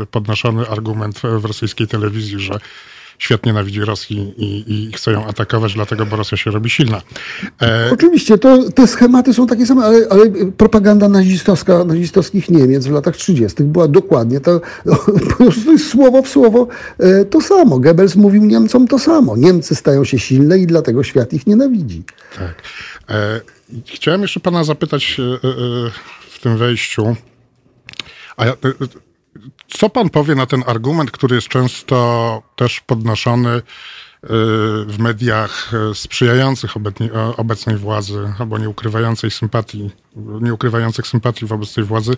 e, 0.02 0.06
podnoszony 0.06 0.68
argument 0.68 1.20
w 1.38 1.44
rosyjskiej 1.44 1.86
telewizji, 1.86 2.40
że 2.40 2.58
świat 3.18 3.46
nienawidzi 3.46 3.80
Rosji 3.80 4.34
i, 4.36 4.64
i 4.66 4.92
chce 4.92 5.12
ją 5.12 5.26
atakować, 5.26 5.74
dlatego, 5.74 6.06
bo 6.06 6.16
Rosja 6.16 6.38
się 6.38 6.50
robi 6.50 6.70
silna. 6.70 7.02
E... 7.62 7.90
Oczywiście, 7.92 8.38
to, 8.38 8.70
te 8.70 8.86
schematy 8.86 9.34
są 9.34 9.46
takie 9.46 9.66
same, 9.66 9.84
ale, 9.84 10.06
ale 10.10 10.26
propaganda 10.56 11.08
nazistowska, 11.08 11.84
nazistowskich 11.84 12.50
Niemiec 12.50 12.86
w 12.86 12.92
latach 12.92 13.16
30. 13.16 13.64
była 13.64 13.88
dokładnie 13.88 14.40
to, 14.40 14.60
po 15.30 15.36
prostu 15.36 15.78
słowo 15.78 16.22
w 16.22 16.28
słowo 16.28 16.68
e, 16.98 17.24
to 17.24 17.40
samo. 17.40 17.78
Goebbels 17.78 18.16
mówił 18.16 18.44
Niemcom 18.44 18.88
to 18.88 18.98
samo. 18.98 19.36
Niemcy 19.36 19.74
stają 19.74 20.04
się 20.04 20.18
silne 20.18 20.58
i 20.58 20.66
dlatego 20.66 21.02
świat 21.02 21.32
ich 21.32 21.46
nienawidzi. 21.46 22.02
Tak. 22.38 22.62
E, 23.10 23.40
chciałem 23.86 24.22
jeszcze 24.22 24.40
pana 24.40 24.64
zapytać 24.64 25.20
e, 25.20 25.22
e, 25.22 25.38
w 26.30 26.38
tym 26.40 26.56
wejściu, 26.56 27.16
a 28.36 28.46
ja, 28.46 28.56
co 29.68 29.90
pan 29.90 30.10
powie 30.10 30.34
na 30.34 30.46
ten 30.46 30.64
argument, 30.66 31.10
który 31.10 31.36
jest 31.36 31.48
często 31.48 32.42
też 32.56 32.80
podnoszony 32.80 33.56
y, 33.56 33.62
w 34.86 34.96
mediach 34.98 35.72
y, 35.90 35.94
sprzyjających 35.94 36.76
obecnej 37.36 37.76
władzy 37.76 38.32
albo 38.38 38.58
nie 38.58 38.68
sympatii, 39.34 39.90
nie 40.16 40.54
ukrywających 40.54 41.06
sympatii 41.06 41.46
wobec 41.46 41.74
tej 41.74 41.84
władzy, 41.84 42.16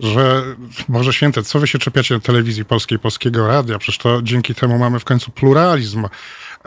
że 0.00 0.44
Boże 0.88 1.12
Święte, 1.12 1.42
co 1.42 1.60
wy 1.60 1.66
się 1.66 1.78
czepiacie 1.78 2.20
telewizji 2.20 2.64
polskiej, 2.64 2.98
polskiego 2.98 3.46
radia? 3.48 3.78
Przecież 3.78 3.98
to 3.98 4.22
dzięki 4.22 4.54
temu 4.54 4.78
mamy 4.78 4.98
w 4.98 5.04
końcu 5.04 5.30
pluralizm. 5.30 6.06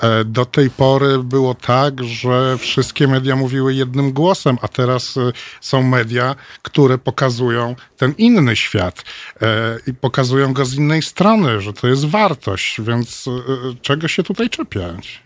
E, 0.02 0.26
do 0.26 0.45
tej 0.45 0.70
pory 0.70 1.24
było 1.24 1.56
tak, 1.56 2.04
że 2.04 2.58
wszystkie 2.58 3.08
media 3.08 3.36
mówiły 3.36 3.74
jednym 3.74 4.12
głosem, 4.14 4.58
a 4.62 4.68
teraz 4.68 5.18
e, 5.18 5.32
są 5.62 5.84
media, 5.84 6.36
które 6.62 6.97
pokazują 6.97 7.76
ten 7.97 8.14
inny 8.18 8.56
świat 8.56 9.04
e, 9.41 9.78
i 9.88 9.93
pokazują 9.93 10.54
go 10.54 10.66
z 10.66 10.76
innej 10.76 11.02
strony, 11.02 11.62
że 11.62 11.74
to 11.74 11.88
jest 11.88 12.06
wartość, 12.06 12.82
więc 12.82 13.26
czego 13.82 14.08
się 14.08 14.24
tutaj 14.24 14.49
czepiać? 14.49 15.24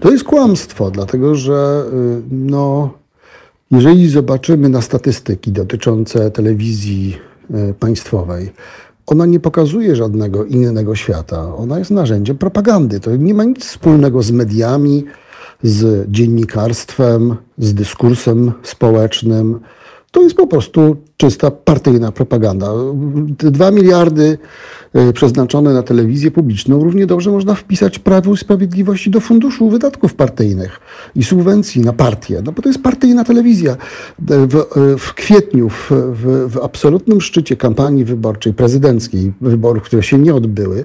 To 0.00 0.10
jest 0.10 0.24
kłamstwo, 0.24 0.90
dlatego 0.90 1.34
że 1.34 1.84
no, 2.30 2.94
jeżeli 3.70 4.08
zobaczymy 4.08 4.68
na 4.68 4.82
statystyki 4.82 5.52
dotyczące 5.52 6.30
telewizji 6.30 7.18
państwowej, 7.80 8.52
ona 9.06 9.26
nie 9.26 9.40
pokazuje 9.40 9.96
żadnego 9.96 10.44
innego 10.44 10.94
świata. 10.94 11.56
Ona 11.56 11.78
jest 11.78 11.90
narzędziem 11.90 12.38
propagandy. 12.38 13.00
To 13.00 13.16
nie 13.16 13.34
ma 13.34 13.44
nic 13.44 13.64
wspólnego 13.64 14.22
z 14.22 14.30
mediami, 14.30 15.04
z 15.62 16.10
dziennikarstwem, 16.10 17.36
z 17.58 17.74
dyskursem 17.74 18.52
społecznym. 18.62 19.60
To 20.10 20.22
jest 20.22 20.36
po 20.36 20.46
prostu 20.46 20.96
czysta 21.16 21.50
partyjna 21.50 22.12
propaganda. 22.12 22.66
Te 23.38 23.50
dwa 23.50 23.70
miliardy 23.70 24.38
e, 24.92 25.12
przeznaczone 25.12 25.74
na 25.74 25.82
telewizję 25.82 26.30
publiczną 26.30 26.84
równie 26.84 27.06
dobrze 27.06 27.30
można 27.30 27.54
wpisać 27.54 27.98
Prawo 27.98 28.32
i 28.32 28.36
Sprawiedliwości 28.36 29.10
do 29.10 29.20
funduszu 29.20 29.70
wydatków 29.70 30.14
partyjnych 30.14 30.80
i 31.16 31.24
subwencji 31.24 31.80
na 31.80 31.92
partię, 31.92 32.42
no 32.44 32.52
bo 32.52 32.62
to 32.62 32.68
jest 32.68 32.82
partyjna 32.82 33.24
telewizja. 33.24 33.72
E, 33.72 33.76
W, 34.46 34.56
e, 34.56 34.98
w 34.98 35.14
kwietniu, 35.14 35.68
w, 35.68 35.90
w, 35.90 36.52
w 36.52 36.58
absolutnym 36.62 37.20
szczycie 37.20 37.56
kampanii 37.56 38.04
wyborczej, 38.04 38.54
prezydenckiej, 38.54 39.32
wyborów, 39.40 39.82
które 39.82 40.02
się 40.02 40.18
nie 40.18 40.34
odbyły, 40.34 40.84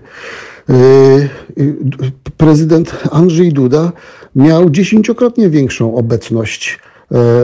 prezydent 2.38 2.92
Andrzej 3.12 3.54
Duda 3.54 3.92
miał 4.36 4.70
dziesięciokrotnie 4.70 5.50
większą 5.50 5.96
obecność 5.96 6.80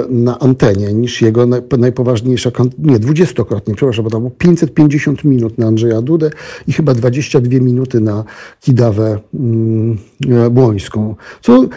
na 0.09 0.39
antenie 0.39 0.93
niż 0.93 1.22
jego 1.22 1.43
naj- 1.47 1.78
najpoważniejsza, 1.78 2.51
nie, 2.80 2.99
dwudziestokrotnie, 2.99 3.76
przepraszam, 3.76 4.03
bo 4.03 4.09
to 4.09 4.20
było 4.20 4.32
550 4.32 5.24
minut 5.24 5.57
na 5.57 5.68
Andrzeja 5.68 6.01
Dudę 6.01 6.30
i 6.68 6.74
chyba 6.74 6.93
22 6.93 7.59
minuty 7.59 7.99
na 7.99 8.24
Kidawę 8.61 9.20
mm, 9.34 9.97
e, 10.30 10.49
Błońską. 10.49 11.15
Co 11.41 11.63
e, 11.63 11.68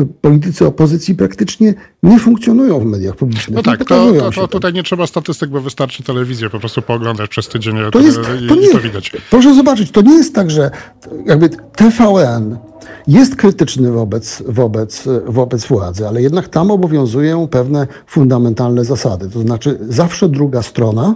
e, 0.00 0.06
politycy 0.20 0.66
opozycji 0.66 1.14
praktycznie 1.14 1.74
nie 2.02 2.18
funkcjonują 2.18 2.80
w 2.80 2.84
mediach 2.84 3.16
publicznych. 3.16 3.56
No 3.56 3.62
tak, 3.62 3.84
to, 3.84 4.12
to, 4.12 4.30
to 4.30 4.48
tutaj 4.48 4.72
nie 4.72 4.82
trzeba 4.82 5.06
statystyk, 5.06 5.50
bo 5.50 5.60
wystarczy 5.60 6.02
telewizję 6.02 6.50
po 6.50 6.60
prostu 6.60 6.82
pooglądać 6.82 7.30
przez 7.30 7.48
tydzień 7.48 7.76
To 7.92 8.00
jest, 8.00 8.18
i, 8.18 8.48
to 8.48 8.54
i 8.54 8.58
nie, 8.60 8.72
to 8.72 8.80
widać. 8.80 9.12
proszę 9.30 9.54
zobaczyć, 9.54 9.90
to 9.90 10.00
nie 10.02 10.14
jest 10.14 10.34
tak, 10.34 10.50
że 10.50 10.70
jakby 11.26 11.48
TVN 11.76 12.58
jest 13.06 13.36
krytyczny 13.36 13.92
wobec, 13.92 14.42
wobec, 14.48 15.04
wobec 15.26 15.66
władzy, 15.66 16.08
ale 16.08 16.22
jednak 16.22 16.48
tam 16.48 16.70
obowiązują 16.70 17.48
pewne 17.48 17.86
fundamentalne 18.06 18.84
zasady. 18.84 19.30
To 19.30 19.40
znaczy 19.40 19.78
zawsze 19.88 20.28
druga 20.28 20.62
strona 20.62 21.14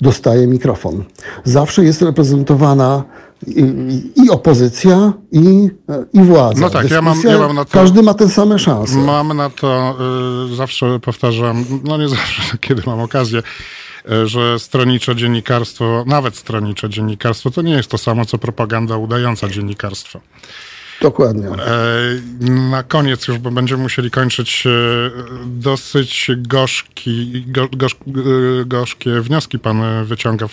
dostaje 0.00 0.46
mikrofon. 0.46 1.04
Zawsze 1.44 1.84
jest 1.84 2.02
reprezentowana 2.02 3.04
i, 3.46 3.64
i- 4.16 4.30
opozycja, 4.30 5.12
i, 5.32 5.68
i 6.12 6.20
władza. 6.20 6.60
No 6.60 6.70
tak, 6.70 6.90
ja 6.90 7.02
mam- 7.02 7.20
ja 7.24 7.38
mam 7.38 7.56
na 7.56 7.64
to- 7.64 7.70
Każdy 7.72 8.02
ma 8.02 8.14
te 8.14 8.28
same 8.28 8.58
szanse. 8.58 8.98
Mam 8.98 9.36
na 9.36 9.50
to, 9.50 9.96
y, 10.52 10.54
zawsze 10.56 11.00
powtarzam, 11.00 11.64
no 11.84 11.96
nie 11.98 12.08
zawsze, 12.08 12.42
kiedy 12.60 12.82
mam 12.86 13.00
okazję, 13.00 13.38
y, 14.12 14.26
że 14.26 14.58
stronnicze 14.58 15.16
dziennikarstwo, 15.16 16.04
nawet 16.06 16.36
stronnicze 16.36 16.88
dziennikarstwo, 16.90 17.50
to 17.50 17.62
nie 17.62 17.72
jest 17.72 17.90
to 17.90 17.98
samo, 17.98 18.24
co 18.24 18.38
propaganda 18.38 18.96
udająca 18.96 19.48
dziennikarstwo. 19.48 20.20
Dokładnie. 21.02 21.48
E, 21.48 21.54
Na 22.50 22.82
koniec 22.82 23.28
już, 23.28 23.38
bo 23.38 23.50
będziemy 23.50 23.82
musieli 23.82 24.10
kończyć, 24.10 24.66
e, 24.66 24.70
dosyć 25.46 26.30
gorzki, 26.36 27.44
go, 27.46 27.68
gorz, 27.76 27.92
e, 27.94 28.64
gorzkie 28.64 29.20
wnioski 29.20 29.58
pan 29.58 30.04
wyciąga, 30.04 30.46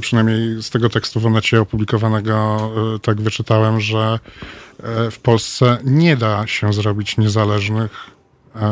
przynajmniej 0.00 0.62
z 0.62 0.70
tego 0.70 0.88
tekstu 0.88 1.20
w 1.20 1.26
Onecie 1.26 1.60
opublikowanego, 1.60 2.70
tak 3.02 3.20
wyczytałem, 3.20 3.80
że 3.80 4.18
w 5.10 5.18
Polsce 5.22 5.78
nie 5.84 6.16
da 6.16 6.46
się 6.46 6.72
zrobić 6.72 7.16
niezależnych 7.16 8.10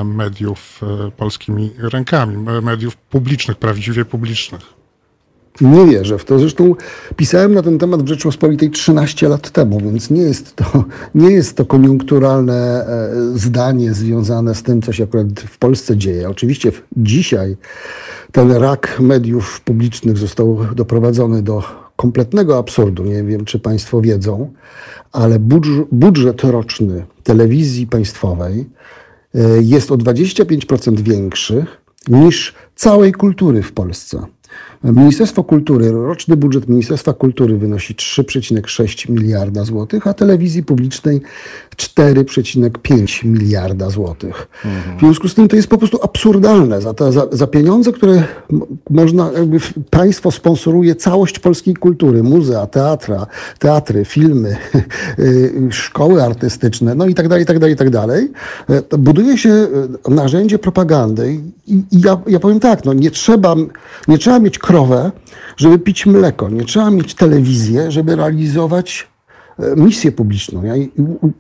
mediów 0.05 0.81
polskimi 1.17 1.71
rękami, 1.79 2.37
me- 2.37 2.61
mediów 2.61 2.97
publicznych, 2.97 3.57
prawdziwie 3.57 4.05
publicznych. 4.05 4.82
Nie 5.61 5.87
wierzę 5.87 6.19
w 6.19 6.25
to. 6.25 6.39
Zresztą 6.39 6.75
pisałem 7.17 7.55
na 7.55 7.63
ten 7.63 7.79
temat 7.79 8.03
w 8.03 8.09
Rzeczpospolitej 8.09 8.71
13 8.71 9.29
lat 9.29 9.51
temu, 9.51 9.81
więc 9.81 10.11
nie 10.11 10.23
jest 10.23 10.57
to, 10.57 10.85
nie 11.15 11.31
jest 11.31 11.57
to 11.57 11.65
koniunkturalne 11.65 12.87
e, 12.87 13.39
zdanie 13.39 13.95
związane 13.95 14.55
z 14.55 14.63
tym, 14.63 14.83
co 14.83 14.93
się 14.93 15.05
akurat 15.05 15.41
w 15.41 15.59
Polsce 15.59 15.97
dzieje. 15.97 16.29
Oczywiście 16.29 16.73
dzisiaj 16.97 17.57
ten 18.33 18.53
rak 18.53 19.01
mediów 19.01 19.61
publicznych 19.61 20.19
został 20.19 20.59
doprowadzony 20.75 21.43
do 21.43 21.63
kompletnego 21.97 22.59
absurdu. 22.59 23.05
Nie 23.05 23.25
wiem, 23.25 23.45
czy 23.45 23.59
Państwo 23.59 24.01
wiedzą, 24.01 24.53
ale 25.13 25.39
budż- 25.39 25.87
budżet 25.93 26.45
roczny 26.45 27.05
telewizji 27.23 27.87
państwowej 27.87 28.67
e, 29.35 29.63
jest 29.63 29.91
o 29.91 29.97
25% 29.97 31.01
większy 31.01 31.67
niż 32.09 32.55
całej 32.75 33.13
kultury 33.13 33.63
w 33.63 33.73
Polsce. 33.73 34.27
Ministerstwo 34.85 35.45
Kultury, 35.45 35.93
roczny 35.93 36.37
budżet 36.37 36.69
Ministerstwa 36.69 37.13
Kultury 37.13 37.57
wynosi 37.57 37.95
3,6 37.95 39.11
miliarda 39.11 39.65
złotych, 39.65 40.07
a 40.07 40.15
telewizji 40.15 40.63
publicznej 40.63 41.21
4,5 41.77 43.25
miliarda 43.25 43.91
złotych. 43.91 44.49
W 44.97 45.01
związku 45.01 45.29
z 45.29 45.35
tym 45.35 45.49
to 45.49 45.57
jest 45.57 45.69
po 45.69 45.79
prostu 45.79 45.99
absurdalne. 46.03 46.81
Za, 46.81 46.95
te, 46.95 47.13
za, 47.13 47.27
za 47.33 47.47
pieniądze, 47.47 47.93
które 47.93 48.25
można, 48.91 49.31
państwo 49.91 50.31
sponsoruje 50.31 50.95
całość 50.95 51.39
polskiej 51.39 51.75
kultury, 51.75 52.23
muzea, 52.23 52.67
teatra, 52.67 53.27
teatry, 53.59 54.05
filmy, 54.05 54.57
y, 55.19 55.69
szkoły 55.71 56.23
artystyczne, 56.23 56.95
no 56.95 57.07
i 57.07 57.15
tak 57.15 57.29
dalej, 57.29 57.43
i 57.43 57.47
tak 57.47 57.59
dalej, 57.59 57.75
i 57.75 57.79
tak 57.79 57.91
dalej. 57.91 58.33
E, 58.69 58.99
Buduje 58.99 59.39
się 59.39 59.51
e, 59.51 60.11
narzędzie 60.11 60.59
propagandy 60.59 61.41
i, 61.67 61.75
i 61.75 62.01
ja, 62.05 62.21
ja 62.27 62.41
powiem 62.41 62.61
tak, 62.61 62.85
no 62.85 62.93
nie 62.93 63.11
trzeba, 63.11 63.55
nie 64.09 64.19
trzeba 64.19 64.39
mieć 64.39 64.59
krowę, 64.73 65.11
żeby 65.57 65.79
pić 65.79 66.07
mleko, 66.07 66.51
nie 66.51 66.65
trzeba 66.65 66.91
mieć 66.91 67.15
telewizję, 67.15 67.91
żeby 67.91 68.17
realizować 68.17 69.09
e, 69.59 69.77
misję 69.77 70.13
publiczną. 70.13 70.63
Ja 70.63 70.75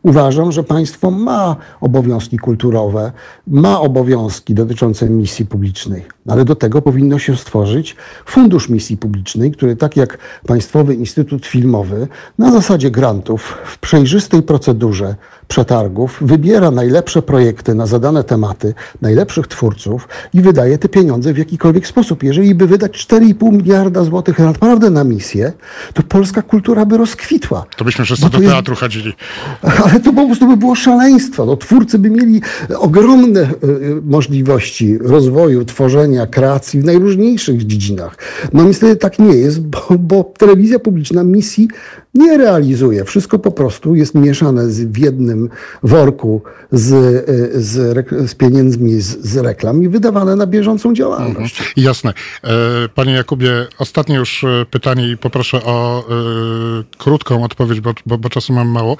uważam, 0.02 0.52
że 0.52 0.64
państwo 0.64 1.10
ma 1.10 1.56
obowiązki 1.80 2.38
kulturowe, 2.38 3.12
ma 3.46 3.80
obowiązki 3.80 4.54
dotyczące 4.54 5.10
misji 5.10 5.46
publicznej, 5.46 6.04
ale 6.28 6.44
do 6.44 6.54
tego 6.54 6.82
powinno 6.82 7.18
się 7.18 7.36
stworzyć 7.36 7.96
Fundusz 8.26 8.68
Misji 8.68 8.96
Publicznej, 8.96 9.52
który 9.52 9.76
tak 9.76 9.96
jak 9.96 10.18
Państwowy 10.46 10.94
Instytut 10.94 11.46
Filmowy 11.46 12.08
na 12.38 12.52
zasadzie 12.52 12.90
grantów 12.90 13.54
w 13.64 13.78
przejrzystej 13.78 14.42
procedurze 14.42 15.14
przetargów 15.48 16.18
wybiera 16.20 16.70
najlepsze 16.70 17.22
projekty 17.22 17.74
na 17.74 17.86
zadane 17.86 18.24
tematy, 18.24 18.74
najlepszych 19.02 19.46
twórców 19.46 20.08
i 20.34 20.40
wydaje 20.40 20.78
te 20.78 20.88
pieniądze 20.88 21.32
w 21.32 21.38
jakikolwiek 21.38 21.86
sposób. 21.86 22.22
Jeżeli 22.22 22.54
by 22.54 22.66
wydać 22.66 23.06
4,5 23.06 23.52
miliarda 23.52 24.04
złotych 24.04 24.38
naprawdę 24.38 24.90
na 24.90 25.04
misję, 25.04 25.52
to 25.94 26.02
polska 26.02 26.42
kultura 26.42 26.86
by 26.86 26.96
rozkwitła. 26.96 27.66
To 27.76 27.84
byśmy 27.84 28.04
wszyscy 28.04 28.30
do 28.30 28.38
jest- 28.38 28.52
teatru 28.52 28.74
chodzili. 28.74 29.12
ale 29.84 30.00
to 30.00 30.12
po 30.12 30.26
prostu 30.26 30.46
by 30.48 30.56
było 30.56 30.74
szaleństwo. 30.74 31.46
No, 31.46 31.56
twórcy 31.56 31.98
by 31.98 32.10
mieli 32.10 32.42
ogromne 32.78 33.40
e, 33.40 33.48
możliwości 34.04 34.98
rozwoju, 34.98 35.64
tworzenia, 35.64 36.11
kreacji 36.26 36.80
w 36.80 36.84
najróżniejszych 36.84 37.66
dziedzinach. 37.66 38.16
No 38.52 38.64
niestety 38.64 38.96
tak 38.96 39.18
nie 39.18 39.34
jest, 39.34 39.60
bo, 39.60 39.86
bo 39.98 40.32
telewizja 40.38 40.78
publiczna 40.78 41.24
misji 41.24 41.68
nie 42.14 42.38
realizuje. 42.38 43.04
Wszystko 43.04 43.38
po 43.38 43.50
prostu 43.50 43.94
jest 43.94 44.14
mieszane 44.14 44.70
z, 44.70 44.80
w 44.80 44.98
jednym 44.98 45.48
worku 45.82 46.42
z, 46.72 46.92
e, 46.92 47.60
z, 47.60 48.30
z 48.30 48.34
pieniędzmi 48.34 49.00
z, 49.00 49.18
z 49.24 49.36
reklam 49.36 49.82
i 49.82 49.88
wydawane 49.88 50.36
na 50.36 50.46
bieżącą 50.46 50.94
działalność. 50.94 51.72
Jasne. 51.76 52.12
E, 52.44 52.48
Panie 52.94 53.12
Jakubie, 53.12 53.66
ostatnie 53.78 54.16
już 54.16 54.44
e, 54.44 54.66
pytanie 54.70 55.10
i 55.10 55.16
poproszę 55.16 55.64
o 55.64 55.98
e, 56.00 56.12
krótką 56.98 57.44
odpowiedź, 57.44 57.80
bo, 57.80 57.94
bo, 58.06 58.18
bo 58.18 58.28
czasu 58.28 58.52
mam 58.52 58.68
mało. 58.68 58.96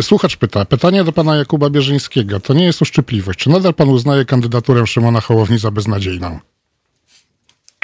Słuchacz 0.00 0.36
pyta, 0.36 0.64
pytanie 0.64 1.04
do 1.04 1.12
pana 1.12 1.36
Jakuba 1.36 1.70
Bierzyńskiego. 1.70 2.40
To 2.40 2.54
nie 2.54 2.64
jest 2.64 2.82
uszczypliwość. 2.82 3.38
Czy 3.38 3.50
nadal 3.50 3.74
pan 3.74 3.88
uznaje 3.88 4.24
kandydaturę 4.24 4.86
Szymona 4.86 5.20
Hołowni 5.20 5.58
za 5.58 5.70
beznadziejną? 5.70 6.33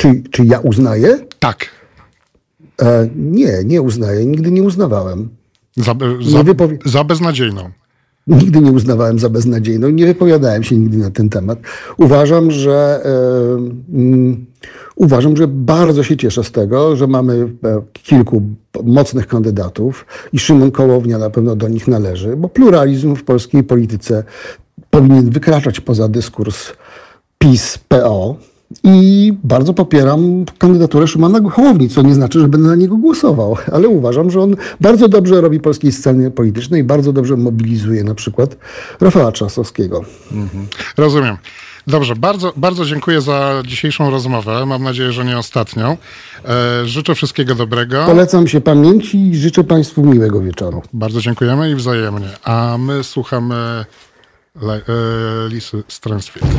Czy, 0.00 0.22
czy 0.30 0.44
ja 0.44 0.58
uznaję? 0.60 1.18
Tak. 1.38 1.68
E, 2.82 3.08
nie, 3.16 3.52
nie 3.64 3.82
uznaję. 3.82 4.26
Nigdy 4.26 4.50
nie 4.50 4.62
uznawałem. 4.62 5.28
Za, 5.76 5.94
Nie 6.20 6.30
za, 6.30 6.42
wypowie- 6.42 6.78
za 6.84 7.04
beznadziejną. 7.04 7.70
Nigdy 8.26 8.60
nie 8.60 8.72
uznawałem 8.72 9.18
za 9.18 9.28
beznadziejną, 9.30 9.88
nie 9.88 10.06
wypowiadałem 10.06 10.62
się 10.62 10.76
nigdy 10.76 10.96
na 10.98 11.10
ten 11.10 11.28
temat. 11.28 11.58
Uważam, 11.96 12.50
że 12.50 13.00
e, 13.04 13.12
mm, 13.96 14.46
uważam, 14.96 15.36
że 15.36 15.48
bardzo 15.48 16.02
się 16.02 16.16
cieszę 16.16 16.44
z 16.44 16.52
tego, 16.52 16.96
że 16.96 17.06
mamy 17.06 17.48
e, 17.64 17.82
kilku 17.92 18.42
mocnych 18.84 19.26
kandydatów 19.26 20.06
i 20.32 20.38
Szymon 20.38 20.70
Kołownia 20.70 21.18
na 21.18 21.30
pewno 21.30 21.56
do 21.56 21.68
nich 21.68 21.88
należy, 21.88 22.36
bo 22.36 22.48
pluralizm 22.48 23.14
w 23.16 23.24
polskiej 23.24 23.64
polityce 23.64 24.24
powinien 24.90 25.30
wykraczać 25.30 25.80
poza 25.80 26.08
dyskurs 26.08 26.72
PiS-PO. 27.38 28.36
I 28.84 29.32
bardzo 29.44 29.74
popieram 29.74 30.44
kandydaturę 30.58 31.06
Szymona 31.06 31.50
Hołowni, 31.50 31.88
co 31.88 32.02
nie 32.02 32.14
znaczy, 32.14 32.40
że 32.40 32.48
będę 32.48 32.68
na 32.68 32.74
niego 32.74 32.96
głosował, 32.96 33.56
ale 33.72 33.88
uważam, 33.88 34.30
że 34.30 34.40
on 34.40 34.56
bardzo 34.80 35.08
dobrze 35.08 35.40
robi 35.40 35.60
polskiej 35.60 35.92
sceny 35.92 36.30
politycznej, 36.30 36.84
bardzo 36.84 37.12
dobrze 37.12 37.36
mobilizuje 37.36 38.04
na 38.04 38.14
przykład 38.14 38.56
Rafała 39.00 39.32
Trzasowskiego. 39.32 40.04
Rozumiem. 40.96 41.36
Dobrze, 41.86 42.16
bardzo, 42.16 42.52
bardzo 42.56 42.84
dziękuję 42.84 43.20
za 43.20 43.62
dzisiejszą 43.66 44.10
rozmowę. 44.10 44.66
Mam 44.66 44.82
nadzieję, 44.82 45.12
że 45.12 45.24
nie 45.24 45.38
ostatnią. 45.38 45.96
E, 46.44 46.86
życzę 46.86 47.14
wszystkiego 47.14 47.54
dobrego. 47.54 48.04
Polecam 48.06 48.48
się 48.48 48.60
pamięci 48.60 49.18
i 49.30 49.36
życzę 49.36 49.64
Państwu 49.64 50.04
miłego 50.04 50.40
wieczoru. 50.40 50.82
Bardzo 50.92 51.20
dziękujemy 51.20 51.70
i 51.70 51.74
wzajemnie. 51.74 52.28
A 52.44 52.76
my 52.78 53.04
słuchamy 53.04 53.84
Le, 54.62 54.74
e, 54.74 54.80
Lisy 55.48 55.82
Stransfield. 55.88 56.50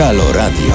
Halo 0.00 0.32
Radio. 0.32 0.74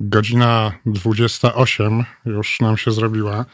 Godzina 0.00 0.72
28 0.86 2.04
już 2.26 2.60
nam 2.60 2.76
się 2.76 2.90
zrobiła. 2.90 3.44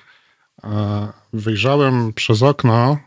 Wyjrzałem 1.33 2.13
przez 2.13 2.43
okno 2.43 2.99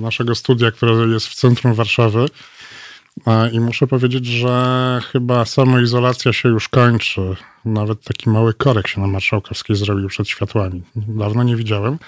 naszego 0.00 0.34
studia, 0.34 0.70
które 0.70 0.92
jest 0.92 1.26
w 1.26 1.34
centrum 1.34 1.74
Warszawy 1.74 2.26
i 3.52 3.60
muszę 3.60 3.86
powiedzieć, 3.86 4.26
że 4.26 5.00
chyba 5.12 5.44
samoizolacja 5.44 6.32
się 6.32 6.48
już 6.48 6.68
kończy. 6.68 7.36
Nawet 7.64 8.04
taki 8.04 8.30
mały 8.30 8.54
korek 8.54 8.88
się 8.88 9.00
na 9.00 9.06
Marszałkowskiej 9.06 9.76
zrobił 9.76 10.08
przed 10.08 10.28
światłami. 10.28 10.82
Dawno 10.96 11.42
nie 11.42 11.56
widziałem. 11.56 11.98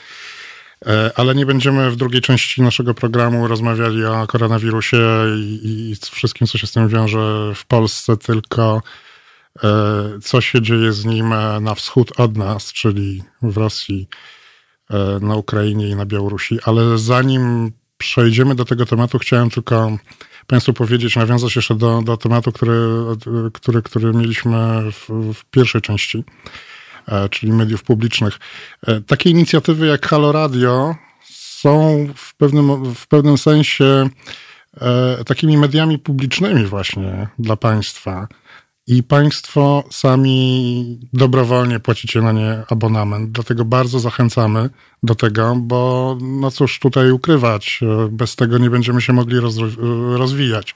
E, 0.87 1.11
Ale 1.15 1.35
nie 1.35 1.47
będziemy 1.47 1.91
w 1.91 1.97
drugiej 1.97 2.21
części 2.21 2.63
naszego 2.63 2.95
programu 2.95 3.49
rozmawiali 3.49 4.05
o 4.05 4.27
koronawirusie 4.27 4.99
i, 5.37 5.91
i 5.91 5.97
wszystkim, 6.11 6.47
co 6.47 6.59
się 6.59 6.67
z 6.67 6.73
tym 6.73 6.89
wiąże 6.89 7.53
w 7.55 7.67
Polsce, 7.67 8.17
tylko 8.17 8.83
e, 9.65 9.69
co 10.23 10.41
się 10.41 10.63
dzieje 10.63 10.93
z 10.93 11.05
nim 11.05 11.33
e, 11.33 11.61
na 11.61 11.75
wschód 11.75 12.21
od 12.21 12.37
nas, 12.37 12.73
czyli 12.73 13.23
w 13.43 13.57
Rosji, 13.57 14.09
na 15.21 15.37
Ukrainie 15.37 15.89
i 15.89 15.97
na 15.97 16.07
Białorusi. 16.07 16.59
Ale 16.65 16.99
zanim 16.99 17.73
przejdziemy 17.99 18.55
do 18.55 18.65
tego 18.65 18.87
tematu, 18.87 19.19
chciałem 19.19 19.51
tylko 19.51 19.99
Państwu 20.47 20.73
powiedzieć, 20.73 21.17
nawiązać 21.17 21.57
jeszcze 21.57 21.75
do, 21.75 22.03
do 22.03 22.17
tematu, 22.17 22.53
który, 22.53 22.77
który, 23.53 23.83
który 23.83 24.13
mieliśmy 24.13 24.83
w, 24.93 25.33
w 25.35 25.45
pierwszej 25.45 25.81
części 25.81 26.25
czyli 27.31 27.53
mediów 27.53 27.83
publicznych. 27.83 28.39
E, 28.87 29.01
Takie 29.01 29.31
inicjatywy 29.31 29.87
jak 29.87 30.07
Halo 30.07 30.33
Radio 30.33 30.95
są 31.63 32.07
w 32.17 32.37
pewnym, 32.37 32.95
w 32.95 33.07
pewnym 33.07 33.39
sensie 33.39 34.09
e, 34.81 35.25
takimi 35.25 35.59
mediami 35.59 35.99
publicznymi 35.99 36.65
właśnie 36.67 37.29
dla 37.39 37.57
państwa. 37.57 38.29
I 38.87 39.03
państwo 39.03 39.85
sami 39.91 41.01
dobrowolnie 41.13 41.81
płacicie 41.81 42.23
na 42.23 42.33
nie 42.33 42.63
abonament. 42.69 43.33
Dlatego 43.33 43.65
bardzo 43.65 44.01
zachęcamy 44.01 44.71
do 45.03 45.15
tego, 45.15 45.57
bo 45.57 46.17
no 46.21 46.51
cóż 46.51 46.79
tutaj 46.79 47.11
ukrywać, 47.11 47.81
e, 47.83 48.09
bez 48.11 48.37
tego 48.37 48.59
nie 48.59 48.71
będziemy 48.71 49.01
się 49.03 49.13
mogli 49.13 49.37
rozwijać. 50.17 50.75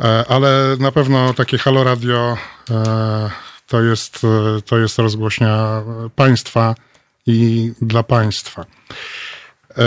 E, 0.00 0.24
Ale 0.28 0.76
na 0.80 0.92
pewno 0.92 1.34
takie 1.34 1.58
Halo 1.58 1.84
Radio 1.84 2.36
e, 2.70 3.30
to 3.68 3.82
jest, 3.82 4.20
e, 4.24 4.62
to 4.62 4.78
jest 4.78 4.98
rozgłośnia 4.98 5.82
państwa 6.16 6.74
i 7.26 7.72
dla 7.82 8.02
państwa. 8.02 8.64
E, 9.78 9.84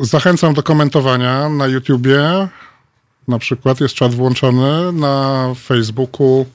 Zachęcam 0.00 0.54
do 0.54 0.62
komentowania 0.62 1.48
na 1.48 1.66
YouTubie. 1.66 2.48
Na 3.28 3.38
przykład 3.38 3.80
jest 3.80 3.94
czat 3.94 4.14
włączony 4.14 4.92
na 4.92 5.46
Facebooku. 5.64 6.46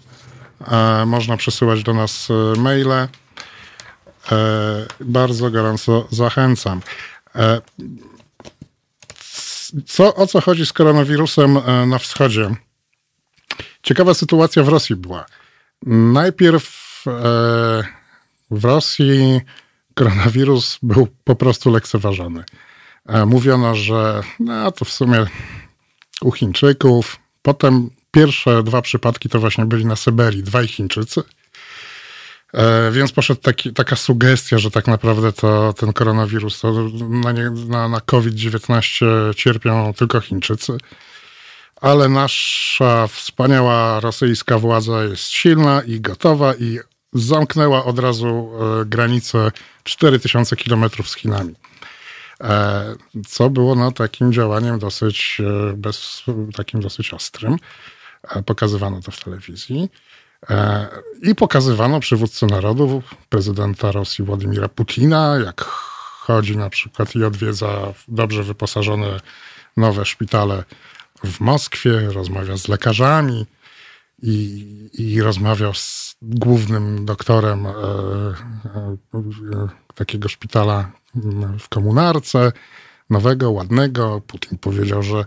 E, 0.68 1.06
Można 1.06 1.38
przesyłać 1.38 1.84
do 1.84 1.94
nas 1.94 2.28
maile. 2.58 3.08
Bardzo 5.00 5.52
gorąco 5.52 6.08
zachęcam. 6.12 6.82
Co, 9.86 10.16
o 10.16 10.28
co 10.28 10.42
chodzi 10.42 10.66
z 10.66 10.74
koronawirusem 10.74 11.60
na 11.88 11.98
wschodzie? 11.98 12.56
Ciekawa 13.84 14.14
sytuacja 14.14 14.64
w 14.64 14.68
Rosji 14.68 14.96
była. 14.96 15.26
Najpierw 15.86 17.04
e, 17.08 17.84
w 18.52 18.66
Rosji 18.66 19.42
koronawirus 19.94 20.80
był 20.84 21.08
po 21.24 21.36
prostu 21.36 21.72
lekceważony. 21.72 22.44
E, 23.06 23.26
Mówiono, 23.26 23.76
że 23.76 24.22
no, 24.40 24.72
to 24.72 24.86
w 24.86 24.90
sumie 24.92 25.26
u 26.22 26.32
Chińczyków. 26.32 27.20
Potem 27.42 27.90
pierwsze 28.12 28.64
dwa 28.64 28.82
przypadki 28.82 29.30
to 29.30 29.40
właśnie 29.40 29.66
byli 29.66 29.86
na 29.86 29.96
Syberii, 29.96 30.44
dwaj 30.44 30.68
Chińczycy. 30.68 31.22
E, 32.54 32.92
Więc 32.92 33.12
poszedł 33.12 33.42
taki, 33.42 33.74
taka 33.74 33.96
sugestia, 33.96 34.58
że 34.58 34.72
tak 34.72 34.88
naprawdę 34.88 35.34
to 35.34 35.74
ten 35.74 35.94
koronawirus, 35.94 36.60
to 36.60 36.90
na, 37.10 37.32
nie, 37.32 37.50
na, 37.50 37.88
na 37.88 38.00
COVID-19 38.00 39.06
cierpią 39.36 39.94
tylko 39.94 40.20
Chińczycy. 40.22 40.78
Ale 41.84 42.10
nasza 42.10 43.08
wspaniała 43.08 44.00
rosyjska 44.00 44.60
władza 44.60 45.04
jest 45.04 45.30
silna 45.30 45.82
i 45.82 46.02
gotowa 46.02 46.56
i 46.56 46.80
zamknęła 47.14 47.86
od 47.86 48.00
razu 48.00 48.52
granicę 48.86 49.52
4000 49.84 50.56
kilometrów 50.56 51.10
z 51.10 51.16
Chinami. 51.16 51.56
E, 52.42 52.96
Co 53.28 53.50
było 53.50 53.76
no, 53.76 53.92
takim 53.92 54.34
działaniem 54.34 54.80
dosyć, 54.80 55.42
e, 55.72 55.74
bez, 55.74 56.24
takim 56.56 56.82
dosyć 56.82 57.14
ostrym. 57.14 57.58
E, 58.24 58.44
Pokazywano 58.44 59.02
to 59.02 59.12
w 59.12 59.24
telewizji. 59.24 59.90
I 61.22 61.36
pokazywano 61.36 62.00
przywódcę 62.00 62.46
narodu, 62.46 63.04
prezydenta 63.30 63.92
Rosji 63.92 64.26
Władimira 64.26 64.68
Putina, 64.68 65.38
jak 65.46 65.62
chodzi 66.20 66.58
na 66.58 66.70
przykład 66.70 67.16
i 67.16 67.24
odwiedza 67.24 67.94
dobrze 68.08 68.44
wyposażone 68.44 69.20
nowe 69.78 70.06
szpitale 70.06 70.64
w 71.26 71.40
Moskwie, 71.40 72.00
rozmawia 72.00 72.58
z 72.58 72.68
lekarzami 72.68 73.46
i, 74.22 74.90
i 74.94 75.22
rozmawiał 75.22 75.74
z 75.74 76.16
głównym 76.22 77.06
doktorem 77.06 77.66
e, 77.66 77.70
e, 77.70 78.98
takiego 79.96 80.30
szpitala 80.30 80.92
w 81.60 81.70
komunarce, 81.70 82.52
nowego, 83.10 83.52
ładnego. 83.52 84.22
Putin 84.28 84.58
powiedział, 84.58 85.04
że 85.04 85.26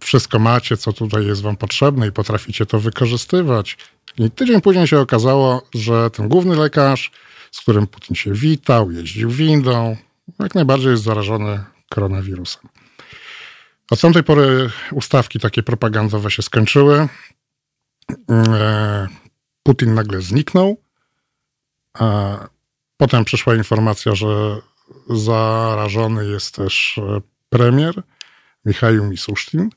wszystko 0.00 0.38
macie, 0.38 0.76
co 0.76 0.92
tutaj 0.92 1.26
jest 1.26 1.42
wam 1.42 1.56
potrzebne 1.56 2.08
i 2.08 2.12
potraficie 2.12 2.66
to 2.66 2.80
wykorzystywać. 2.80 3.76
I 4.18 4.30
tydzień 4.30 4.60
później 4.60 4.86
się 4.86 5.00
okazało, 5.00 5.62
że 5.74 6.10
ten 6.10 6.28
główny 6.28 6.56
lekarz, 6.56 7.10
z 7.50 7.60
którym 7.60 7.86
Putin 7.86 8.16
się 8.16 8.32
witał, 8.32 8.90
jeździł 8.90 9.30
windą, 9.30 9.96
jak 10.38 10.54
najbardziej 10.54 10.90
jest 10.90 11.02
zarażony 11.02 11.64
koronawirusem. 11.90 12.62
Od 13.90 14.00
tamtej 14.00 14.22
pory 14.22 14.70
ustawki 14.92 15.40
takie 15.40 15.62
propagandowe 15.62 16.30
się 16.30 16.42
skończyły. 16.42 17.08
E, 18.30 19.08
Putin 19.62 19.94
nagle 19.94 20.20
zniknął. 20.22 20.76
Potem 22.96 23.24
przyszła 23.24 23.54
informacja, 23.54 24.14
że 24.14 24.60
zarażony 25.10 26.26
jest 26.26 26.54
też 26.54 26.98
e, 26.98 27.20
premier 27.48 28.02
Michał 28.64 29.04
Misusztin. 29.04 29.70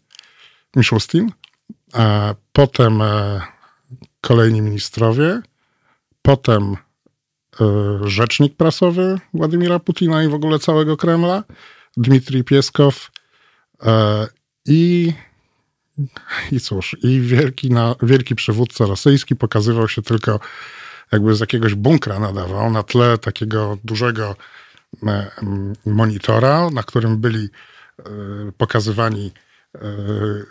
Mishustin. 0.75 1.31
A 1.93 2.35
potem 2.53 3.01
e, 3.01 3.41
kolejni 4.21 4.61
ministrowie. 4.61 5.41
Potem 6.21 6.77
rzecznik 8.01 8.55
prasowy 8.55 9.19
Władimira 9.33 9.79
Putina 9.79 10.23
i 10.23 10.27
w 10.27 10.33
ogóle 10.33 10.59
całego 10.59 10.97
Kremla, 10.97 11.43
Dmitrij 11.97 12.43
Pieskow. 12.43 13.11
E, 13.83 14.27
I 14.65 15.13
i 16.51 16.59
cóż, 16.59 16.95
i 17.03 17.21
wielki, 17.21 17.69
na, 17.69 17.95
wielki 18.03 18.35
przywódca 18.35 18.85
rosyjski 18.85 19.35
pokazywał 19.35 19.87
się 19.87 20.01
tylko 20.01 20.39
jakby 21.11 21.35
z 21.35 21.39
jakiegoś 21.39 21.75
bunkra 21.75 22.19
nadawał 22.19 22.71
na 22.71 22.83
tle 22.83 23.17
takiego 23.17 23.77
dużego 23.83 24.35
e, 25.07 25.31
monitora, 25.85 26.69
na 26.69 26.83
którym 26.83 27.17
byli 27.17 27.49
e, 27.99 28.03
pokazywani 28.57 29.31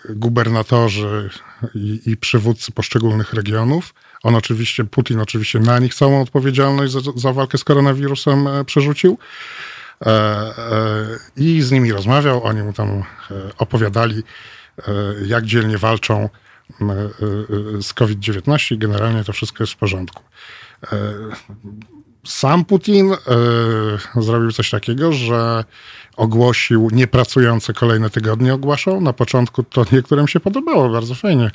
gubernatorzy 0.09 1.31
i, 1.75 2.01
i 2.07 2.17
przywódcy 2.17 2.73
poszczególnych 2.73 3.33
regionów. 3.33 3.95
On 4.23 4.35
oczywiście, 4.35 4.85
Putin 4.85 5.21
oczywiście 5.21 5.59
na 5.61 5.79
nich 5.79 5.95
całą 5.95 6.23
odpowiedzialność 6.23 6.93
za, 6.93 7.01
za 7.17 7.33
walkę 7.33 7.59
z 7.59 7.65
koronawirusem 7.65 8.49
przerzucił. 8.67 9.19
E, 10.05 10.11
e, 10.11 11.19
I 11.37 11.63
z 11.63 11.71
nimi 11.71 11.93
rozmawiał, 11.93 12.45
oni 12.45 12.63
mu 12.63 12.73
tam 12.73 12.89
e, 12.91 13.05
opowiadali, 13.59 14.23
jak 15.27 15.45
dzielnie 15.45 15.79
walczą 15.79 16.29
z 17.81 17.95
COVID-19 17.95 18.75
i 18.75 18.79
generalnie 18.79 19.25
to 19.25 19.33
wszystko 19.33 19.63
jest 19.63 19.73
w 19.73 19.77
porządku. 19.77 20.23
Sam 22.25 22.65
Putin 22.65 23.15
zrobił 24.17 24.53
coś 24.53 24.71
takiego, 24.71 25.13
że 25.13 25.65
ogłosił 26.17 26.89
niepracujące 26.93 27.73
kolejne 27.73 28.11
tygodnie 28.11 28.55
ogłaszał. 28.55 29.01
Na 29.01 29.13
początku 29.13 29.63
to 29.63 29.85
niektórym 29.93 30.29
się 30.29 30.41
podobało, 30.41 30.89
bardzo 30.89 31.15
fajnie. 31.15 31.51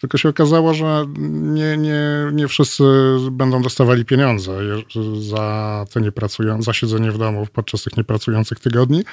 Tylko 0.00 0.18
się 0.18 0.28
okazało, 0.28 0.74
że 0.74 1.06
nie, 1.18 1.76
nie, 1.76 2.00
nie 2.32 2.48
wszyscy 2.48 2.84
będą 3.30 3.62
dostawali 3.62 4.04
pieniądze 4.04 4.52
za 5.20 5.84
te 5.92 6.00
niepracujące, 6.00 6.64
za 6.64 6.72
siedzenie 6.72 7.12
w 7.12 7.18
domu 7.18 7.46
podczas 7.52 7.82
tych 7.82 7.96
niepracujących 7.96 8.60
tygodni. 8.60 9.04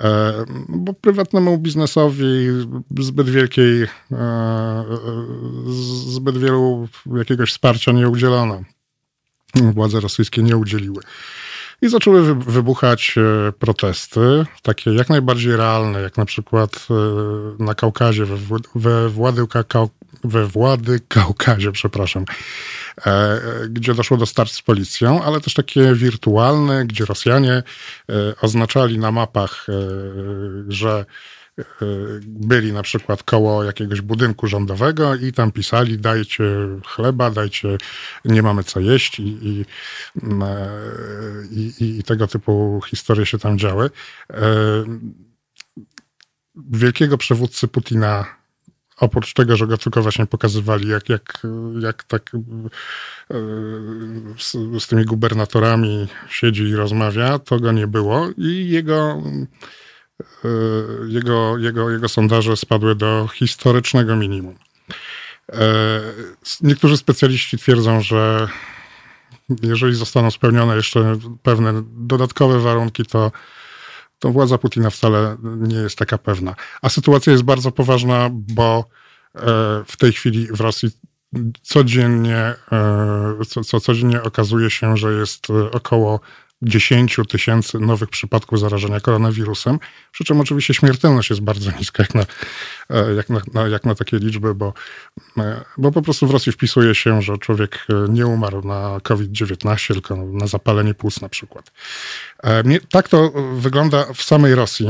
E, 0.00 0.32
bo 0.68 0.92
prywatnemu 0.92 1.58
biznesowi 1.58 2.48
zbyt 2.98 3.30
wielkiej, 3.30 3.82
e, 4.12 4.84
zbyt 6.06 6.38
wielu 6.38 6.88
jakiegoś 7.16 7.50
wsparcia 7.50 7.92
nie 7.92 8.08
udzielono. 8.08 8.62
Władze 9.54 10.00
rosyjskie 10.00 10.42
nie 10.42 10.56
udzieliły. 10.56 11.02
I 11.84 11.88
zaczęły 11.88 12.34
wybuchać 12.34 13.14
protesty, 13.58 14.46
takie 14.62 14.90
jak 14.94 15.08
najbardziej 15.08 15.56
realne, 15.56 16.00
jak 16.00 16.16
na 16.16 16.24
przykład 16.24 16.86
na 17.58 17.74
Kaukazie, 17.74 18.24
we, 18.24 18.36
we 18.74 19.08
Władyka, 19.08 19.64
we 20.24 20.46
Włady 20.46 21.00
Kaukazie, 21.08 21.72
przepraszam, 21.80 22.24
e, 23.06 23.10
e, 23.10 23.40
gdzie 23.68 23.94
doszło 23.94 24.16
do 24.16 24.26
starć 24.26 24.52
z 24.52 24.62
policją, 24.62 25.22
ale 25.22 25.40
też 25.40 25.54
takie 25.54 25.94
wirtualne, 25.94 26.86
gdzie 26.86 27.04
Rosjanie 27.04 27.52
e, 27.52 27.62
oznaczali 28.40 28.98
na 28.98 29.10
mapach, 29.12 29.66
że 30.68 31.04
byli 32.22 32.72
na 32.72 32.82
przykład 32.82 33.22
koło 33.22 33.64
jakiegoś 33.64 34.00
budynku 34.00 34.46
rządowego 34.46 35.14
i 35.14 35.32
tam 35.32 35.52
pisali 35.52 35.98
dajcie 35.98 36.44
chleba, 36.86 37.30
dajcie, 37.30 37.78
nie 38.24 38.42
mamy 38.42 38.64
co 38.64 38.80
jeść 38.80 39.20
i, 39.20 39.38
i, 39.42 39.64
i, 41.80 41.98
i 41.98 42.02
tego 42.02 42.26
typu 42.26 42.80
historie 42.86 43.26
się 43.26 43.38
tam 43.38 43.58
działy. 43.58 43.90
Wielkiego 46.54 47.18
przywódcy 47.18 47.68
Putina 47.68 48.26
oprócz 48.96 49.34
tego, 49.34 49.56
że 49.56 49.66
go 49.66 49.78
tylko 49.78 50.02
właśnie 50.02 50.26
pokazywali, 50.26 50.88
jak, 50.88 51.08
jak, 51.08 51.42
jak 51.80 52.04
tak 52.04 52.30
e, 52.34 52.40
z, 54.38 54.82
z, 54.82 54.86
tymi 54.86 55.04
gubernatorami 55.04 56.08
siedzi 56.28 56.62
i 56.62 56.74
rozmawia, 56.74 57.38
to 57.38 57.60
go 57.60 57.72
nie 57.72 57.86
było 57.86 58.28
i 58.36 58.68
jego, 58.68 58.96
e, 58.96 59.46
jego, 61.08 61.58
jego, 61.58 61.90
jego 61.90 62.08
sondaże 62.08 62.56
spadły 62.56 62.94
do 62.94 63.28
historycznego 63.34 64.16
minimum. 64.16 64.54
E, 65.52 66.00
niektórzy 66.60 66.96
specjaliści 66.96 67.58
twierdzą, 67.58 68.00
że 68.00 68.48
jeżeli 69.62 69.94
zostaną 69.94 70.30
spełnione 70.30 70.76
jeszcze 70.76 71.18
pewne 71.42 71.82
dodatkowe 71.86 72.60
warunki, 72.60 73.06
to 73.06 73.32
to 74.18 74.30
władza 74.30 74.58
Putina 74.58 74.90
wcale 74.90 75.36
nie 75.42 75.76
jest 75.76 75.98
taka 75.98 76.18
pewna. 76.18 76.54
A 76.82 76.88
sytuacja 76.88 77.32
jest 77.32 77.44
bardzo 77.44 77.72
poważna, 77.72 78.30
bo 78.32 78.84
e, 79.34 79.40
w 79.86 79.96
tej 79.96 80.12
chwili 80.12 80.46
w 80.46 80.60
Rosji 80.60 80.90
codziennie, 81.62 82.54
co, 83.48 83.64
co 83.64 83.80
codziennie 83.80 84.22
okazuje 84.22 84.70
się, 84.70 84.96
że 84.96 85.12
jest 85.12 85.46
około 85.72 86.20
10 86.64 87.18
tysięcy 87.28 87.78
nowych 87.78 88.08
przypadków 88.08 88.60
zarażenia 88.60 89.00
koronawirusem, 89.00 89.78
przy 90.12 90.24
czym 90.24 90.40
oczywiście 90.40 90.74
śmiertelność 90.74 91.30
jest 91.30 91.42
bardzo 91.42 91.70
niska 91.78 92.02
jak 92.02 92.14
na, 92.14 92.26
e, 92.90 93.14
jak 93.14 93.28
na, 93.28 93.68
jak 93.68 93.84
na 93.84 93.94
takie 93.94 94.18
liczby, 94.18 94.54
bo, 94.54 94.72
e, 95.38 95.64
bo 95.78 95.92
po 95.92 96.02
prostu 96.02 96.26
w 96.26 96.30
Rosji 96.30 96.52
wpisuje 96.52 96.94
się, 96.94 97.22
że 97.22 97.38
człowiek 97.38 97.86
e, 97.90 98.12
nie 98.12 98.26
umarł 98.26 98.62
na 98.62 99.00
COVID-19, 99.02 99.92
tylko 99.92 100.16
na 100.16 100.46
zapalenie 100.46 100.94
płuc 100.94 101.20
na 101.20 101.28
przykład. 101.28 101.72
Tak 102.90 103.08
to 103.08 103.32
wygląda 103.54 104.12
w 104.14 104.22
samej 104.22 104.54
Rosji. 104.54 104.88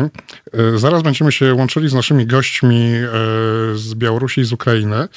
Zaraz 0.77 1.03
będziemy 1.03 1.33
się 1.33 1.55
łączyli 1.55 1.89
z 1.89 1.95
naszymi 1.95 2.27
gośćmi 2.27 2.93
z 3.75 3.95
Białorusi 3.95 4.41
i 4.41 4.45
z 4.45 4.53
Ukrainy 4.53 5.09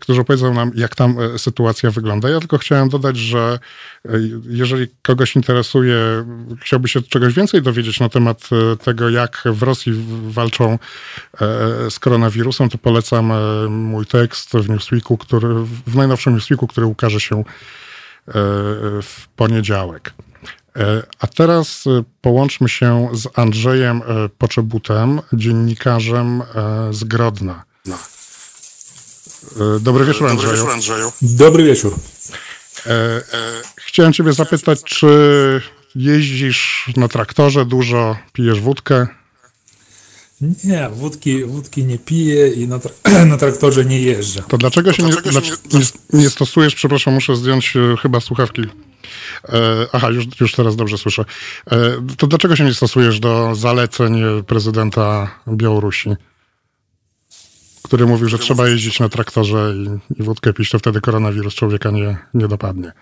którzy 0.00 0.20
opowiedzą 0.20 0.54
nam, 0.54 0.70
jak 0.74 0.94
tam 0.94 1.16
e, 1.20 1.38
sytuacja 1.38 1.90
wygląda. 1.90 2.30
Ja 2.30 2.40
tylko 2.40 2.58
chciałem 2.58 2.88
dodać, 2.88 3.16
że 3.16 3.58
e, 4.04 4.10
jeżeli 4.48 4.88
kogoś 5.02 5.36
interesuje, 5.36 5.96
chciałby 6.60 6.88
się 6.88 7.02
czegoś 7.02 7.34
więcej 7.34 7.62
dowiedzieć 7.62 8.00
na 8.00 8.08
temat 8.08 8.48
e, 8.52 8.76
tego, 8.76 9.10
jak 9.10 9.42
w 9.46 9.62
Rosji 9.62 9.92
walczą 10.28 10.78
z 11.90 11.98
koronawirusem, 11.98 12.68
to 12.68 12.78
polecam 12.78 13.32
mój 13.70 14.06
tekst 14.06 14.52
w 14.52 14.68
Newsweeku, 14.68 15.16
który, 15.16 15.54
w 15.86 15.96
najnowszym 15.96 16.34
Newsweeku, 16.34 16.66
który 16.66 16.86
ukaże 16.86 17.20
się 17.20 17.44
w 19.02 19.28
poniedziałek. 19.36 20.14
A 21.20 21.26
teraz 21.26 21.84
połączmy 22.20 22.68
się 22.68 23.08
z 23.12 23.38
Andrzejem 23.38 24.02
Poczebutem, 24.38 25.20
dziennikarzem 25.32 26.42
z 26.90 27.04
Grodna. 27.04 27.64
E, 29.76 29.80
dobry 29.80 30.04
wieczór, 30.04 30.28
Andrzeju. 30.28 30.50
Dobry 30.50 30.56
wieczór. 30.56 30.70
Andrzeju. 30.70 31.12
Dobry 31.22 31.64
wieczór. 31.64 31.94
E, 32.86 32.90
e, 32.90 33.22
chciałem 33.76 34.12
ciebie 34.12 34.32
zapytać, 34.32 34.82
czy 34.84 35.06
jeździsz 35.94 36.90
na 36.96 37.08
traktorze 37.08 37.64
dużo, 37.64 38.16
pijesz 38.32 38.60
wódkę? 38.60 39.06
Nie, 40.64 40.88
wódki, 40.92 41.44
wódki 41.44 41.84
nie 41.84 41.98
piję 41.98 42.48
i 42.48 42.68
na, 42.68 42.78
tra 42.78 42.92
na 43.26 43.36
traktorze 43.36 43.84
nie 43.84 44.00
jeżdżę. 44.00 44.42
To 44.48 44.58
dlaczego 44.58 44.92
się, 44.92 45.02
nie, 45.02 45.10
nie, 45.72 45.80
nie, 46.12 46.30
stosujesz, 46.30 46.74
przepraszam, 46.74 47.14
muszę 47.14 47.36
zdjąć 47.36 47.76
e, 47.76 47.96
chyba 47.96 48.20
słuchawki. 48.20 48.62
E, 48.62 49.86
aha, 49.92 50.10
już, 50.10 50.24
już 50.40 50.52
teraz 50.52 50.76
dobrze 50.76 50.98
słyszę. 50.98 51.24
E, 51.70 51.76
to 52.16 52.26
dlaczego 52.26 52.56
się 52.56 52.64
nie 52.64 52.74
stosujesz 52.74 53.20
do 53.20 53.54
zaleceń 53.54 54.22
prezydenta 54.46 55.30
Białorusi? 55.48 56.10
Który 57.84 58.06
mówił, 58.06 58.28
że 58.28 58.38
trzeba 58.38 58.68
jeździć 58.68 59.00
na 59.00 59.08
traktorze 59.08 59.74
i, 59.76 60.20
i 60.20 60.22
wódkę 60.22 60.52
pić, 60.52 60.70
to 60.70 60.78
wtedy 60.78 61.00
koronawirus 61.00 61.54
człowieka 61.54 61.90
nie, 61.90 62.18
nie 62.34 62.48
dopadnie. 62.48 62.92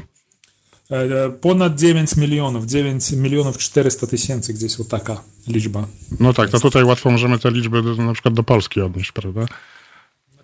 Ponad 1.40 1.76
9 1.76 2.16
milionów, 2.16 2.66
9 2.66 3.12
milionów 3.12 3.58
400 3.58 4.06
tysięcy, 4.06 4.54
gdzieś 4.54 4.80
o 4.80 4.84
taka 4.84 5.20
liczba. 5.48 5.86
No 6.20 6.32
tak, 6.32 6.50
to 6.50 6.60
tutaj 6.60 6.84
łatwo 6.84 7.10
możemy 7.10 7.38
te 7.38 7.50
liczby 7.50 7.82
na 7.82 8.12
przykład 8.12 8.34
do 8.34 8.42
Polski 8.42 8.80
odnieść, 8.80 9.12
prawda? 9.12 9.46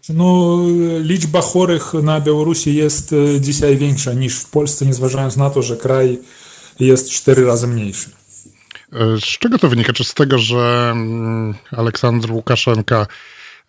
No, 0.09 0.59
liczba 1.01 1.41
chorych 1.41 1.95
na 1.95 2.21
Białorusi 2.21 2.75
jest 2.75 3.13
e, 3.13 3.41
dzisiaj 3.41 3.77
większa 3.77 4.13
niż 4.13 4.39
w 4.39 4.51
Polsce, 4.51 4.87
nie 4.87 4.95
zważając 4.95 5.37
na 5.37 5.51
to, 5.51 5.63
że 5.63 5.77
kraj 5.77 6.19
jest 6.81 7.11
cztery 7.11 7.47
razy 7.47 7.67
mniejszy. 7.67 8.11
E, 8.93 9.21
z 9.21 9.25
czego 9.25 9.59
to 9.59 9.69
wynika? 9.69 9.93
Czy 9.93 10.05
z 10.05 10.15
tego, 10.15 10.39
że 10.39 10.91
mm, 10.93 11.55
Aleksander 11.71 12.33
Łukaszenka 12.33 13.07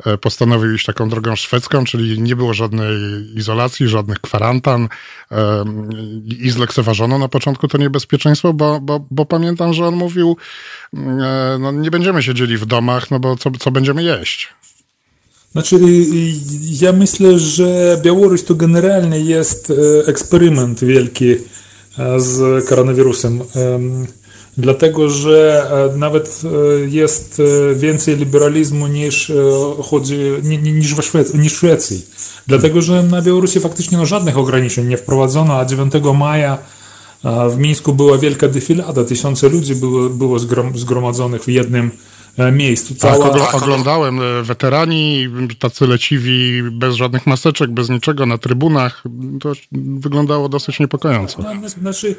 e, 0.06 0.18
postanowił 0.18 0.74
iść 0.74 0.86
taką 0.86 1.10
drogą 1.10 1.36
szwedzką, 1.36 1.86
czyli 1.86 2.22
nie 2.22 2.36
było 2.36 2.54
żadnej 2.54 2.98
izolacji, 3.36 3.88
żadnych 3.88 4.20
kwarantan 4.20 4.90
i 6.40 6.50
zlekceważono 6.50 7.18
na 7.18 7.28
początku 7.28 7.68
to 7.68 7.78
niebezpieczeństwo, 7.78 8.54
bo, 8.54 8.80
bo, 8.82 9.06
bo 9.12 9.26
pamiętam, 9.26 9.74
że 9.74 9.88
on 9.88 9.96
mówił, 9.96 10.38
mm, 10.94 11.62
no 11.62 11.72
nie 11.72 11.92
będziemy 11.92 12.24
siedzieli 12.24 12.58
w 12.58 12.66
domach, 12.66 13.12
no 13.12 13.20
bo 13.20 13.36
co, 13.36 13.52
co 13.52 13.72
będziemy 13.72 14.04
jeść? 14.04 14.50
Znaczy, 15.56 15.80
ja 16.82 16.92
myślę, 16.92 17.40
że 17.40 18.00
Białoruś 18.04 18.44
to 18.44 18.56
generalnie 18.56 19.20
jest 19.20 19.74
eksperyment 20.06 20.84
wielki 20.84 21.36
z 22.18 22.66
koronawirusem. 22.70 23.42
Dlatego, 24.58 25.10
że 25.10 25.68
nawet 25.98 26.42
jest 26.88 27.42
więcej 27.76 28.18
liberalizmu 28.18 28.88
niż 28.88 29.32
chodzi, 29.84 30.18
niż, 30.44 30.96
Szwecji, 31.02 31.40
niż 31.40 31.54
w 31.54 31.58
Szwecji. 31.58 32.06
Dlatego, 32.48 32.82
że 32.82 33.04
na 33.04 33.22
Białorusi 33.22 33.60
faktycznie 33.60 33.98
no, 33.98 34.06
żadnych 34.06 34.38
ograniczeń 34.38 34.88
nie 34.88 34.98
wprowadzono, 34.98 35.60
a 35.60 35.66
9 35.66 35.94
maja 36.18 36.58
w 37.50 37.58
Mińsku 37.58 37.94
była 37.94 38.18
wielka 38.18 38.48
defilada, 38.48 39.04
tysiące 39.04 39.50
ludzi 39.50 39.76
było, 39.76 40.10
było 40.10 40.40
zgromadzonych 40.76 41.44
w 41.44 41.48
jednym 41.48 41.92
miejscu. 42.52 42.96
Cała... 42.96 43.30
Tak, 43.30 43.56
oglądałem 43.56 44.20
weterani, 44.44 45.28
tacy 45.60 45.88
leciwi, 45.88 46.64
bez 46.72 46.96
żadnych 46.96 47.28
maseczek, 47.28 47.72
bez 47.72 47.90
niczego, 47.90 48.26
na 48.26 48.38
trybunach. 48.38 49.04
To 49.42 49.54
wyglądało 49.72 50.50
dosyć 50.50 50.80
niepokojąco. 50.80 51.44
No, 51.62 51.70
znaczy, 51.70 52.16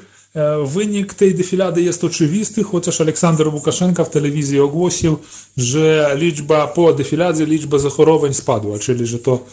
wynik 0.64 1.14
tej 1.14 1.34
defilady 1.34 1.82
jest 1.82 2.04
oczywisty, 2.04 2.64
chociaż 2.64 3.00
Aleksander 3.00 3.48
Łukaszenka 3.48 4.04
w 4.04 4.10
telewizji 4.10 4.60
ogłosił, 4.60 5.18
że 5.56 6.14
liczba 6.18 6.66
po 6.66 6.92
defiladzie, 6.92 7.46
liczba 7.46 7.78
zachorowań 7.78 8.34
spadła, 8.34 8.78
czyli 8.78 9.06
że 9.06 9.18
to 9.18 9.44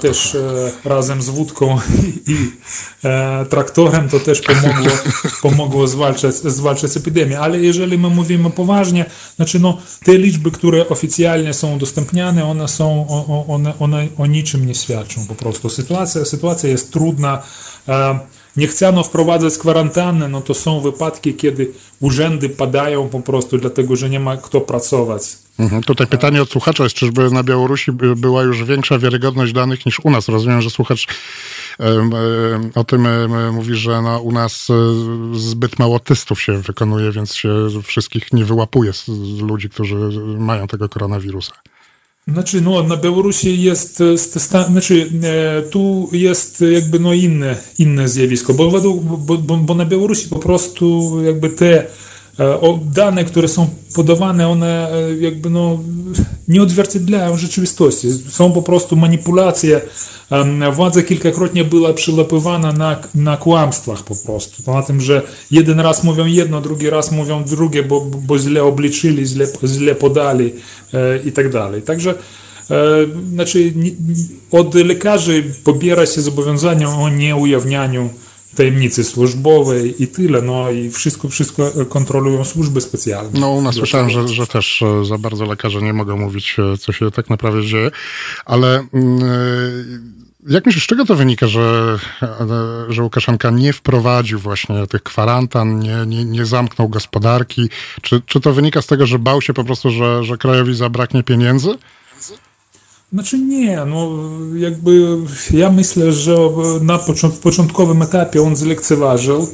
też 0.00 0.36
razem 0.84 1.22
z 1.22 1.28
wódką 1.28 1.78
i 2.26 2.52
traktorem 3.50 4.08
to 4.08 4.20
też 4.20 4.40
pomogło, 4.40 4.92
pomogło 5.42 5.88
zwalczać, 5.88 6.34
zwalczać 6.34 6.96
epidemię. 6.96 7.40
Ale 7.40 7.60
jeżeli 7.60 7.98
my 7.98 8.08
mówimy 8.08 8.50
poważnie, 8.50 9.04
znaczy 9.36 9.58
no, 9.58 9.78
te 10.04 10.18
liczby, 10.18 10.50
które 10.50 10.88
oficjalnie 10.88 11.54
są 11.54 11.74
udostępniane, 11.74 12.44
one 12.44 12.68
są, 12.68 13.06
one, 13.48 13.78
one 13.78 14.08
o 14.18 14.26
niczym 14.26 14.66
nie 14.66 14.74
świadczą 14.74 15.26
po 15.26 15.34
prostu. 15.34 15.68
Sytuacja, 15.68 16.24
sytuacja 16.24 16.68
jest 16.68 16.92
trudna. 16.92 17.42
Nie 18.58 18.66
chciano 18.66 19.02
wprowadzać 19.02 19.58
kwarantanny, 19.58 20.28
no 20.28 20.40
to 20.40 20.54
są 20.54 20.80
wypadki, 20.80 21.34
kiedy 21.34 21.72
urzędy 22.00 22.48
padają 22.48 23.08
po 23.08 23.20
prostu 23.20 23.58
dlatego, 23.58 23.96
że 23.96 24.10
nie 24.10 24.20
ma 24.20 24.36
kto 24.36 24.60
pracować. 24.60 25.22
Mhm. 25.58 25.82
Tutaj 25.82 26.06
pytanie 26.06 26.42
od 26.42 26.50
słuchacza 26.50 26.84
jest, 26.84 26.96
czyżby 26.96 27.30
na 27.30 27.42
Białorusi 27.42 27.92
była 27.92 28.42
już 28.42 28.64
większa 28.64 28.98
wiarygodność 28.98 29.52
danych 29.52 29.86
niż 29.86 30.00
u 30.00 30.10
nas? 30.10 30.28
Rozumiem, 30.28 30.62
że 30.62 30.70
słuchacz 30.70 31.06
o 32.74 32.84
tym 32.84 33.08
mówi, 33.52 33.74
że 33.74 34.02
no, 34.02 34.20
u 34.20 34.32
nas 34.32 34.68
e, 34.70 34.74
zbyt 35.38 35.78
mało 35.78 35.98
testów 35.98 36.42
się 36.42 36.52
wykonuje, 36.52 37.12
więc 37.12 37.34
się 37.34 37.68
wszystkich 37.82 38.32
nie 38.32 38.44
wyłapuje 38.44 38.92
z 38.92 39.08
ludzi, 39.40 39.68
którzy 39.68 39.96
mają 40.38 40.66
tego 40.66 40.88
koronawirusa. 40.88 41.52
Znaczy, 42.32 42.60
no, 42.60 42.82
na 42.82 42.96
Białorusi 42.96 43.62
jest, 43.62 44.02
znaczy, 44.68 45.10
tu 45.70 46.08
jest 46.12 46.64
jakby 46.72 46.98
no 47.00 47.12
inne, 47.12 47.56
inne 47.78 48.08
zjawisko, 48.08 48.54
bo, 48.54 48.70
bo, 49.18 49.38
bo, 49.38 49.56
bo 49.56 49.74
na 49.74 49.84
Białorusi 49.84 50.28
po 50.28 50.38
prostu 50.38 51.12
jakby 51.24 51.50
te 51.50 51.86
dane, 52.84 53.24
które 53.24 53.48
są 53.48 53.68
podawane, 53.94 54.48
one 54.48 54.90
jakby 55.20 55.50
no 55.50 55.78
nie 56.48 56.62
odzwierciedlają 56.62 57.36
rzeczywistości. 57.36 58.08
Są 58.12 58.52
po 58.52 58.62
prostu 58.62 58.96
manipulacje. 58.96 59.80
Władza 60.72 61.02
kilkakrotnie 61.02 61.64
była 61.64 61.92
przylepywana 61.92 62.72
na, 62.72 62.96
na 63.14 63.36
kłamstwach 63.36 64.02
po 64.02 64.16
prostu. 64.16 64.72
Na 64.72 64.82
tym, 64.82 65.00
że 65.00 65.22
jeden 65.50 65.80
raz 65.80 66.04
mówią 66.04 66.26
jedno, 66.26 66.60
drugi 66.60 66.90
raz 66.90 67.12
mówią 67.12 67.44
drugie, 67.44 67.82
bo, 67.82 68.00
bo 68.00 68.38
źle 68.38 68.64
obliczyli, 68.64 69.26
źle, 69.26 69.46
źle 69.64 69.94
podali 69.94 70.52
i 71.24 71.32
tak 71.32 71.50
dalej. 71.52 71.82
Także 71.82 72.14
znaczy 73.32 73.72
od 74.50 74.74
lekarzy 74.74 75.44
pobiera 75.64 76.06
się 76.06 76.20
zobowiązania 76.20 76.88
o 76.88 77.08
nieujawnianiu 77.08 78.10
tajemnicy 78.58 79.04
służbowej 79.04 80.02
i 80.02 80.06
tyle, 80.06 80.42
no 80.42 80.70
i 80.70 80.90
wszystko, 80.90 81.28
wszystko 81.28 81.72
kontrolują 81.88 82.44
służby 82.44 82.80
specjalne. 82.80 83.40
No 83.40 83.50
u 83.50 83.62
nas 83.62 83.74
słyszałem, 83.74 84.10
że, 84.10 84.28
że 84.28 84.46
też 84.46 84.84
za 85.08 85.18
bardzo 85.18 85.44
lekarze 85.44 85.82
nie 85.82 85.92
mogą 85.92 86.16
mówić, 86.16 86.56
co 86.80 86.92
się 86.92 87.10
tak 87.10 87.30
naprawdę 87.30 87.62
dzieje, 87.66 87.90
ale 88.44 88.86
jak 90.48 90.66
myślisz, 90.66 90.84
z 90.84 90.86
czego 90.86 91.04
to 91.04 91.14
wynika, 91.14 91.46
że, 91.46 91.98
że 92.88 93.02
Łukaszenka 93.02 93.50
nie 93.50 93.72
wprowadził 93.72 94.38
właśnie 94.38 94.86
tych 94.86 95.02
kwarantan, 95.02 95.80
nie, 95.80 95.96
nie, 96.06 96.24
nie 96.24 96.46
zamknął 96.46 96.88
gospodarki? 96.88 97.68
Czy, 98.02 98.22
czy 98.26 98.40
to 98.40 98.52
wynika 98.52 98.82
z 98.82 98.86
tego, 98.86 99.06
że 99.06 99.18
bał 99.18 99.42
się 99.42 99.54
po 99.54 99.64
prostu, 99.64 99.90
że, 99.90 100.24
że 100.24 100.36
krajowi 100.36 100.74
zabraknie 100.74 101.22
pieniędzy? 101.22 101.70
Znaczy 103.12 103.38
nie, 103.38 103.84
no 103.86 104.10
jakby 104.56 105.16
ja 105.50 105.70
myślę, 105.70 106.12
że 106.12 106.36
na 106.80 106.98
w 106.98 107.38
początkowym 107.38 108.02
etapie 108.02 108.42
on 108.42 108.56
zlekceważył 108.56 109.48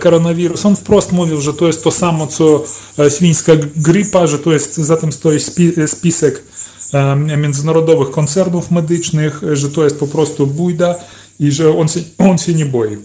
koronawirus. 0.00 0.66
On 0.66 0.76
wprost 0.76 1.12
mówił, 1.12 1.40
że 1.40 1.52
to 1.54 1.66
jest 1.66 1.84
to 1.84 1.90
samo, 1.90 2.26
co 2.26 2.64
świńska 3.16 3.52
grypa, 3.76 4.26
że 4.26 4.38
to 4.38 4.52
jest, 4.52 4.76
za 4.76 4.96
tym 4.96 5.12
stoi 5.12 5.38
spisek 5.86 6.42
międzynarodowych 7.38 8.10
koncernów 8.10 8.70
medycznych, 8.70 9.40
że 9.52 9.68
to 9.68 9.84
jest 9.84 9.98
po 9.98 10.06
prostu 10.06 10.46
bójda 10.46 10.94
i 11.40 11.52
że 11.52 11.78
on 11.78 11.88
się, 11.88 12.00
on 12.18 12.38
się 12.38 12.54
nie 12.54 12.66
boi. 12.66 12.96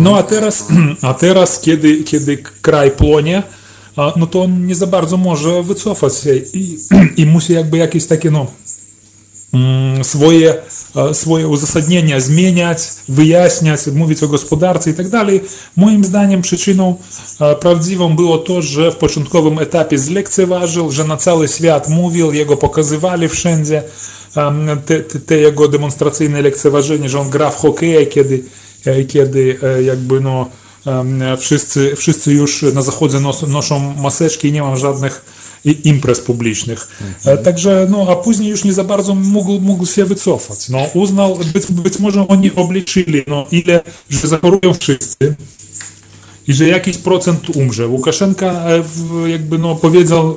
No 0.00 0.16
a 0.16 0.22
teraz, 0.22 0.66
a 1.02 1.14
teraz 1.14 1.60
kiedy, 1.60 2.04
kiedy 2.04 2.38
kraj 2.62 2.90
płonie, 2.90 3.42
no 3.96 4.26
to 4.26 4.42
on 4.42 4.66
nie 4.66 4.74
za 4.74 4.86
bardzo 4.86 5.16
może 5.16 5.62
wycofać 5.62 6.16
się 6.16 6.36
i, 6.36 6.78
i 7.20 7.26
musi 7.26 7.52
jakby 7.52 7.78
jakieś 7.78 8.06
takie 8.06 8.30
no 8.30 8.46
swoje, 10.02 10.54
swoje 11.12 11.48
uzasadnienia 11.48 12.20
zmieniać, 12.20 12.78
wyjaśniać, 13.08 13.80
mówić 13.94 14.22
o 14.22 14.28
gospodarce 14.28 14.90
i 14.90 14.94
tak 14.94 15.08
dalej. 15.08 15.40
Moim 15.76 16.04
zdaniem 16.04 16.42
przyczyną 16.42 16.96
prawdziwą 17.60 18.16
było 18.16 18.38
to, 18.38 18.62
że 18.62 18.92
w 18.92 18.96
początkowym 18.96 19.58
etapie 19.58 19.98
zlekceważył, 19.98 20.92
że 20.92 21.04
na 21.04 21.16
cały 21.16 21.48
świat 21.48 21.88
mówił, 21.88 22.32
jego 22.32 22.56
pokazywali 22.56 23.28
wszędzie, 23.28 23.82
te, 24.86 25.00
te, 25.00 25.20
te 25.20 25.36
jego 25.36 25.68
demonstracyjne 25.68 26.42
lekceważenie, 26.42 27.08
że 27.08 27.20
on 27.20 27.30
gra 27.30 27.50
w 27.50 27.56
hokeja, 27.56 28.06
kiedy, 28.06 28.44
kiedy 29.08 29.58
jakby 29.84 30.20
no 30.20 30.48
wszyscy, 31.38 31.96
wszyscy 31.96 32.32
już 32.32 32.62
na 32.62 32.82
zachodzie 32.82 33.20
nos, 33.20 33.42
noszą 33.42 33.94
maseczki 33.94 34.48
i 34.48 34.52
nie 34.52 34.62
mam 34.62 34.76
żadnych 34.76 35.24
imprez 35.84 36.20
publicznych. 36.20 36.88
Mhm. 37.00 37.44
Także, 37.44 37.86
no, 37.90 38.06
a 38.08 38.16
później 38.16 38.50
już 38.50 38.64
nie 38.64 38.72
za 38.72 38.84
bardzo 38.84 39.14
mógł, 39.14 39.60
mógł 39.60 39.86
się 39.86 40.04
wycofać. 40.04 40.68
No, 40.68 40.86
uznał, 40.94 41.38
być, 41.54 41.66
być 41.66 41.98
może 41.98 42.28
oni 42.28 42.50
obliczyli, 42.56 43.22
no, 43.26 43.46
ile, 43.52 43.80
że 44.10 44.28
zachorują 44.28 44.74
wszyscy 44.80 45.34
i 46.48 46.54
że 46.54 46.68
jakiś 46.68 46.98
procent 46.98 47.56
umrze. 47.56 47.86
Łukaszenka 47.86 48.64
jakby 49.26 49.58
no, 49.58 49.76
powiedział 49.76 50.36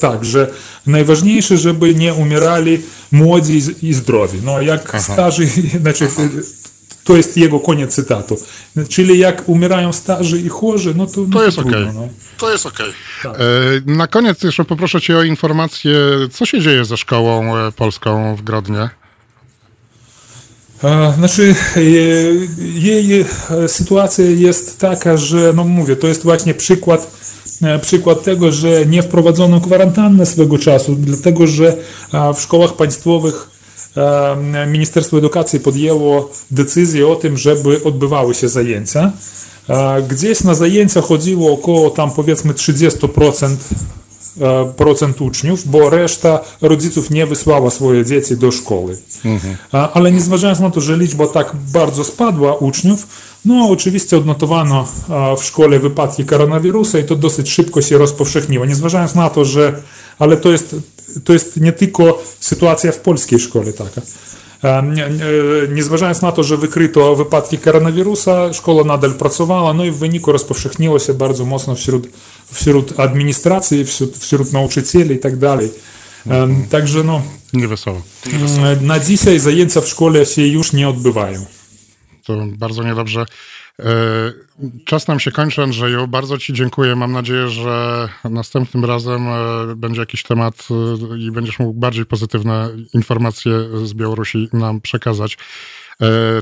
tak, 0.00 0.24
że 0.24 0.50
najważniejsze, 0.86 1.58
żeby 1.58 1.94
nie 1.94 2.14
umierali 2.14 2.82
młodzi 3.12 3.62
i 3.82 3.94
zdrowi. 3.94 4.38
No, 4.44 4.62
jak 4.62 4.88
Aha. 4.88 5.12
starzy, 5.12 5.48
znaczy. 5.80 6.08
To 7.06 7.16
jest 7.16 7.36
jego 7.36 7.60
koniec 7.60 7.94
cytatu. 7.94 8.36
Czyli 8.88 9.18
jak 9.18 9.48
umierają 9.48 9.92
starzy 9.92 10.40
i 10.40 10.48
chorzy, 10.48 10.94
no 10.94 11.06
to... 11.06 11.12
To 11.12 11.26
no 11.28 11.42
jest 11.42 11.58
okej. 11.58 11.70
Okay. 11.82 11.92
No. 11.94 12.08
To 12.38 12.52
jest 12.52 12.66
okej. 12.66 12.86
Okay. 13.20 13.32
Tak. 13.32 13.40
E, 13.40 13.44
na 13.86 14.06
koniec 14.06 14.42
jeszcze 14.42 14.64
poproszę 14.64 15.00
cię 15.00 15.16
o 15.16 15.22
informację, 15.22 15.94
co 16.32 16.46
się 16.46 16.60
dzieje 16.60 16.84
ze 16.84 16.96
szkołą 16.96 17.56
e, 17.56 17.72
polską 17.72 18.36
w 18.36 18.42
Grodnie? 18.42 18.90
E, 20.84 21.12
znaczy, 21.18 21.54
jej 22.74 23.24
sytuacja 23.66 24.24
jest 24.24 24.78
taka, 24.78 25.16
że, 25.16 25.52
no 25.56 25.64
mówię, 25.64 25.96
to 25.96 26.06
jest 26.06 26.22
właśnie 26.22 26.54
przykład, 26.54 27.10
przykład 27.82 28.22
tego, 28.22 28.52
że 28.52 28.86
nie 28.86 29.02
wprowadzono 29.02 29.60
kwarantanny 29.60 30.26
swego 30.26 30.58
czasu, 30.58 30.96
dlatego 30.98 31.46
że 31.46 31.76
w 32.34 32.40
szkołach 32.40 32.76
państwowych 32.76 33.55
Ministerstwo 34.66 35.18
Edukacji 35.18 35.60
podjęło 35.60 36.30
decyzję 36.50 37.08
o 37.08 37.16
tym, 37.16 37.36
żeby 37.36 37.84
odbywały 37.84 38.34
się 38.34 38.48
zajęcia. 38.48 39.12
Gdzieś 40.08 40.44
na 40.44 40.54
zajęcia 40.54 41.00
chodziło 41.00 41.52
około 41.52 41.90
tam 41.90 42.10
powiedzmy 42.10 42.52
30% 42.52 43.56
procent 44.76 45.20
uczniów, 45.20 45.68
bo 45.68 45.90
reszta 45.90 46.40
rodziców 46.60 47.10
nie 47.10 47.26
wysłała 47.26 47.70
swoje 47.70 48.04
dzieci 48.04 48.36
do 48.36 48.52
szkoły. 48.52 48.96
Mhm. 49.24 49.56
Ale 49.94 50.12
nie 50.12 50.20
zważając 50.20 50.60
na 50.60 50.70
to, 50.70 50.80
że 50.80 50.96
liczba 50.96 51.26
tak 51.26 51.52
bardzo 51.72 52.04
spadła 52.04 52.56
uczniów, 52.56 53.06
no 53.44 53.68
oczywiście 53.70 54.16
odnotowano 54.16 54.88
w 55.38 55.44
szkole 55.44 55.78
wypadki 55.78 56.24
koronawirusa 56.24 56.98
i 56.98 57.04
to 57.04 57.16
dosyć 57.16 57.50
szybko 57.50 57.82
się 57.82 57.98
rozpowszechniło. 57.98 58.66
Nie 58.66 58.74
zważając 58.74 59.14
na 59.14 59.30
to, 59.30 59.44
że, 59.44 59.82
ale 60.18 60.36
to 60.36 60.52
jest 60.52 60.76
to 61.24 61.32
jest 61.32 61.60
nie 61.60 61.72
tylko 61.72 62.22
sytuacja 62.40 62.92
w 62.92 62.98
polskiej 62.98 63.40
szkole 63.40 63.72
taka. 63.72 64.00
Nie, 65.74 65.82
zważając 65.82 66.22
na 66.22 66.32
to, 66.32 66.42
że 66.42 66.56
wykryto 66.56 67.16
wypadki 67.16 67.58
koronawirusa, 67.58 68.52
szkoła 68.52 68.84
nadal 68.84 69.14
pracowała, 69.14 69.74
no 69.74 69.84
i 69.84 69.90
w 69.90 69.96
wyniku 69.96 70.32
rozpowszechniło 70.32 70.98
się 70.98 71.14
bardzo 71.14 71.44
mocno 71.44 71.74
wśród, 71.74 72.08
wśród 72.52 73.00
administracji, 73.00 73.84
wśród, 73.84 74.16
wśród 74.16 74.52
nauczycieli 74.52 75.14
i 75.14 75.18
tak 75.18 75.36
dalej. 75.36 75.70
Także 76.70 77.04
no. 77.04 77.22
Niewesoło. 77.52 78.02
Na 78.80 78.98
dzisiaj 78.98 79.38
zajęcia 79.38 79.80
w 79.80 79.88
szkole 79.88 80.26
się 80.26 80.46
już 80.46 80.72
nie 80.72 80.88
odbywają. 80.88 81.46
To 82.26 82.36
bardzo 82.46 82.82
niedobrze. 82.82 83.26
Czas 84.84 85.08
nam 85.08 85.20
się 85.20 85.32
kończy, 85.32 85.62
Andrzeju. 85.62 86.08
Bardzo 86.08 86.38
Ci 86.38 86.52
dziękuję. 86.52 86.96
Mam 86.96 87.12
nadzieję, 87.12 87.48
że 87.48 88.08
następnym 88.24 88.84
razem 88.84 89.26
będzie 89.76 90.00
jakiś 90.00 90.22
temat 90.22 90.68
i 91.18 91.30
będziesz 91.30 91.58
mógł 91.58 91.80
bardziej 91.80 92.06
pozytywne 92.06 92.70
informacje 92.94 93.52
z 93.84 93.94
Białorusi 93.94 94.48
nam 94.52 94.80
przekazać. 94.80 95.38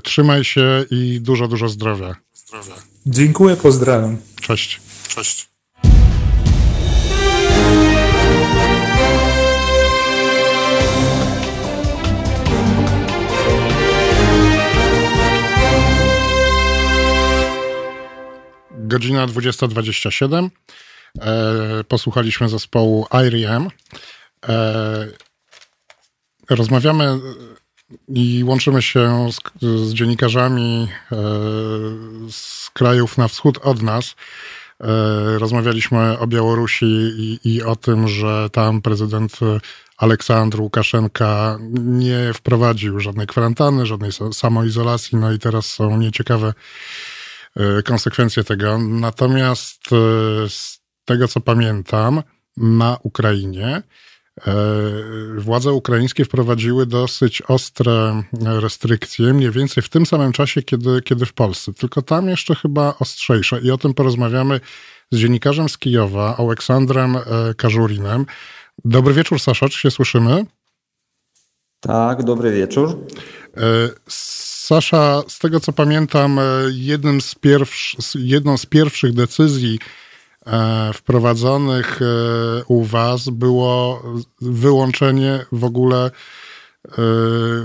Trzymaj 0.02 0.44
się 0.44 0.84
i 0.90 1.20
dużo, 1.20 1.48
dużo 1.48 1.68
zdrowia. 1.68 2.16
zdrowia. 2.34 2.74
Dziękuję, 3.06 3.56
pozdrawiam. 3.56 4.16
Cześć. 4.40 4.80
Cześć. 5.08 5.53
Godzina 18.86 19.26
20.27. 19.26 20.50
E, 21.20 21.84
posłuchaliśmy 21.84 22.48
zespołu 22.48 23.06
IREM. 23.26 23.68
E, 24.48 25.06
rozmawiamy 26.50 27.18
i 28.08 28.44
łączymy 28.44 28.82
się 28.82 29.28
z, 29.32 29.62
z 29.62 29.94
dziennikarzami 29.94 30.88
e, 31.12 31.16
z 32.30 32.70
krajów 32.70 33.18
na 33.18 33.28
wschód 33.28 33.58
od 33.62 33.82
nas. 33.82 34.14
E, 34.80 35.38
rozmawialiśmy 35.38 36.18
o 36.18 36.26
Białorusi 36.26 36.86
i, 37.18 37.38
i, 37.44 37.62
o 37.62 37.76
tym, 37.76 38.08
że 38.08 38.50
tam 38.50 38.82
prezydent 38.82 39.38
Aleksandr 39.96 40.60
Łukaszenka 40.60 41.58
nie 41.80 42.32
wprowadził 42.34 43.00
żadnej 43.00 43.26
kwarantanny, 43.26 43.86
żadnej 43.86 44.10
samoizolacji, 44.32 45.18
no 45.18 45.32
i 45.32 45.38
teraz 45.38 45.66
są 45.66 45.96
nieciekawe 45.96 46.52
konsekwencje 47.84 48.44
tego. 48.44 48.78
Natomiast 48.78 49.80
z 50.48 50.80
tego, 51.04 51.28
co 51.28 51.40
pamiętam, 51.40 52.22
na 52.56 52.98
Ukrainie 53.02 53.82
E, 54.40 54.52
władze 55.38 55.72
ukraińskie 55.72 56.24
wprowadziły 56.24 56.86
dosyć 56.86 57.42
ostre 57.42 58.22
restrykcje, 58.42 59.34
mniej 59.34 59.50
więcej 59.50 59.82
w 59.82 59.88
tym 59.88 60.06
samym 60.06 60.32
czasie, 60.32 60.62
kiedy, 60.62 61.02
kiedy 61.02 61.26
w 61.26 61.32
Polsce, 61.32 61.72
tylko 61.72 62.02
tam 62.02 62.28
jeszcze 62.28 62.54
chyba 62.54 62.94
ostrzejsze. 63.00 63.60
I 63.60 63.70
o 63.70 63.78
tym 63.78 63.94
porozmawiamy 63.94 64.60
z 65.10 65.18
dziennikarzem 65.18 65.68
z 65.68 65.78
Kijowa, 65.78 66.36
Aleksandrem 66.36 67.16
Każurinem. 67.56 68.26
Dobry 68.84 69.14
wieczór, 69.14 69.40
Sasza, 69.40 69.68
czy 69.68 69.78
się 69.78 69.90
słyszymy? 69.90 70.46
Tak, 71.80 72.22
dobry 72.22 72.52
wieczór. 72.52 73.06
E, 74.64 74.66
Sasza, 74.66 75.22
z 75.28 75.38
tego 75.38 75.60
co 75.60 75.72
pamiętam, 75.72 76.40
jednym 76.70 77.20
z 77.20 77.34
pierwsz, 77.34 77.96
jedną 78.14 78.58
z 78.58 78.66
pierwszych 78.66 79.12
decyzji 79.12 79.78
E, 80.46 80.92
wprowadzonych 80.92 82.00
e, 82.02 82.64
u 82.64 82.84
Was 82.84 83.28
było 83.28 84.02
wyłączenie 84.40 85.46
w 85.52 85.64
ogóle 85.64 86.10
e, 86.84 86.90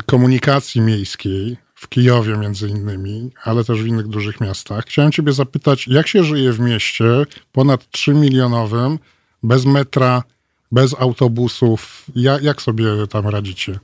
komunikacji 0.05 0.81
miejskiej 0.81 1.57
w 1.75 1.89
Kijowie 1.89 2.37
między 2.37 2.69
innymi, 2.69 3.31
ale 3.43 3.63
też 3.63 3.83
w 3.83 3.87
innych 3.87 4.07
dużych 4.07 4.41
miastach. 4.41 4.85
Chciałem 4.85 5.11
Ciebie 5.11 5.33
zapytać, 5.33 5.87
jak 5.87 6.07
się 6.07 6.23
żyje 6.23 6.53
w 6.53 6.59
mieście 6.59 7.05
ponad 7.51 7.89
3 7.91 8.13
milionowym, 8.13 8.99
bez 9.43 9.65
metra, 9.65 10.23
bez 10.71 10.95
autobusów? 10.99 12.05
Jak 12.41 12.61
sobie 12.61 12.85
tam 13.09 13.27
radzicie? 13.27 13.79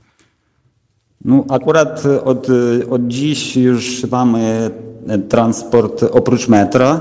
No, 1.24 1.44
akurat 1.48 2.02
od, 2.24 2.46
od 2.90 3.08
dziś 3.08 3.56
już 3.56 4.10
mamy 4.10 4.70
transport 5.28 6.02
oprócz 6.02 6.48
metra. 6.48 7.00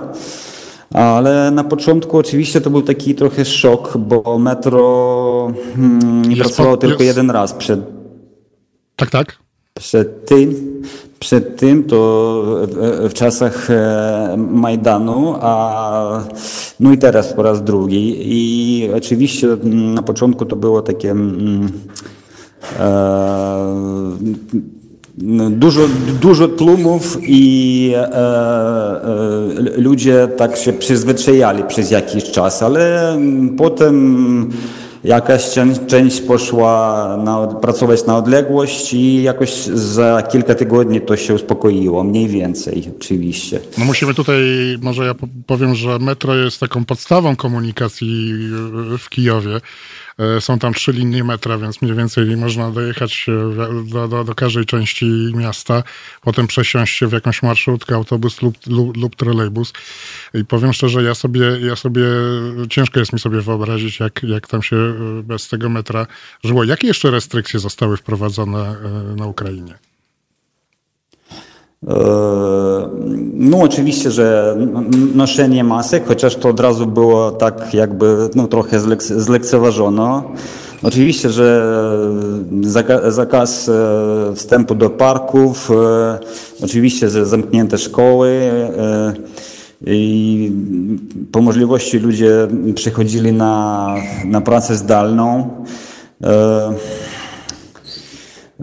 Ale 0.93 1.51
na 1.51 1.63
początku 1.63 2.17
oczywiście 2.17 2.61
to 2.61 2.69
był 2.69 2.81
taki 2.81 3.15
trochę 3.15 3.45
szok, 3.45 3.97
bo 3.97 4.39
metro 4.39 5.53
hmm, 5.75 6.21
nie 6.21 6.35
pracowało 6.35 6.77
tylko 6.77 7.03
jest... 7.03 7.07
jeden 7.17 7.31
raz 7.31 7.53
przed. 7.53 7.79
Tak, 8.95 9.09
tak. 9.09 9.37
Przed 9.73 10.25
tym, 10.25 10.55
przed 11.19 11.57
tym 11.57 11.83
to 11.83 11.97
w, 12.67 13.09
w 13.09 13.13
czasach 13.13 13.69
e, 13.69 14.35
Majdanu, 14.37 15.35
a 15.41 16.23
no 16.79 16.91
i 16.91 16.97
teraz 16.97 17.33
po 17.33 17.43
raz 17.43 17.63
drugi. 17.63 18.15
I 18.19 18.89
oczywiście 18.93 19.47
mm, 19.47 19.93
na 19.93 20.01
początku 20.01 20.45
to 20.45 20.55
było 20.55 20.81
takie. 20.81 21.11
Mm, 21.11 21.65
e, 21.65 22.14
Dużo, 25.49 25.81
dużo 26.21 26.47
tłumów 26.47 27.17
i 27.21 27.91
e, 27.95 28.13
e, 28.13 29.01
ludzie 29.77 30.27
tak 30.37 30.57
się 30.57 30.73
przyzwyczajali 30.73 31.63
przez 31.63 31.91
jakiś 31.91 32.23
czas, 32.23 32.63
ale 32.63 33.17
potem 33.57 34.49
jakaś 35.05 35.49
część, 35.49 35.81
część 35.87 36.21
poszła 36.21 37.17
na, 37.23 37.47
pracować 37.47 38.05
na 38.05 38.17
odległość 38.17 38.93
i 38.93 39.23
jakoś 39.23 39.65
za 39.65 40.21
kilka 40.31 40.55
tygodni 40.55 41.01
to 41.01 41.17
się 41.17 41.33
uspokoiło, 41.33 42.03
mniej 42.03 42.27
więcej 42.27 42.91
oczywiście. 42.97 43.59
No 43.77 43.85
musimy 43.85 44.13
tutaj, 44.13 44.43
może 44.81 45.05
ja 45.05 45.15
powiem, 45.47 45.75
że 45.75 45.99
metro 45.99 46.35
jest 46.35 46.59
taką 46.59 46.85
podstawą 46.85 47.35
komunikacji 47.35 48.33
w 48.99 49.09
Kijowie. 49.09 49.61
E, 50.19 50.41
są 50.41 50.59
tam 50.59 50.73
trzy 50.73 50.91
linie 50.91 51.23
metra, 51.23 51.57
więc 51.57 51.81
mniej 51.81 51.95
więcej 51.95 52.37
można 52.37 52.71
dojechać 52.71 53.25
e, 53.29 53.83
do, 53.83 54.07
do, 54.07 54.23
do 54.23 54.35
każdej 54.35 54.65
części 54.65 55.05
miasta, 55.35 55.83
potem 56.21 56.47
przesiąść 56.47 56.97
się 56.97 57.07
w 57.07 57.11
jakąś 57.11 57.43
marszrutkę, 57.43 57.95
autobus 57.95 58.41
lub, 58.41 58.57
lub, 58.67 58.97
lub 58.97 59.15
trolejbus. 59.15 59.73
I 60.33 60.45
powiem 60.45 60.73
szczerze, 60.73 61.03
ja 61.03 61.15
sobie, 61.15 61.59
ja 61.61 61.75
sobie, 61.75 62.03
ciężko 62.69 62.99
jest 62.99 63.13
mi 63.13 63.19
sobie 63.19 63.41
wyobrazić, 63.41 63.99
jak, 63.99 64.23
jak 64.23 64.47
tam 64.47 64.63
się 64.63 64.75
e, 64.75 65.23
bez 65.23 65.49
tego 65.49 65.69
metra 65.69 66.07
żyło. 66.43 66.63
Jakie 66.63 66.87
jeszcze 66.87 67.11
restrykcje 67.11 67.59
zostały 67.59 67.97
wprowadzone 67.97 68.75
na 69.15 69.25
Ukrainie? 69.25 69.84
No 73.33 73.57
oczywiście, 73.61 74.11
że 74.11 74.57
noszenie 75.15 75.63
masek, 75.63 76.07
chociaż 76.07 76.35
to 76.35 76.49
od 76.49 76.59
razu 76.59 76.87
było 76.87 77.31
tak 77.31 77.73
jakby 77.73 78.29
no, 78.35 78.47
trochę 78.47 78.79
zlekceważono. 78.99 80.23
Oczywiście, 80.83 81.29
że 81.29 81.71
zakaz 83.07 83.71
wstępu 84.35 84.75
do 84.75 84.89
parków, 84.89 85.71
oczywiście, 86.63 87.09
że 87.09 87.25
zamknięte 87.25 87.77
szkoły 87.77 88.51
i 89.85 90.51
po 91.31 91.41
możliwości 91.41 91.99
ludzie 91.99 92.47
przychodzili 92.75 93.31
na, 93.33 93.95
na 94.25 94.41
pracę 94.41 94.75
zdalną. 94.75 95.49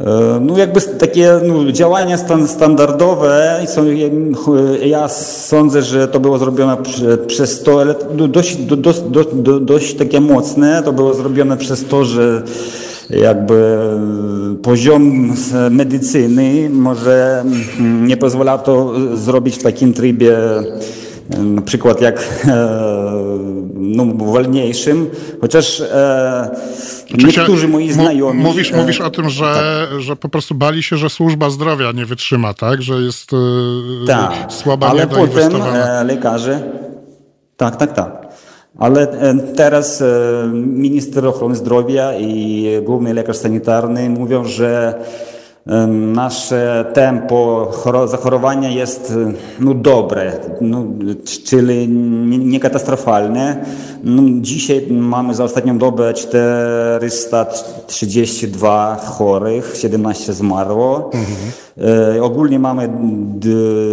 E, 0.03 0.41
no 0.41 0.59
jakby 0.59 0.81
takie 0.81 1.33
no, 1.47 1.73
działania 1.73 2.17
standardowe 2.47 3.61
są, 3.67 3.85
ja 4.85 5.09
sądzę, 5.09 5.83
że 5.83 6.09
to 6.09 6.21
było 6.21 6.39
zrobione 6.39 6.77
przez 7.27 7.63
to, 7.63 7.81
ale 7.81 7.95
dość, 8.29 8.57
dość, 8.57 9.01
dość, 9.01 9.29
dość 9.61 9.95
takie 9.95 10.21
mocne, 10.21 10.83
to 10.85 10.93
było 10.93 11.15
zrobione 11.15 11.57
przez 11.57 11.85
to, 11.85 12.05
że 12.05 12.43
jakby 13.11 13.79
poziom 14.63 15.33
medycyny 15.71 16.71
może 16.71 17.45
mm, 17.79 18.07
nie 18.07 18.17
pozwala 18.17 18.59
to 18.59 18.93
zrobić 19.15 19.57
w 19.57 19.63
takim 19.63 19.93
trybie 19.93 20.39
na 21.39 21.63
przykład 21.63 22.01
jak 22.01 22.47
no, 23.75 24.07
wolniejszym, 24.07 25.11
chociaż 25.41 25.81
e, 25.81 26.51
niektórzy 27.19 27.69
moi 27.69 27.93
znajomi... 27.93 28.43
Mówisz, 28.43 28.73
mówisz 28.73 29.01
o 29.01 29.11
tym, 29.11 29.31
że, 29.31 29.45
tak. 29.91 30.01
że 30.01 30.17
po 30.17 30.29
prostu 30.29 30.55
bali 30.55 30.83
się, 30.83 30.97
że 30.97 31.11
służba 31.11 31.51
zdrowia 31.51 31.93
nie 31.93 32.07
wytrzyma, 32.07 32.55
tak? 32.55 32.83
Że 32.83 32.95
jest 32.95 33.31
tak, 34.07 34.33
słaba 34.49 34.89
ale 34.89 35.07
potem 35.07 35.53
lekarze... 36.05 36.61
Tak, 37.57 37.77
tak, 37.77 37.93
tak. 37.93 38.27
Ale 38.79 39.07
teraz 39.57 40.03
minister 40.53 41.27
ochrony 41.27 41.57
zdrowia 41.57 42.15
i 42.19 42.67
główny 42.83 43.15
lekarz 43.15 43.37
sanitarny 43.37 44.11
mówią, 44.11 44.45
że 44.45 44.95
nasze 45.67 46.85
tempo 46.95 47.71
zachorowania 48.07 48.71
jest 48.71 49.15
no, 49.61 49.75
dobre, 49.75 50.33
no, 50.61 50.85
czyli 51.45 51.89
niekatastrofalne. 52.39 53.65
No, 54.05 54.23
dzisiaj 54.41 54.87
mamy 54.91 55.35
za 55.35 55.45
ostatnią 55.45 55.79
dobę 55.79 56.15
432 56.15 58.97
chorych, 58.97 59.77
17 59.77 60.33
zmarło. 60.33 61.11
Mhm. 61.15 61.37
E, 62.17 62.23
ogólnie 62.23 62.59
mamy 62.59 62.91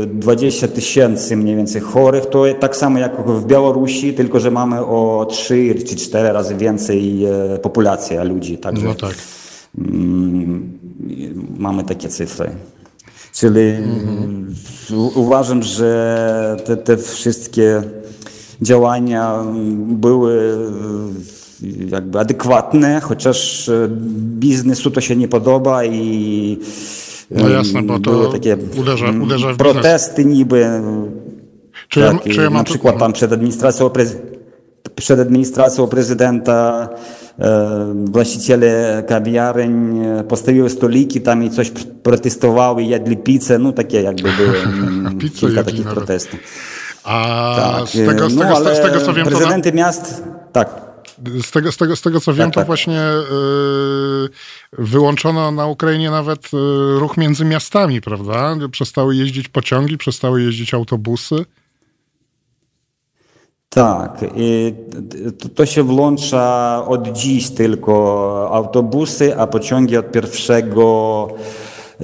20 0.08 0.68
tysięcy 0.68 1.36
mniej 1.36 1.56
więcej 1.56 1.82
chorych. 1.82 2.26
To 2.26 2.44
tak 2.60 2.76
samo 2.76 3.00
jak 3.00 3.28
w 3.28 3.46
Białorusi, 3.46 4.14
tylko 4.14 4.40
że 4.40 4.52
mamy 4.52 4.86
o 4.86 5.28
3 5.30 5.76
czy 5.88 5.96
4 5.96 6.32
razy 6.32 6.56
więcej 6.56 7.26
e, 7.26 7.60
populacji 7.60 8.18
ludzi. 8.18 8.58
Także, 8.58 8.86
no 8.86 8.96
tak. 8.96 9.16
Mm, 9.78 10.79
mamy 11.58 11.84
takie 11.84 12.10
cyfry. 12.10 12.50
Czyli 13.34 13.62
mm, 13.62 14.56
uważam, 15.16 15.64
że 15.64 16.58
te, 16.66 16.78
te 16.78 16.97
wszystkie 16.97 17.84
działania 18.62 19.43
były 19.88 20.58
jakby 21.89 22.20
adekwatne, 22.20 23.02
chociaż 23.02 23.70
biznesu 24.39 24.91
to 24.91 25.02
się 25.02 25.16
nie 25.16 25.28
podoba 25.28 25.86
i 25.86 26.58
no 27.32 27.50
jasne, 27.50 27.84
bo 27.84 28.00
to 28.00 28.12
były 28.12 28.32
takie 28.32 28.58
uderza, 28.80 29.06
uderza 29.24 29.54
w 29.54 29.58
protesty 29.58 30.24
biznes. 30.24 30.38
niby. 30.38 30.82
Czy 31.89 32.02
tak, 32.02 32.26
ja, 32.26 32.34
czy 32.34 32.41
ja 32.41 32.50
na 32.50 32.64
przykład 32.64 33.00
tam 33.00 33.14
przed 33.14 33.34
administracją, 33.34 33.89
prez, 33.89 34.18
przed 35.00 35.20
administracją 35.20 35.88
prezydenta 35.88 36.89
e, 37.39 37.93
właściciele 38.06 39.04
kawiareń 39.08 40.02
postawili 40.28 40.70
stoliki 40.70 41.22
tam 41.22 41.43
i 41.43 41.50
coś 41.50 41.72
protestowały, 42.04 42.84
jedli 42.84 43.18
pizzę, 43.18 43.60
no 43.60 43.72
takie 43.72 44.02
jakby 44.02 44.30
były 44.32 44.56
kilka 45.39 45.64
takich 45.64 45.86
nawet. 45.86 45.97
protestów. 45.97 46.39
A 47.04 47.56
Tak, 47.58 47.89
z, 47.89 47.91
tego, 47.91 48.30
z, 48.30 48.36
no, 48.36 48.41
tego, 48.43 48.76
z 48.76 48.82
tego 48.82 49.02
co 49.02 49.14
wiem, 49.14 49.26
to 49.26 49.32
prezydenty 49.32 49.74
miast, 49.74 50.24
tak, 50.52 50.89
z, 51.43 51.52
tego, 51.52 51.72
z, 51.72 51.78
tego, 51.78 51.95
z 51.95 52.02
tego 52.02 52.20
co 52.20 52.34
wiem, 52.34 52.47
Tak, 52.47 52.54
to 52.54 52.60
tak. 52.60 52.68
właśnie 52.68 53.02
y, 53.02 54.30
wyłączono 54.74 55.52
na 55.52 55.66
Ukrainie 55.66 56.12
nawet 56.12 56.45
y, 56.45 56.50
ruch 57.00 57.18
między 57.18 57.45
miastami, 57.45 58.02
prawda? 58.02 58.56
Przestały 58.72 59.16
jeździć 59.16 59.47
pociągi, 59.47 59.97
przestały 59.97 60.41
jeździć 60.41 60.74
autobusy. 60.74 61.45
Tak, 63.80 64.26
i 64.36 64.74
to, 65.40 65.50
to 65.50 65.66
się 65.66 65.84
włącza 65.84 66.84
od 66.88 67.08
dziś 67.12 67.50
tylko 67.50 68.50
autobusy, 68.54 69.38
a 69.38 69.48
pociągi 69.48 69.98
od 69.98 70.16
1 70.16 70.72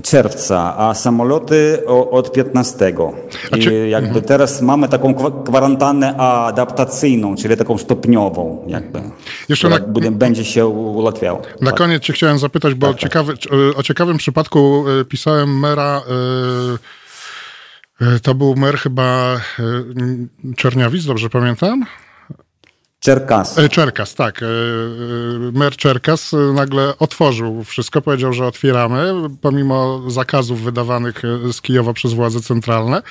czerwca, 0.03 0.77
a 0.77 0.93
samoloty 0.93 1.83
od 2.11 2.31
15. 2.31 2.93
A 3.51 3.57
I 3.57 3.61
czy- 3.63 3.87
jakby 3.87 4.21
teraz 4.21 4.61
mamy 4.61 4.89
taką 4.89 5.13
kwa- 5.13 5.43
kwarantannę 5.43 6.17
adaptacyjną, 6.17 7.35
czyli 7.35 7.57
taką 7.57 7.77
stopniową, 7.77 8.63
jakby, 8.67 9.01
Jeszcze 9.49 9.69
na- 9.69 9.79
będzie, 9.79 10.11
będzie 10.11 10.45
się 10.45 10.67
ułatwiała. 10.67 11.39
Na 11.61 11.69
Tak. 11.71 11.77
koniec 11.79 12.03
cię 12.03 12.13
chciałem 12.13 12.39
zapytać, 12.39 12.73
bo 12.73 12.93
Tak, 12.93 13.09
tak. 13.11 13.23
o 13.77 13.83
ciekawym 13.83 14.17
przypadku 14.17 14.85
y, 15.01 15.05
pisałem 15.05 15.59
mera. 15.59 16.01
y, 16.73 17.04
To 18.21 18.35
był 18.35 18.55
mer 18.55 18.77
chyba 18.77 19.39
y, 19.59 20.55
Czerniawic, 20.55 21.05
dobrze 21.05 21.29
pamiętam? 21.29 21.85
Czerkas. 22.99 23.57
E, 23.57 23.69
Czerkas, 23.69 24.15
tak. 24.15 24.43
E, 24.43 24.45
e, 24.45 24.49
Mer 25.51 25.75
Czerkas 25.75 26.33
e, 26.33 26.37
nagle 26.37 26.97
otworzył 26.99 27.63
wszystko, 27.63 28.01
powiedział, 28.01 28.33
że 28.33 28.45
otwieramy, 28.47 29.13
pomimo 29.41 30.03
zakazów 30.11 30.61
wydawanych 30.61 31.21
e, 31.25 31.53
z 31.53 31.61
Kijowa 31.61 31.93
przez 31.93 32.13
władze 32.13 32.41
centralne. 32.41 33.01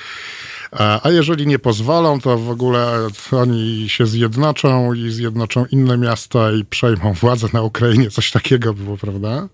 A 1.03 1.09
jeżeli 1.09 1.47
nie 1.47 1.59
pozwolą, 1.59 2.21
to 2.21 2.37
w 2.37 2.49
ogóle 2.49 3.07
oni 3.31 3.89
się 3.89 4.05
zjednoczą 4.05 4.93
i 4.93 5.11
zjednoczą 5.11 5.65
inne 5.71 5.97
miasta 5.97 6.51
i 6.51 6.65
przejmą 6.65 7.13
władzę 7.13 7.47
na 7.53 7.61
Ukrainie. 7.61 8.09
Coś 8.09 8.31
takiego 8.31 8.73
było, 8.73 8.97
prawda? 8.97 9.47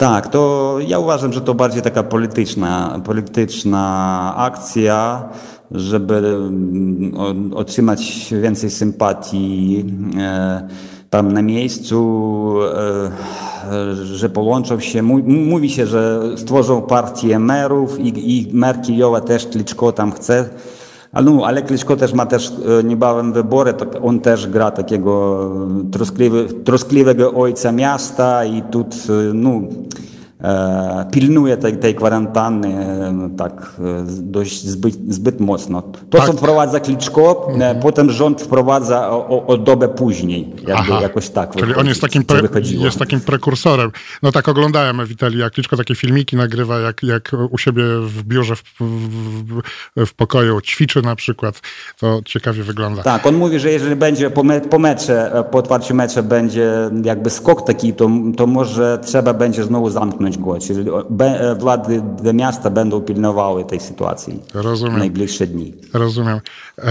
Tak, 0.00 0.28
to 0.28 0.76
ja 0.86 0.98
uważam, 0.98 1.32
że 1.32 1.40
to 1.40 1.54
bardziej 1.54 1.82
taka 1.82 2.02
polityczna, 2.02 3.00
polityczna 3.04 4.34
akcja, 4.36 5.28
żeby 5.70 6.16
mm, 6.16 7.52
otrzymać 7.54 8.34
więcej 8.42 8.70
sympatii 8.70 9.84
e, 10.18 10.68
tam 11.10 11.32
na 11.32 11.42
miejscu, 11.42 12.56
e, 13.72 13.94
że 13.94 14.28
połączą 14.28 14.80
się. 14.80 15.02
Mówi 15.02 15.70
się, 15.70 15.86
że 15.86 16.20
stworzą 16.36 16.82
partię 16.82 17.38
merów 17.38 17.98
i, 17.98 18.38
i 18.38 18.54
mer 18.54 18.82
Kijowa 18.82 19.20
też 19.20 19.46
Kliczko 19.46 19.92
tam 19.92 20.12
chce. 20.12 20.48
No, 21.12 21.46
ale 21.46 21.62
Kliczko 21.62 21.96
też 21.96 22.12
ma 22.12 22.26
też 22.26 22.52
e, 22.80 22.84
niebawem 22.84 23.32
wybory, 23.32 23.72
to 23.72 24.00
on 24.02 24.20
też 24.20 24.46
gra 24.46 24.70
takiego 24.70 25.50
troskliwy, 25.92 26.48
troskliwego 26.64 27.32
ojca 27.32 27.72
miasta 27.72 28.44
i 28.44 28.62
tu 28.62 28.84
no, 29.34 29.50
e, 29.50 29.60
pilnuje 31.10 31.56
tej, 31.56 31.76
tej 31.76 31.94
kwarantanny 31.94 32.68
e, 32.68 33.30
tak 33.36 33.72
e, 33.78 34.04
dość 34.08 34.64
zbyt, 34.64 34.94
zbyt 35.14 35.40
mocno. 35.40 35.82
To, 35.82 36.18
Tak. 36.18 36.26
co 36.26 36.32
wprowadza 36.32 36.80
Kliczko, 36.80 37.48
e, 37.60 37.74
potem 37.74 38.10
rząd 38.10 38.42
wprowadza 38.42 39.10
o, 39.10 39.46
o, 39.46 39.58
dobę 39.58 39.88
później, 39.88 40.48
jakby 40.56 40.72
Aha. 40.74 40.98
jakoś 41.02 41.28
tak 41.28 41.56
Czyli 41.56 41.74
on 41.74 41.86
jest 41.86 42.00
takim, 42.00 42.24
pre, 42.24 42.40
jest 42.64 42.98
takim 42.98 43.20
prekursorem. 43.20 43.90
No 44.22 44.32
tak 44.32 44.48
oglądałem 44.48 45.00
Ewitelia 45.00 45.50
Kliczko, 45.50 45.76
takie 45.76 45.94
filmiki 45.94 46.36
nagrywa, 46.36 46.80
jak, 46.80 47.02
jak 47.02 47.30
u 47.50 47.58
siebie 47.58 47.82
w 48.00 48.22
biurze, 48.22 48.56
w, 48.56 48.62
w, 48.80 49.62
w 50.06 50.14
pokoju 50.14 50.60
ćwiczy 50.60 51.02
na 51.02 51.16
przykład. 51.16 51.60
To 51.98 52.20
ciekawie 52.24 52.62
wygląda. 52.62 53.02
Tak, 53.02 53.26
on 53.26 53.34
mówi, 53.34 53.58
że 53.58 53.70
jeżeli 53.70 53.96
będzie 53.96 54.30
po, 54.30 54.42
me, 54.42 54.60
po 54.60 54.78
mecze, 54.78 55.32
e, 55.34 55.44
po 55.44 55.58
otwarciu 55.58 55.94
mecza 55.94 56.22
będzie 56.22 56.70
jakby 57.04 57.30
skok 57.30 57.66
taki, 57.66 57.92
to, 57.92 58.10
to 58.36 58.46
może 58.46 58.98
trzeba 59.04 59.34
będzie 59.34 59.64
znowu 59.64 59.90
zamknąć 59.90 60.29
go. 60.38 60.58
Czyli 60.58 60.90
o- 60.90 61.08
e, 61.20 61.54
władze 61.54 62.02
miasta 62.34 62.70
będą 62.70 63.00
pilnowały 63.00 63.64
tej 63.64 63.80
sytuacji 63.80 64.40
w 64.54 64.56
Rozumiem. 64.56 64.98
najbliższe 64.98 65.46
dni. 65.46 65.74
Rozumiem. 65.92 66.40
E, 66.78 66.82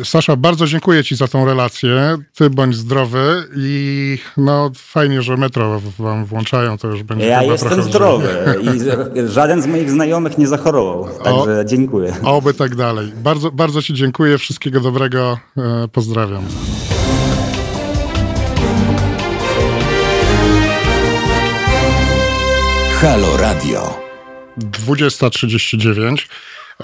e, 0.00 0.04
Sasza, 0.04 0.36
bardzo 0.36 0.66
dziękuję 0.66 1.04
Ci 1.04 1.16
za 1.16 1.28
tą 1.28 1.44
relację. 1.44 2.16
Ty 2.34 2.50
bądź 2.50 2.76
zdrowy 2.76 3.44
i 3.56 4.18
no 4.36 4.70
fajnie, 4.76 5.22
że 5.22 5.36
metro 5.36 5.80
wam 5.98 6.24
włączają, 6.24 6.78
to 6.78 6.88
już 6.88 7.02
będzie 7.02 7.26
Ja 7.26 7.42
jestem 7.42 7.82
zdrowy 7.82 8.28
i 8.62 8.68
żaden 9.32 9.62
z 9.62 9.66
moich 9.66 9.90
znajomych 9.90 10.38
nie 10.38 10.46
zachorował, 10.46 11.06
także 11.24 11.64
dziękuję. 11.66 12.14
Oby 12.24 12.54
tak 12.54 12.74
dalej. 12.74 13.12
Bardzo, 13.22 13.50
bardzo 13.50 13.82
Ci 13.82 13.94
dziękuję. 13.94 14.38
Wszystkiego 14.38 14.80
dobrego. 14.80 15.38
E, 15.56 15.88
Pozdrawiam. 15.92 16.42
Halo 23.00 23.36
Radio. 23.36 23.98
20.39. 24.58 26.26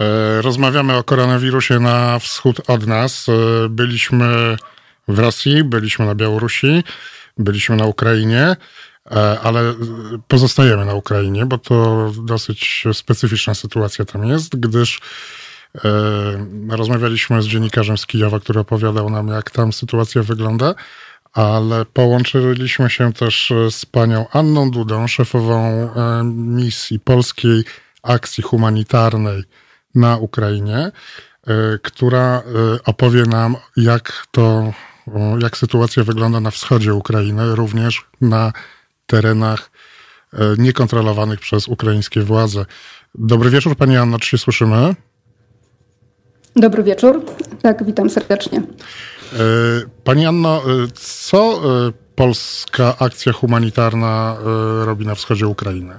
E, 0.01 0.43
Rozmawiamy 0.43 0.97
o 0.97 1.05
koronawirusie 1.05 1.81
na 1.81 2.19
wschód 2.19 2.71
od 2.71 2.87
nas. 2.87 3.27
E, 3.29 3.69
Byliśmy 3.69 4.57
w 5.09 5.19
Rosji, 5.19 5.65
byliśmy 5.65 6.07
na 6.07 6.15
Białorusi, 6.15 6.85
byliśmy 7.39 7.77
na 7.77 7.85
Ukrainie, 7.85 8.57
e, 9.11 9.41
ale 9.41 9.75
pozostajemy 10.29 10.85
na 10.85 10.95
Ukrainie, 10.95 11.47
bo 11.47 11.59
to 11.59 12.13
dosyć 12.25 12.85
specyficzna 12.93 13.55
sytuacja 13.55 14.05
tam 14.05 14.25
jest, 14.25 14.57
gdyż 14.57 15.01
rozmawialiśmy 16.69 17.43
z 17.43 17.47
dziennikarzem 17.47 17.99
z 17.99 18.07
Kijowa, 18.07 18.41
który 18.41 18.61
opowiadał 18.61 19.11
nam, 19.11 19.29
jak 19.29 19.51
tam 19.51 19.73
sytuacja 19.73 20.23
wygląda, 20.23 20.75
ale 21.37 21.85
połączyliśmy 21.85 22.91
się 22.91 23.13
też 23.13 23.53
z 23.71 23.87
panią 23.87 24.27
Anną 24.33 24.71
Dudą, 24.71 25.07
szefową 25.07 25.63
e, 25.63 26.25
misji 26.35 27.01
polskiej 27.01 27.65
akcji 28.03 28.43
humanitarnej 28.43 29.45
na 29.95 30.17
Ukrainie, 30.17 30.77
e, 30.77 30.93
która 31.83 32.39
e, 32.39 32.43
opowie 32.85 33.23
nam, 33.23 33.57
jak 33.77 34.27
to, 34.31 34.73
jak 35.39 35.57
sytuacja 35.57 36.05
wygląda 36.05 36.41
na 36.41 36.51
wschodzie 36.51 36.95
Ukrainy, 36.95 37.55
również 37.55 38.05
na 38.21 38.53
terenach 39.07 39.71
e, 40.33 40.39
niekontrolowanych 40.59 41.41
przez 41.41 41.69
ukraińskie 41.69 42.21
władze. 42.21 42.67
Dobry 43.15 43.51
wieczór, 43.51 43.77
pani 43.77 43.97
Anno, 43.97 44.19
czy 44.19 44.29
się 44.29 44.39
słyszymy? 44.39 44.95
Dobry 46.57 46.83
wieczór. 46.83 47.25
Tak, 47.63 47.85
witam 47.85 48.11
serdecznie. 48.11 48.63
E, 49.33 49.39
Pani 50.05 50.27
Anno, 50.27 50.57
e, 50.57 50.63
co 50.95 51.39
e, 51.39 51.93
polska 52.15 52.95
akcja 52.99 53.33
humanitarna 53.33 54.37
robi 54.85 55.07
na 55.07 55.15
wschodzie 55.15 55.47
Ukrainy? 55.47 55.95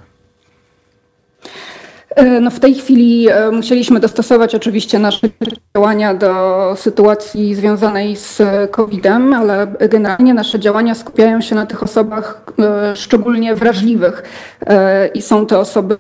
No 2.42 2.52
w 2.52 2.60
tej 2.60 2.76
chwili 2.76 3.28
musieliśmy 3.52 4.00
dostosować 4.00 4.56
oczywiście 4.56 5.00
nasze 5.00 5.30
działania 5.76 6.14
do 6.14 6.74
sytuacji 6.78 7.56
związanej 7.56 8.16
z 8.16 8.42
COVID-em, 8.72 9.34
ale 9.34 9.68
generalnie 9.90 10.34
nasze 10.34 10.60
działania 10.60 10.96
skupiają 10.96 11.42
się 11.42 11.56
na 11.56 11.66
tych 11.66 11.84
osobach 11.84 12.42
szczególnie 12.96 13.56
wrażliwych 13.56 14.24
i 15.14 15.22
są 15.22 15.46
to 15.46 15.60
osoby 15.60 15.98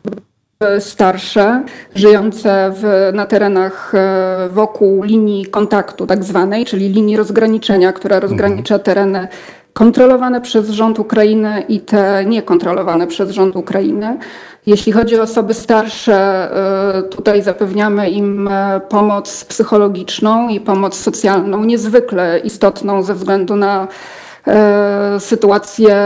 starsze, 0.80 1.64
żyjące 1.96 2.74
w, 2.76 3.12
na 3.14 3.26
terenach 3.26 3.96
e, 3.96 4.50
wokół 4.52 5.04
linii 5.04 5.46
kontaktu 5.46 6.08
tak 6.08 6.24
zwanej, 6.24 6.66
czyli 6.66 6.90
linii 6.90 7.18
rozgraniczenia, 7.18 7.94
która 7.94 8.20
rozgranicza 8.20 8.80
tereny 8.80 9.28
kontrolowane 9.74 10.42
przez 10.42 10.70
rząd 10.70 11.00
Ukrainy 11.00 11.64
i 11.70 11.80
te 11.80 12.26
niekontrolowane 12.26 13.08
przez 13.08 13.32
rząd 13.32 13.56
Ukrainy. 13.56 14.18
Jeśli 14.66 14.92
chodzi 14.92 15.20
o 15.20 15.24
osoby 15.24 15.54
starsze, 15.54 16.50
y, 17.00 17.10
tutaj 17.10 17.42
zapewniamy 17.42 18.10
im 18.10 18.48
e, 18.48 18.82
pomoc 18.90 19.46
psychologiczną 19.46 20.50
i 20.50 20.60
pomoc 20.60 21.00
socjalną, 21.00 21.64
niezwykle 21.64 22.40
istotną 22.40 23.04
ze 23.04 23.14
względu 23.14 23.56
na 23.56 23.88
sytuację 25.20 25.98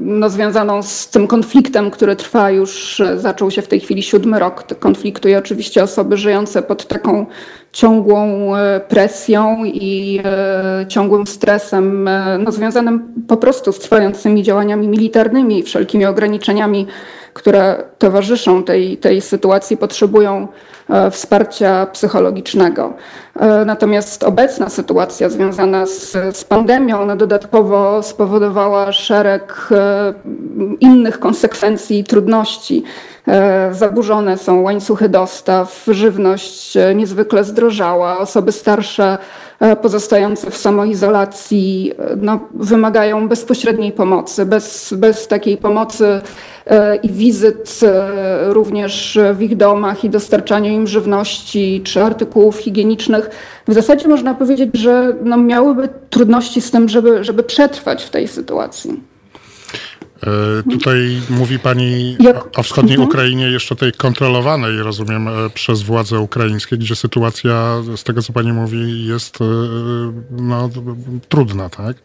no, 0.00 0.30
związaną 0.30 0.82
z 0.82 1.08
tym 1.08 1.26
konfliktem, 1.26 1.90
który 1.90 2.16
trwa 2.16 2.50
już, 2.50 3.02
zaczął 3.16 3.50
się 3.50 3.62
w 3.62 3.68
tej 3.68 3.80
chwili 3.80 4.02
siódmy 4.02 4.38
rok. 4.38 4.64
Konfliktu 4.78 5.28
i 5.28 5.34
oczywiście 5.34 5.82
osoby 5.82 6.16
żyjące 6.16 6.62
pod 6.62 6.86
taką 6.86 7.26
ciągłą 7.72 8.52
presją 8.88 9.64
i 9.64 10.20
ciągłym 10.88 11.26
stresem, 11.26 12.08
no, 12.38 12.52
związanym 12.52 13.14
po 13.28 13.36
prostu 13.36 13.72
z 13.72 13.78
trwającymi 13.78 14.42
działaniami 14.42 14.88
militarnymi 14.88 15.58
i 15.58 15.62
wszelkimi 15.62 16.06
ograniczeniami 16.06 16.86
które 17.34 17.82
towarzyszą 17.98 18.62
tej, 18.62 18.96
tej 18.96 19.20
sytuacji, 19.20 19.76
potrzebują 19.76 20.48
e, 20.88 21.10
wsparcia 21.10 21.86
psychologicznego. 21.86 22.92
E, 23.36 23.64
natomiast 23.64 24.22
obecna 24.22 24.68
sytuacja 24.68 25.28
związana 25.28 25.86
z, 25.86 26.16
z 26.36 26.44
pandemią 26.44 27.00
ona 27.00 27.16
dodatkowo 27.16 28.02
spowodowała 28.02 28.92
szereg 28.92 29.68
e, 29.70 30.14
innych 30.80 31.20
konsekwencji 31.20 31.98
i 31.98 32.04
trudności. 32.04 32.84
Zaburzone 33.70 34.38
są 34.38 34.60
łańcuchy 34.60 35.08
dostaw, 35.08 35.84
żywność 35.88 36.78
niezwykle 36.94 37.44
zdrożała, 37.44 38.18
osoby 38.18 38.52
starsze 38.52 39.18
pozostające 39.82 40.50
w 40.50 40.56
samoizolacji 40.56 41.92
no, 42.16 42.40
wymagają 42.54 43.28
bezpośredniej 43.28 43.92
pomocy. 43.92 44.46
Bez, 44.46 44.94
bez 44.96 45.28
takiej 45.28 45.56
pomocy 45.56 46.20
E, 46.70 46.96
i 46.96 47.08
wizyt 47.08 47.80
e, 47.82 48.52
również 48.52 49.18
w 49.34 49.42
ich 49.42 49.56
domach 49.56 50.04
i 50.04 50.10
dostarczania 50.10 50.70
im 50.70 50.86
żywności 50.86 51.80
czy 51.84 52.02
artykułów 52.02 52.56
higienicznych. 52.56 53.30
W 53.68 53.74
zasadzie 53.74 54.08
można 54.08 54.34
powiedzieć, 54.34 54.70
że 54.74 55.16
no 55.22 55.36
miałyby 55.36 55.88
trudności 56.10 56.60
z 56.60 56.70
tym, 56.70 56.88
żeby, 56.88 57.24
żeby 57.24 57.42
przetrwać 57.42 58.04
w 58.04 58.10
tej 58.10 58.28
sytuacji. 58.28 59.09
E, 60.26 60.62
tutaj 60.70 61.22
mówi 61.30 61.58
Pani 61.58 62.16
Jak? 62.20 62.58
o 62.58 62.62
wschodniej 62.62 62.94
mhm. 62.94 63.08
Ukrainie, 63.08 63.46
jeszcze 63.46 63.76
tej 63.76 63.92
kontrolowanej, 63.92 64.78
rozumiem, 64.78 65.28
przez 65.54 65.82
władze 65.82 66.18
ukraińskie, 66.18 66.76
gdzie 66.76 66.96
sytuacja, 66.96 67.82
z 67.96 68.04
tego 68.04 68.22
co 68.22 68.32
Pani 68.32 68.52
mówi, 68.52 69.06
jest 69.06 69.38
no, 70.30 70.70
trudna, 71.28 71.68
tak? 71.68 71.96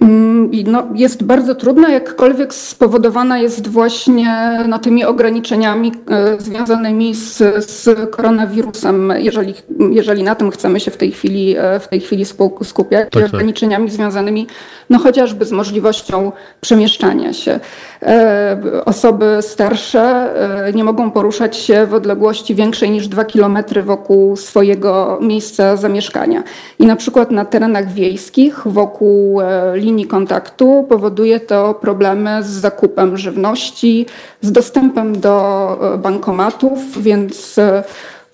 Mm, 0.00 0.50
no, 0.66 0.86
jest 0.94 1.24
bardzo 1.24 1.54
trudna, 1.54 1.88
jakkolwiek 1.88 2.54
spowodowana 2.54 3.38
jest 3.38 3.68
właśnie 3.68 4.58
no, 4.68 4.78
tymi 4.78 5.04
ograniczeniami 5.04 5.92
e, 6.10 6.40
związanymi 6.40 7.14
z, 7.14 7.38
z 7.70 8.10
koronawirusem, 8.10 9.12
jeżeli, 9.16 9.54
jeżeli 9.90 10.22
na 10.22 10.34
tym 10.34 10.50
chcemy 10.50 10.80
się 10.80 10.90
w 10.90 10.96
tej 10.96 11.12
chwili, 11.12 11.56
e, 11.58 11.80
w 11.80 11.88
tej 11.88 12.00
chwili 12.00 12.24
skupiać, 12.62 13.08
tak, 13.10 13.22
tak. 13.22 13.34
ograniczeniami 13.34 13.90
związanymi 13.90 14.46
no, 14.90 14.98
chociażby 14.98 15.44
z 15.44 15.52
możliwością 15.52 16.32
przemieszczania 16.60 17.32
się. 17.32 17.60
E, 18.02 18.60
osoby 18.84 19.38
starsze 19.40 20.34
nie 20.74 20.84
mogą 20.84 21.10
poruszać 21.10 21.56
się 21.56 21.86
w 21.86 21.94
odległości 21.94 22.54
większej 22.54 22.90
niż 22.90 23.08
2 23.08 23.24
km 23.24 23.58
wokół 23.82 24.36
swojego 24.36 25.18
miejsca 25.22 25.76
zamieszkania. 25.76 26.42
I 26.78 26.86
na 26.86 26.96
przykład 26.96 27.30
na 27.30 27.44
terenach 27.44 27.92
wiejskich, 27.92 28.62
wokół 28.66 29.40
linii 29.86 30.06
kontaktu, 30.06 30.86
powoduje 30.88 31.40
to 31.40 31.74
problemy 31.74 32.42
z 32.42 32.46
zakupem 32.46 33.16
żywności, 33.16 34.06
z 34.40 34.52
dostępem 34.52 35.20
do 35.20 35.78
e, 35.94 35.98
bankomatów, 35.98 37.02
więc 37.02 37.58
e, 37.58 37.84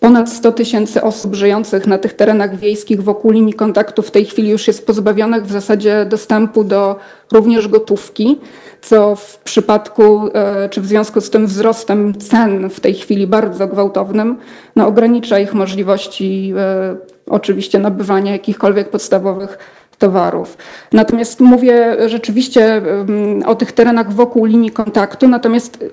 Ponad 0.03 0.31
100 0.31 0.53
tysięcy 0.53 1.03
osób 1.03 1.35
żyjących 1.35 1.87
na 1.87 1.99
tych 1.99 2.15
terenach 2.15 2.57
wiejskich 2.57 3.03
wokół 3.03 3.31
linii 3.31 3.55
kontaktu 3.55 4.03
w 4.03 4.11
tej 4.11 4.25
chwili 4.25 4.49
już 4.51 4.67
jest 4.67 4.87
pozbawionych 4.87 5.47
w 5.47 5.53
zasadzie 5.53 6.07
dostępu 6.09 6.65
do 6.65 6.97
również 7.33 7.69
gotówki, 7.69 8.39
co 8.81 9.17
w 9.17 9.39
przypadku 9.39 10.29
e, 10.35 10.69
czy 10.69 10.81
w 10.81 10.87
związku 10.87 11.21
z 11.21 11.31
tym 11.31 11.47
wzrostem 11.47 12.15
cen 12.15 12.71
w 12.71 12.81
tej 12.81 12.95
chwili 12.95 13.27
bardzo 13.27 13.67
gwałtownym 13.67 14.37
no, 14.77 14.87
ogranicza 14.87 15.39
ich 15.39 15.55
możliwości 15.55 16.55
oczywiście 17.27 17.79
nabywania 17.79 18.33
jakichkolwiek 18.33 18.91
podstawowych 18.91 19.59
towarów. 19.97 20.57
Natomiast 20.93 21.41
mówię 21.41 21.97
rzeczywiście 22.07 22.83
o 23.47 23.55
tych 23.55 23.73
terenach 23.73 24.13
wokół 24.13 24.45
linii 24.45 24.71
kontaktu, 24.71 25.29
natomiast 25.29 25.85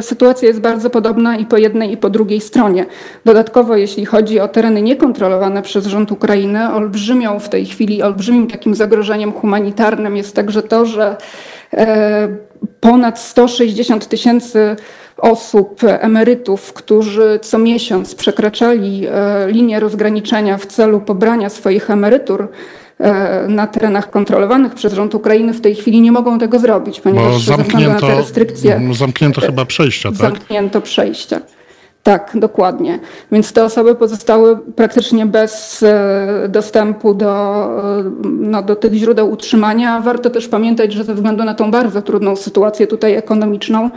sytuacja 0.00 0.48
jest 0.48 0.60
bardzo 0.60 0.90
podobna 0.90 1.36
i 1.36 1.46
po 1.46 1.56
jednej 1.56 1.92
i 1.92 1.96
po 1.96 2.10
drugiej 2.10 2.40
stronie. 2.40 2.86
Dodatkowo 3.24 3.76
jeśli 3.76 4.04
chodzi 4.04 4.40
o 4.40 4.48
tereny 4.48 4.82
niekontrolowane 4.82 5.62
przez 5.62 5.86
rząd 5.86 6.12
Ukrainy, 6.12 6.72
olbrzymią 6.72 7.38
w 7.38 7.48
tej 7.48 7.66
chwili, 7.66 8.02
olbrzymim 8.02 8.46
takim 8.46 8.74
zagrożeniem 8.74 9.32
humanitarnym 9.32 10.16
jest 10.16 10.36
także 10.36 10.62
to, 10.62 10.86
że 10.86 11.16
e, 11.74 12.28
ponad 12.80 13.18
160 13.18 14.08
tysięcy 14.08 14.76
osób, 15.18 15.80
emerytów, 15.84 16.72
którzy 16.72 17.38
co 17.42 17.58
miesiąc 17.58 18.14
przekraczali 18.14 19.06
e, 19.06 19.46
linię 19.48 19.80
rozgraniczenia 19.80 20.58
w 20.58 20.66
celu 20.66 21.00
pobrania 21.00 21.48
swoich 21.48 21.90
emerytur, 21.90 22.48
na 23.48 23.66
terenach 23.66 24.10
kontrolowanych 24.10 24.74
przez 24.74 24.92
rząd 24.92 25.14
Ukrainy 25.14 25.52
w 25.52 25.60
tej 25.60 25.74
chwili 25.74 26.00
nie 26.00 26.12
mogą 26.12 26.38
tego 26.38 26.58
zrobić, 26.58 27.00
ponieważ 27.00 27.32
Bo 27.32 27.38
zamknięto, 27.38 27.92
na 27.92 28.00
te 28.00 28.16
restrykcje. 28.16 28.80
Zamknięto 28.92 29.40
chyba 29.40 29.64
przejścia, 29.64 30.08
tak? 30.08 30.18
Zamknięto 30.18 30.80
przejścia. 30.80 31.40
Tak, 32.02 32.30
dokładnie. 32.34 32.98
Więc 33.32 33.52
te 33.52 33.64
osoby 33.64 33.94
pozostały 33.94 34.58
praktycznie 34.76 35.26
bez 35.26 35.82
e, 35.82 36.46
dostępu 36.48 37.14
do, 37.14 37.64
e, 37.98 38.04
no, 38.24 38.62
do 38.62 38.76
tych 38.76 38.92
źródeł 38.92 39.30
utrzymania. 39.30 40.00
Warto 40.00 40.30
też 40.30 40.48
pamiętać, 40.48 40.92
że 40.92 41.04
ze 41.04 41.14
względu 41.14 41.44
na 41.44 41.54
tą 41.54 41.70
bardzo 41.70 42.02
trudną 42.02 42.36
sytuację 42.36 42.86
tutaj 42.86 43.14
ekonomiczną, 43.14 43.90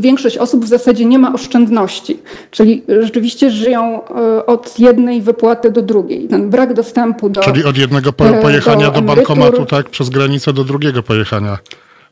większość 0.00 0.38
osób 0.38 0.64
w 0.64 0.68
zasadzie 0.68 1.04
nie 1.04 1.18
ma 1.18 1.32
oszczędności, 1.32 2.18
czyli 2.50 2.82
rzeczywiście 3.00 3.50
żyją 3.50 4.08
e, 4.08 4.46
od 4.46 4.78
jednej 4.78 5.22
wypłaty 5.22 5.70
do 5.70 5.82
drugiej. 5.82 6.28
Ten 6.28 6.50
brak 6.50 6.74
dostępu 6.74 7.28
do. 7.30 7.40
Czyli 7.40 7.64
od 7.64 7.78
jednego 7.78 8.12
pojechania 8.12 8.86
do, 8.90 8.92
do 8.92 9.02
bankomatu, 9.02 9.66
tak, 9.66 9.88
przez 9.88 10.10
granicę 10.10 10.52
do 10.52 10.64
drugiego 10.64 11.02
pojechania 11.02 11.58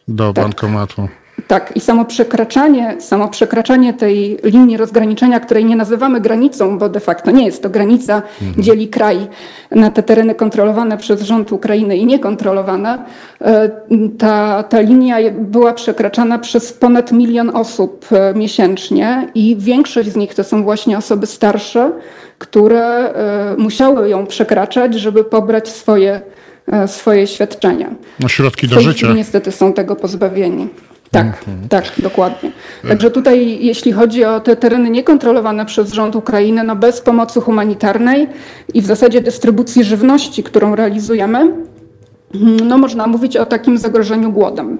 do 0.09 0.33
tak. 0.33 0.45
bankomatu. 0.45 1.09
Tak, 1.47 1.77
i 1.77 1.81
samo 1.81 2.05
przekraczanie, 2.05 2.97
samo 3.01 3.29
przekraczanie 3.29 3.95
tej 3.95 4.39
linii 4.45 4.77
rozgraniczenia, 4.77 5.41
której 5.41 5.65
nie 5.65 5.77
nazywamy 5.77 6.21
granicą, 6.21 6.79
bo 6.79 6.89
de 6.89 7.01
facto 7.01 7.31
nie 7.31 7.47
jest 7.47 7.63
to 7.63 7.71
granica, 7.71 8.23
mhm. 8.43 8.63
dzieli 8.63 8.89
kraj 8.89 9.27
na 9.71 9.91
te 9.91 10.03
tereny 10.03 10.35
kontrolowane 10.35 10.99
przez 10.99 11.23
rząd 11.23 11.53
Ukrainy 11.53 11.97
i 11.97 12.07
niekontrolowane. 12.07 13.05
E, 13.41 13.71
ta, 14.19 14.63
ta 14.63 14.81
linia 14.81 15.17
była 15.33 15.73
przekraczana 15.73 16.39
przez 16.39 16.73
ponad 16.73 17.13
milion 17.13 17.51
osób 17.57 18.07
e, 18.13 18.35
miesięcznie 18.35 19.29
i 19.35 19.57
większość 19.59 20.09
z 20.09 20.17
nich 20.17 20.35
to 20.35 20.45
są 20.45 20.63
właśnie 20.63 20.99
osoby 20.99 21.27
starsze, 21.27 21.93
które 22.39 22.85
e, 22.85 23.55
musiały 23.59 24.09
ją 24.09 24.27
przekraczać, 24.27 24.95
żeby 24.95 25.25
pobrać 25.25 25.69
swoje, 25.69 26.21
swoje 26.87 27.27
świadczenia. 27.27 27.91
No 28.21 28.29
środki 28.29 28.69
do 28.69 28.81
życia. 28.81 29.13
Niestety 29.13 29.53
są 29.53 29.73
tego 29.73 29.97
pozbawieni. 29.97 30.69
Tak, 31.11 31.27
mhm. 31.27 31.69
tak, 31.69 31.93
dokładnie. 31.99 32.53
Także 32.89 33.11
tutaj, 33.11 33.59
jeśli 33.61 33.93
chodzi 33.93 34.25
o 34.25 34.41
te 34.41 34.57
tereny 34.57 34.91
niekontrolowane 34.91 35.67
przez 35.67 35.93
rząd 35.93 36.17
Ukrainy, 36.17 36.65
no 36.65 36.77
bez 36.77 37.01
pomocy 37.01 37.41
humanitarnej 37.41 38.27
i 38.75 38.83
w 38.83 38.87
zasadzie 38.87 39.21
dystrybucji 39.21 39.85
żywności, 39.85 40.43
którą 40.43 40.75
realizujemy, 40.75 41.39
mhm, 42.35 42.69
no 42.69 42.79
można 42.79 43.07
mówić 43.07 43.37
o 43.37 43.47
takim 43.47 43.79
zagrożeniu 43.79 44.33
głodem 44.33 44.79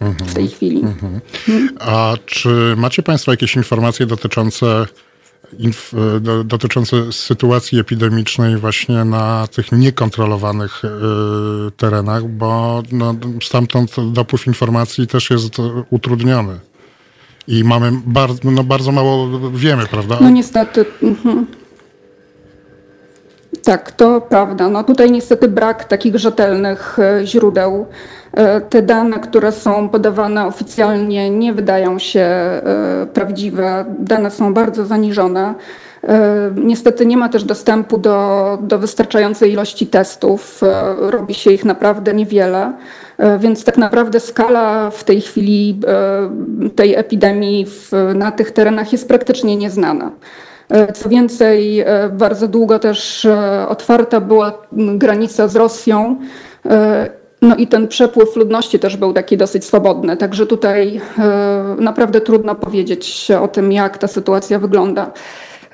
w 0.00 0.34
tej 0.34 0.48
chwili. 0.48 0.80
Mhm. 0.80 1.20
A 1.80 2.14
czy 2.26 2.74
macie 2.76 3.02
Państwo 3.02 3.30
jakieś 3.30 3.56
informacje 3.56 4.06
dotyczące 4.06 4.86
inf, 5.58 5.92
do, 6.20 6.44
dotyczące 6.44 7.12
sytuacji 7.12 7.78
epidemicznej 7.78 8.56
właśnie 8.56 9.04
na 9.04 9.46
tych 9.46 9.72
niekontrolowanych 9.72 10.82
y, 10.84 10.88
terenach, 11.76 12.28
bo 12.28 12.82
no, 12.92 13.14
stamtąd 13.42 13.94
dopływ 14.12 14.46
informacji 14.46 15.06
też 15.06 15.30
jest 15.30 15.56
utrudniony. 15.90 16.60
I 17.48 17.64
mamy 17.64 17.92
bardzo, 18.06 18.50
no, 18.50 18.64
bardzo 18.64 18.92
mało 18.92 19.40
wiemy, 19.50 19.86
prawda? 19.86 20.18
No 20.20 20.30
niestety. 20.30 20.84
Mhm. 21.02 21.46
Tak, 23.64 23.92
to 23.92 24.20
prawda. 24.20 24.68
No 24.68 24.84
tutaj 24.84 25.10
niestety 25.10 25.48
brak 25.48 25.84
takich 25.84 26.16
rzetelnych 26.16 26.98
e, 26.98 27.26
źródeł. 27.26 27.86
E, 28.32 28.60
te 28.60 28.82
dane, 28.82 29.18
które 29.18 29.52
są 29.52 29.88
podawane 29.88 30.46
oficjalnie, 30.46 31.30
nie 31.30 31.52
wydają 31.52 31.98
się 31.98 32.20
e, 32.20 32.62
prawdziwe. 33.12 33.84
Dane 33.98 34.30
są 34.30 34.54
bardzo 34.54 34.86
zaniżone. 34.86 35.54
Niestety 36.56 37.06
nie 37.06 37.16
ma 37.16 37.28
też 37.28 37.44
dostępu 37.44 37.98
do, 37.98 38.58
do 38.62 38.78
wystarczającej 38.78 39.52
ilości 39.52 39.86
testów. 39.86 40.60
Robi 40.98 41.34
się 41.34 41.52
ich 41.52 41.64
naprawdę 41.64 42.14
niewiele, 42.14 42.72
więc 43.38 43.64
tak 43.64 43.78
naprawdę 43.78 44.20
skala 44.20 44.90
w 44.90 45.04
tej 45.04 45.20
chwili 45.20 45.80
tej 46.76 46.94
epidemii 46.94 47.66
w, 47.66 47.92
na 48.14 48.32
tych 48.32 48.50
terenach 48.50 48.92
jest 48.92 49.08
praktycznie 49.08 49.56
nieznana. 49.56 50.10
Co 50.94 51.08
więcej, 51.08 51.84
bardzo 52.12 52.48
długo 52.48 52.78
też 52.78 53.26
otwarta 53.68 54.20
była 54.20 54.52
granica 54.72 55.48
z 55.48 55.56
Rosją. 55.56 56.16
No 57.42 57.56
i 57.56 57.66
ten 57.66 57.88
przepływ 57.88 58.36
ludności 58.36 58.78
też 58.78 58.96
był 58.96 59.12
taki 59.12 59.36
dosyć 59.36 59.64
swobodny, 59.64 60.16
także 60.16 60.46
tutaj 60.46 61.00
naprawdę 61.78 62.20
trudno 62.20 62.54
powiedzieć 62.54 63.28
o 63.40 63.48
tym, 63.48 63.72
jak 63.72 63.98
ta 63.98 64.08
sytuacja 64.08 64.58
wygląda. 64.58 65.12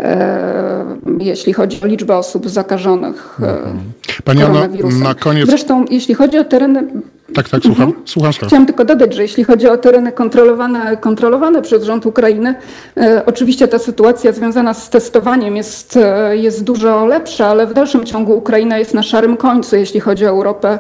E, 0.01 0.85
jeśli 1.19 1.53
chodzi 1.53 1.81
o 1.83 1.87
liczbę 1.87 2.17
osób 2.17 2.49
zakażonych 2.49 3.39
e, 3.43 3.49
mhm. 3.49 3.79
Pani 4.25 4.41
koronawirusem. 4.41 5.03
na 5.03 5.15
koniec... 5.15 5.47
Zresztą 5.47 5.85
jeśli 5.91 6.15
chodzi 6.15 6.39
o 6.39 6.45
tereny... 6.45 6.87
Tak, 7.35 7.49
tak, 7.49 7.63
słucham. 7.63 7.89
Mhm. 7.89 8.07
słucham, 8.07 8.33
słucham. 8.33 8.49
Chciałam 8.49 8.67
tylko 8.67 8.85
dodać, 8.85 9.15
że 9.15 9.23
jeśli 9.23 9.45
chodzi 9.45 9.69
o 9.69 9.77
tereny 9.77 10.13
kontrolowane, 10.13 10.97
kontrolowane 10.97 11.63
przez 11.63 11.85
rząd 11.85 12.07
Ukrainy, 12.07 12.55
e, 12.97 13.23
oczywiście 13.27 13.69
ta 13.69 13.79
sytuacja 13.79 14.33
związana 14.33 14.75
z 14.75 14.91
testowaniem 14.91 15.57
jest, 15.57 15.97
e, 15.97 16.37
jest 16.37 16.65
dużo 16.65 17.07
lepsza, 17.07 17.47
ale 17.47 17.67
w 17.67 17.75
dalszym 17.75 18.07
ciągu 18.07 18.37
Ukraina 18.37 18.79
jest 18.79 18.95
na 18.95 19.03
szarym 19.03 19.37
końcu, 19.37 19.77
jeśli 19.77 20.01
chodzi 20.01 20.27
o 20.27 20.29
Europę 20.29 20.79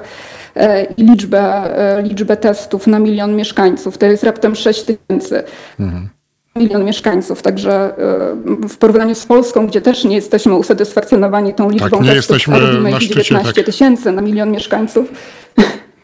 e, 0.57 0.85
i 0.85 1.05
liczbę, 1.05 1.43
e, 1.99 2.03
liczbę 2.03 2.37
testów 2.37 2.87
na 2.87 2.99
milion 2.99 3.37
mieszkańców. 3.37 3.99
To 3.99 4.07
jest 4.07 4.25
raptem 4.25 4.55
6 4.55 4.83
tysięcy. 4.83 5.43
Mhm 5.81 6.09
milion 6.57 6.85
mieszkańców, 6.85 7.43
także 7.43 7.73
e, 7.73 8.69
w 8.69 8.79
porównaniu 8.79 9.15
z 9.15 9.27
Polską, 9.27 9.67
gdzie 9.67 9.81
też 9.81 10.05
nie 10.05 10.17
jesteśmy 10.17 10.55
usatysfakcjonowani 10.55 11.55
tą 11.55 11.71
liczbą 11.71 11.91
tak, 11.91 12.01
nie 12.01 12.15
jesteśmy 12.15 12.55
a 12.55 12.59
robimy 12.59 12.91
ich 12.91 12.99
19 12.99 13.53
tak. 13.53 13.67
tysięcy 13.67 14.13
na 14.13 14.23
milion 14.23 14.51
mieszkańców, 14.51 15.13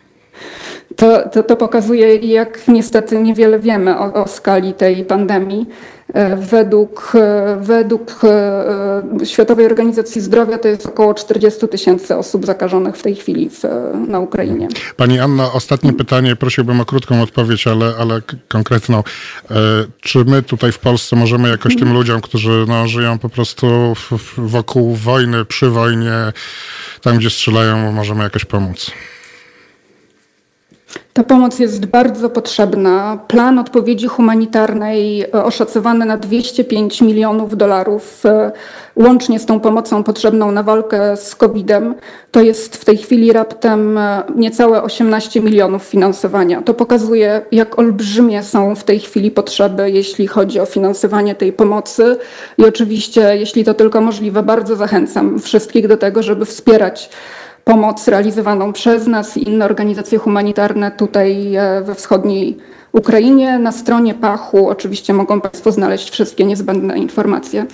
to, 0.97 1.29
to, 1.29 1.43
to, 1.43 1.57
pokazuje, 1.57 2.17
jak 2.17 2.69
niestety 2.69 3.19
niewiele 3.19 3.59
wiemy 3.59 3.99
o, 3.99 4.13
o 4.13 4.29
skali 4.29 4.75
tej 4.75 5.05
pandemii. 5.05 5.67
E, 6.15 6.37
według, 6.37 7.13
e, 7.15 7.57
według 7.61 8.21
e, 8.25 9.27
Światowej 9.27 9.67
Organizacji 9.67 10.21
Zdrowia 10.21 10.59
to 10.59 10.69
jest 10.69 10.87
około 10.87 11.15
40 11.15 11.69
tysięcy 11.69 12.17
osób 12.17 12.47
zakażonych 12.47 12.97
w 12.97 13.03
tej 13.03 13.15
chwili 13.15 13.51
w, 13.51 13.63
na 14.09 14.21
Ukrainie. 14.21 14.69
Pani 14.97 15.21
Anna, 15.21 15.53
ostatnie 15.53 15.93
pytanie, 15.93 16.37
prosiłbym 16.37 16.81
o 16.81 16.85
krótką 16.85 17.23
odpowiedź, 17.23 17.67
ale, 17.67 17.95
ale 17.99 18.21
konkretną. 18.49 19.03
Czy 20.01 20.25
my 20.25 20.43
tutaj 20.43 20.73
w 20.73 20.79
Polsce 20.79 21.17
możemy 21.17 21.49
jakoś 21.49 21.77
tym 21.77 21.93
ludziom, 21.93 22.21
którzy 22.21 22.65
no, 22.69 22.89
żyją 22.89 23.19
po 23.19 23.29
prostu 23.29 23.95
wokół 24.37 24.95
wojny, 24.95 25.45
przy 25.45 25.71
wojnie, 25.71 26.13
tam 27.03 27.17
gdzie 27.17 27.31
strzelają, 27.31 27.93
możemy 27.93 28.25
jakoś 28.25 28.45
pomóc? 28.45 28.91
Ta 31.13 31.25
pomoc 31.25 31.59
jest 31.59 31.87
bardzo 31.87 32.31
potrzebna. 32.31 33.19
Plan 33.29 33.59
odpowiedzi 33.59 34.07
humanitarnej 34.07 35.23
e, 35.23 35.45
oszacowany 35.45 36.05
na 36.07 36.17
205 36.17 37.01
milionów 37.01 37.57
dolarów, 37.57 38.27
e, 38.27 38.53
łącznie 38.97 39.39
z 39.39 39.47
tą 39.47 39.61
pomocą 39.61 40.03
potrzebną 40.03 40.53
na 40.53 40.63
walkę 40.63 41.17
z 41.17 41.35
COVID-em, 41.35 41.95
to 42.31 42.43
jest 42.43 42.77
w 42.77 42.85
tej 42.85 42.97
chwili 42.97 43.33
raptem 43.33 43.99
e, 43.99 44.23
niecałe 44.37 44.83
18 44.83 45.41
milionów 45.41 45.83
finansowania. 45.83 46.63
To 46.63 46.75
pokazuje, 46.75 47.43
jak 47.53 47.79
olbrzymie 47.79 48.43
są 48.43 48.75
w 48.75 48.85
tej 48.85 49.01
chwili 49.01 49.31
potrzeby, 49.31 49.91
jeśli 49.91 50.27
chodzi 50.27 50.61
o 50.61 50.67
finansowanie 50.67 51.35
tej 51.35 51.53
pomocy. 51.53 52.17
I 52.59 52.65
oczywiście, 52.65 53.37
jeśli 53.37 53.65
to 53.65 53.75
tylko 53.75 54.01
możliwe, 54.01 54.43
bardzo 54.43 54.77
zachęcam 54.77 55.39
wszystkich 55.39 55.89
do 55.89 55.97
tego, 55.97 56.23
żeby 56.23 56.45
wspierać 56.45 57.11
pomoc 57.67 58.09
realizowaną 58.09 58.73
przez 58.73 59.07
nas 59.07 59.37
i 59.37 59.49
inne 59.49 59.65
organizacje 59.65 60.19
humanitarne 60.19 60.91
tutaj 60.91 61.55
e, 61.55 61.83
we 61.85 61.95
wschodniej 61.95 62.59
Ukrainie. 62.93 63.59
Na 63.59 63.73
stronie 63.73 64.15
Pachu 64.15 64.69
oczywiście 64.69 65.13
mogą 65.13 65.41
Państwo 65.41 65.73
znaleźć 65.73 66.11
wszystkie 66.11 66.45
niezbędne 66.45 66.99
informacje. 66.99 67.67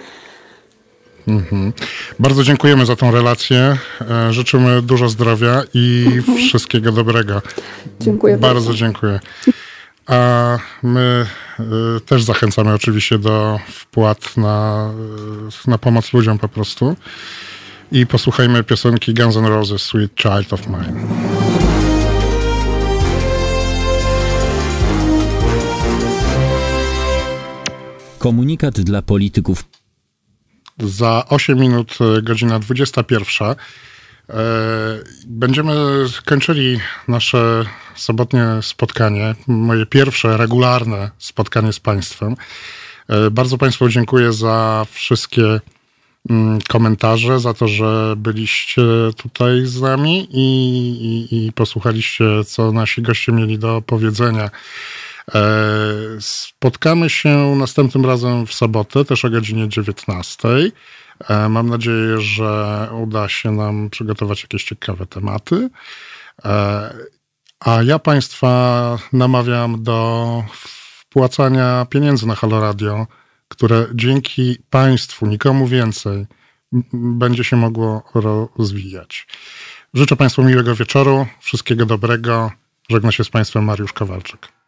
Mhm. 1.29 1.73
Bardzo 2.19 2.45
dziękujemy 2.45 2.87
za 2.87 2.97
tą 2.97 3.11
relację. 3.11 3.77
E, 4.11 4.33
życzymy 4.33 4.83
dużo 4.83 5.09
zdrowia 5.09 5.63
i 5.75 6.05
mhm. 6.07 6.39
wszystkiego 6.39 6.93
dobrego. 6.93 7.43
Dziękuję 8.01 8.39
bardzo. 8.39 8.55
Bardzo 8.55 8.75
dziękuję. 8.75 9.21
A 10.07 10.59
my 10.83 11.27
e, 11.61 11.65
też 12.07 12.23
zachęcamy 12.23 12.75
oczywiście 12.75 13.19
do 13.19 13.59
wpłat 13.71 14.37
na, 14.37 14.91
na 15.67 15.79
pomoc 15.79 16.13
ludziom 16.13 16.39
po 16.39 16.49
prostu 16.49 16.97
i 17.93 18.07
posłuchajmy 18.07 18.65
piosenki 18.65 19.15
Guns 19.15 19.37
N' 19.37 19.47
Roses 19.47 19.83
Sweet 19.83 20.13
Child 20.15 20.53
of 20.53 20.67
Mine. 20.67 20.93
Komunikat 28.19 28.81
dla 28.81 29.03
polityków. 29.03 29.65
Za 30.79 31.25
8 31.29 31.59
minut, 31.59 31.99
e, 32.19 32.23
godzina 32.23 32.59
21. 32.59 33.49
E, 33.49 33.55
będziemy 35.27 35.75
kończyli 36.25 36.81
nasze 37.09 37.65
sobotnie 37.95 38.45
spotkanie, 38.63 39.35
moje 39.47 39.87
pierwsze 39.87 40.37
regularne 40.37 41.11
spotkanie 41.19 41.73
z 41.73 41.81
Państwem. 41.81 42.37
E, 43.09 43.31
bardzo 43.31 43.59
Państwu 43.59 43.89
dziękuję 43.89 44.33
za 44.33 44.87
wszystkie 44.91 45.61
komentarze, 46.69 47.41
za 47.41 47.55
to, 47.55 47.69
że 47.69 48.15
byliście 48.17 48.83
tutaj 49.17 49.67
z 49.67 49.81
nami 49.81 50.29
i, 50.31 50.47
i, 51.31 51.47
i 51.47 51.53
posłuchaliście, 51.53 52.25
co 52.47 52.73
nasi 52.73 53.03
goście 53.03 53.33
mieli 53.33 53.59
do 53.59 53.83
powiedzenia. 53.87 54.51
E, 55.35 55.41
spotkamy 56.21 57.11
się 57.11 57.57
następnym 57.57 58.07
razem 58.07 58.47
w 58.47 58.55
sobotę, 58.55 59.05
też 59.05 59.25
o 59.25 59.31
godzinie 59.31 59.69
19. 59.69 60.49
E, 61.29 61.49
mam 61.49 61.69
nadzieję, 61.69 62.21
że 62.21 62.89
uda 63.03 63.29
się 63.29 63.53
nam 63.53 63.91
przygotować 63.91 64.43
jakieś 64.43 64.65
ciekawe 64.65 65.07
tematy. 65.07 65.71
E, 66.45 66.95
a 67.61 67.83
ja 67.83 67.99
Państwa 67.99 68.99
namawiam 69.13 69.83
do 69.83 70.45
wpłacania 70.53 71.87
pieniędzy 71.91 72.27
na 72.27 72.35
Halo 72.35 72.61
Radio 72.61 73.07
które 73.53 73.87
dzięki 73.95 74.59
państwu, 74.71 75.27
nikomu 75.27 75.67
więcej, 75.67 76.27
będzie 76.93 77.45
się 77.45 77.57
mogło 77.57 78.03
rozwijać. 78.15 79.27
Życzę 79.95 80.17
Państwu 80.17 80.43
miłego 80.43 80.75
wieczoru, 80.75 81.27
wszystkiego 81.41 81.87
dobrego. 81.87 82.51
Żegna 82.91 83.13
się 83.13 83.25
z 83.25 83.31
Państwem 83.31 83.65
Mariusz 83.65 83.93
Kowalczyk. 83.93 84.62